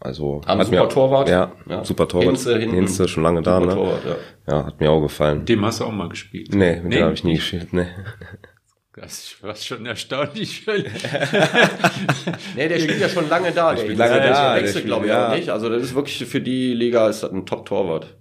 Also 0.00 0.40
Haben 0.46 0.60
hat 0.60 0.66
super 0.68 0.82
mir, 0.84 0.88
Torwart. 0.88 1.28
Ja, 1.28 1.52
Ja. 1.68 1.84
super 1.84 2.06
Torwart. 2.06 2.28
Hinze 2.28 2.58
hinten. 2.58 2.74
Hinze 2.76 3.08
schon 3.08 3.22
lange 3.24 3.42
da, 3.42 3.58
ne? 3.58 3.74
Torwart, 3.74 4.02
ja. 4.04 4.16
Ja, 4.54 4.66
hat 4.66 4.80
mir 4.80 4.90
auch 4.90 5.00
gefallen. 5.00 5.44
Dem 5.44 5.64
hast 5.64 5.80
du 5.80 5.84
auch 5.84 5.92
mal 5.92 6.08
gespielt. 6.08 6.54
nee, 6.54 6.80
mit 6.80 6.92
dem 6.92 7.02
habe 7.04 7.14
ich 7.14 7.24
nie 7.24 7.34
gespielt. 7.34 7.72
Nee. 7.72 7.86
Das 8.94 9.36
war 9.42 9.54
schon 9.54 9.86
erstaunlich. 9.86 10.66
Nee, 12.56 12.68
der 12.68 12.78
spielt 12.80 13.00
ja 13.00 13.08
schon 13.08 13.28
lange 13.28 13.52
da. 13.52 13.72
Der, 13.74 13.82
spielt 13.82 13.98
lange 13.98 14.14
der 14.20 14.30
da, 14.32 14.54
der 14.54 14.62
wechselt, 14.64 14.86
glaube 14.86 15.06
ich, 15.06 15.12
ja. 15.12 15.28
auch 15.28 15.34
nicht. 15.36 15.50
Also 15.50 15.68
das 15.68 15.82
ist 15.82 15.94
wirklich 15.94 16.24
für 16.28 16.40
die 16.40 16.74
Liga 16.74 17.08
ist 17.08 17.22
das 17.22 17.30
ein 17.30 17.46
Top-Torwart. 17.46 18.16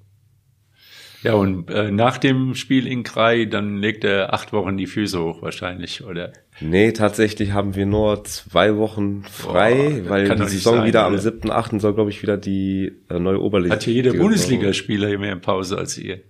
Ja, 1.24 1.34
und 1.34 1.70
äh, 1.70 1.92
nach 1.92 2.18
dem 2.18 2.56
Spiel 2.56 2.88
in 2.88 3.04
Krai, 3.04 3.46
dann 3.46 3.78
legt 3.78 4.04
er 4.04 4.34
acht 4.34 4.54
Wochen 4.54 4.78
die 4.78 4.88
Füße 4.88 5.20
hoch 5.20 5.42
wahrscheinlich, 5.42 6.04
oder? 6.04 6.32
nee, 6.60 6.92
tatsächlich 6.92 7.52
haben 7.52 7.76
wir 7.76 7.86
nur 7.86 8.24
zwei 8.24 8.76
Wochen 8.78 9.24
frei, 9.24 10.02
Boah, 10.04 10.10
weil 10.10 10.30
die 10.30 10.48
Saison 10.48 10.78
sein, 10.78 10.86
wieder 10.88 11.06
am 11.06 11.14
oder? 11.14 11.22
7.8. 11.22 11.80
soll, 11.80 11.94
glaube 11.94 12.10
ich, 12.10 12.22
wieder 12.22 12.38
die 12.38 12.92
äh, 13.10 13.20
neue 13.20 13.42
Oberliga. 13.42 13.76
Hat 13.76 13.84
hier 13.84 13.94
jeder 13.94 14.14
Bundesligaspieler 14.14 15.18
mehr 15.18 15.36
Pause 15.36 15.78
als 15.78 15.98
ihr. 15.98 16.22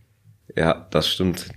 Ja, 0.56 0.88
das 0.92 1.10
stimmt. 1.10 1.50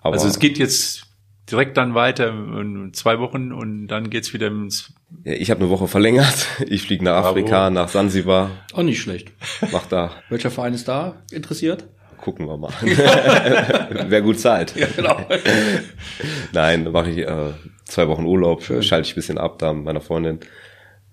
Aber 0.00 0.14
Also 0.14 0.28
es 0.28 0.38
geht 0.38 0.58
jetzt 0.58 1.04
direkt 1.50 1.76
dann 1.76 1.94
weiter 1.94 2.28
in 2.28 2.92
zwei 2.92 3.18
Wochen 3.18 3.52
und 3.52 3.88
dann 3.88 4.10
geht's 4.10 4.32
wieder 4.32 4.48
ins. 4.48 4.92
Ja, 5.24 5.32
ich 5.32 5.50
habe 5.50 5.60
eine 5.60 5.70
Woche 5.70 5.88
verlängert. 5.88 6.46
Ich 6.66 6.82
fliege 6.82 7.04
nach 7.04 7.24
Afrika, 7.24 7.70
nach 7.70 7.88
Zanzibar. 7.88 8.50
Auch 8.72 8.82
nicht 8.82 9.00
schlecht. 9.00 9.32
Mach 9.72 9.86
da. 9.86 10.12
Welcher 10.28 10.50
Verein 10.50 10.74
ist 10.74 10.88
da 10.88 11.22
interessiert? 11.30 11.88
Gucken 12.18 12.46
wir 12.46 12.56
mal. 12.56 12.72
Wer 14.08 14.22
gut 14.22 14.38
zahlt. 14.40 14.74
Ja, 14.76 14.86
genau. 14.94 15.16
Nein, 16.52 16.90
mache 16.90 17.10
ich 17.10 17.18
äh, 17.18 17.52
zwei 17.84 18.08
Wochen 18.08 18.24
Urlaub, 18.24 18.62
schalte 18.62 19.00
ich 19.06 19.12
ein 19.12 19.14
bisschen 19.14 19.38
ab 19.38 19.58
da 19.58 19.72
mit 19.72 19.84
meiner 19.84 20.00
Freundin. 20.00 20.40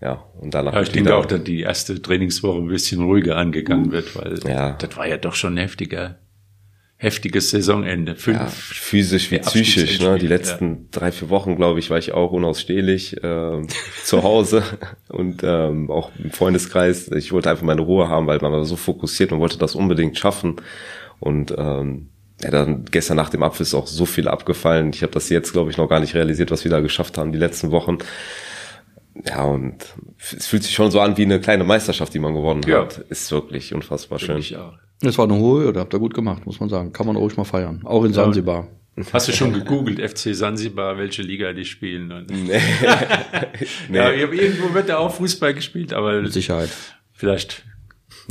Ja, 0.01 0.23
und 0.39 0.53
danach. 0.53 0.73
Ja, 0.73 0.81
ich 0.81 0.91
denke 0.91 1.15
auch, 1.15 1.25
dass 1.25 1.43
die 1.43 1.61
erste 1.61 2.01
Trainingswoche 2.01 2.59
ein 2.59 2.67
bisschen 2.67 3.03
ruhiger 3.03 3.37
angegangen 3.37 3.91
wird, 3.91 4.15
weil 4.15 4.39
Ja. 4.47 4.73
das 4.73 4.95
war 4.97 5.07
ja 5.07 5.17
doch 5.17 5.35
schon 5.35 5.57
heftiger, 5.57 6.17
heftiges 7.05 7.51
Saisonende. 7.51 8.15
Fünf. 8.15 8.37
ja, 8.39 8.47
physisch 8.47 9.31
wie 9.31 9.35
Ja, 9.35 9.41
psychisch. 9.43 9.99
Ne? 10.01 10.17
Die 10.19 10.27
letzten 10.27 10.89
drei, 10.91 11.11
vier 11.11 11.29
Wochen, 11.29 11.55
glaube 11.55 11.79
ich, 11.79 11.89
war 11.89 11.97
ich 11.97 12.11
auch 12.13 12.31
unausstehlich 12.31 13.15
ähm, 13.23 13.67
zu 14.03 14.23
Hause 14.23 14.63
und 15.07 15.41
ähm, 15.43 15.89
auch 15.89 16.11
im 16.21 16.31
Freundeskreis. 16.31 17.09
Ich 17.11 17.31
wollte 17.31 17.49
einfach 17.49 17.63
meine 17.63 17.81
Ruhe 17.81 18.09
haben, 18.09 18.27
weil 18.27 18.39
man 18.39 18.51
war 18.51 18.65
so 18.65 18.75
fokussiert 18.75 19.31
und 19.31 19.39
wollte 19.39 19.57
das 19.57 19.75
unbedingt 19.75 20.17
schaffen. 20.17 20.55
Und 21.19 21.53
ähm, 21.57 22.09
ja, 22.41 22.49
dann 22.51 22.85
gestern 22.91 23.15
nach 23.17 23.29
dem 23.29 23.43
Abpfiff 23.43 23.61
ist 23.67 23.73
auch 23.73 23.87
so 23.87 24.05
viel 24.05 24.27
abgefallen. 24.27 24.91
Ich 24.93 25.01
habe 25.03 25.13
das 25.13 25.29
jetzt, 25.29 25.53
glaube 25.53 25.71
ich, 25.71 25.77
noch 25.77 25.87
gar 25.87 26.01
nicht 26.01 26.15
realisiert, 26.15 26.51
was 26.51 26.63
wir 26.65 26.71
da 26.71 26.81
geschafft 26.81 27.17
haben 27.17 27.31
die 27.31 27.37
letzten 27.39 27.71
Wochen. 27.71 27.99
Ja, 29.25 29.43
und 29.43 29.77
es 30.37 30.45
fühlt 30.47 30.63
sich 30.63 30.73
schon 30.75 30.91
so 30.91 30.99
an 30.99 31.15
wie 31.15 31.21
eine 31.23 31.39
kleine 31.39 31.63
Meisterschaft, 31.63 32.13
die 32.13 32.19
man 32.19 32.33
gewonnen 32.33 32.63
Ja. 32.67 32.81
hat. 32.81 32.97
Ist 33.09 33.31
wirklich 33.31 33.73
unfassbar 33.73 34.19
schön. 34.19 34.37
Ich 34.39 34.57
auch. 34.57 34.73
Das 35.05 35.17
war 35.19 35.25
eine 35.25 35.35
hohe 35.37 35.63
Hürde, 35.65 35.79
habt 35.79 35.93
ihr 35.93 35.99
gut 35.99 36.13
gemacht, 36.15 36.45
muss 36.47 36.59
man 36.59 36.67
sagen. 36.69 36.91
Kann 36.91 37.05
man 37.05 37.15
ruhig 37.15 37.37
mal 37.37 37.43
feiern. 37.43 37.81
Auch 37.83 38.03
in 38.03 38.11
Sansibar. 38.13 38.67
Hast 39.13 39.27
du 39.27 39.33
schon 39.33 39.53
gegoogelt, 39.53 39.99
FC 39.99 40.33
Sansibar, 40.33 40.97
welche 40.97 41.21
Liga 41.21 41.53
die 41.53 41.65
spielen? 41.65 42.07
Nee. 42.29 42.59
nee. 43.89 43.97
Ja, 43.97 44.11
irgendwo 44.11 44.73
wird 44.73 44.89
da 44.89 44.97
auch 44.97 45.13
Fußball 45.13 45.53
gespielt, 45.53 45.93
aber 45.93 46.21
Mit 46.21 46.33
Sicherheit. 46.33 46.69
vielleicht, 47.13 47.63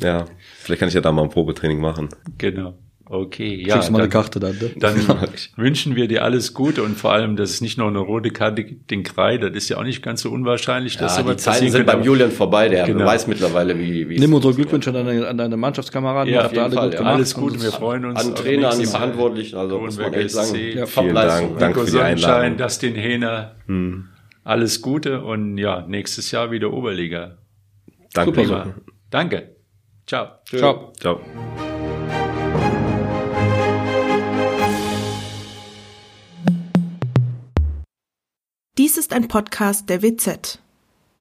Ja, 0.00 0.24
vielleicht 0.58 0.80
kann 0.80 0.88
ich 0.88 0.94
ja 0.94 1.00
da 1.00 1.12
mal 1.12 1.22
ein 1.22 1.28
Probetraining 1.30 1.80
machen. 1.80 2.08
genau. 2.38 2.76
Okay, 3.06 3.62
ja. 3.66 3.74
Kriegst 3.74 3.88
du 3.88 3.92
mal 3.92 3.98
eine 3.98 4.08
dann- 4.08 4.22
Karte 4.22 4.40
dann, 4.40 4.56
ne? 4.56 4.70
Dann 4.76 4.96
wünschen 5.56 5.94
wir 5.94 6.08
dir 6.08 6.24
alles 6.24 6.54
Gute 6.54 6.82
und 6.82 6.96
vor 6.96 7.12
allem, 7.12 7.36
dass 7.36 7.50
es 7.50 7.60
nicht 7.60 7.76
noch 7.76 7.88
eine 7.88 7.98
rote 7.98 8.30
Karte 8.30 8.64
gibt, 8.64 8.90
den 8.90 9.02
Krei, 9.02 9.36
das 9.36 9.50
ist 9.52 9.68
ja 9.68 9.76
auch 9.76 9.82
nicht 9.84 10.02
ganz 10.02 10.22
so 10.22 10.30
unwahrscheinlich, 10.30 10.96
dass 10.96 11.16
Ja, 11.18 11.22
sowas 11.22 11.36
die 11.36 11.42
Zeiten 11.42 11.70
sind 11.70 11.84
beim 11.86 12.02
Julian 12.02 12.30
vorbei, 12.30 12.70
der 12.70 12.86
Genau. 12.86 13.04
weiß 13.04 13.26
mittlerweile, 13.26 13.78
wie, 13.78 14.08
wie 14.08 14.18
Nimm 14.18 14.32
unsere 14.32 14.54
Glückwünsche 14.54 14.88
an 14.90 15.04
deine, 15.06 15.28
an 15.28 15.36
deine 15.36 15.56
Mannschaftskameraden. 15.58 16.32
Ja, 16.32 16.46
auf 16.46 16.52
jeden 16.52 16.64
alle 16.64 16.74
Fall, 16.74 16.90
gut 16.90 17.00
ja. 17.00 17.04
Alles 17.06 17.34
Gute, 17.34 17.54
Und 17.56 17.62
wir 17.62 17.72
freuen 17.72 18.04
uns. 18.06 18.24
an 18.24 18.34
Trainer, 18.34 18.70
an 18.70 18.78
die. 18.78 18.86
Verantwortlichen, 18.86 19.56
also 19.58 19.78
muss 19.78 19.98
man 19.98 20.12
echt 20.14 20.30
sagen, 20.30 20.54
ja, 20.74 20.86
Vielen. 20.86 21.14
Dank. 21.14 21.58
Danke 21.58 21.80
für 21.84 21.90
die 21.90 22.00
Einladung. 22.00 22.56
Dustin 22.56 22.94
Hähner. 22.94 23.54
Alles 24.44 24.80
Gute 24.82 25.22
und 25.22 25.58
ja, 25.58 25.84
nächstes 25.86 26.30
Jahr 26.30 26.50
wieder 26.50 26.72
Oberliga. 26.72 27.36
Danke. 28.14 28.44
Super. 28.44 28.74
Danke. 29.10 29.56
Ciao. 30.06 30.28
Ciao. 30.46 30.92
Ciao. 30.98 31.73
Ein 39.14 39.28
Podcast 39.28 39.88
der 39.88 40.02
WZ. 40.02 40.58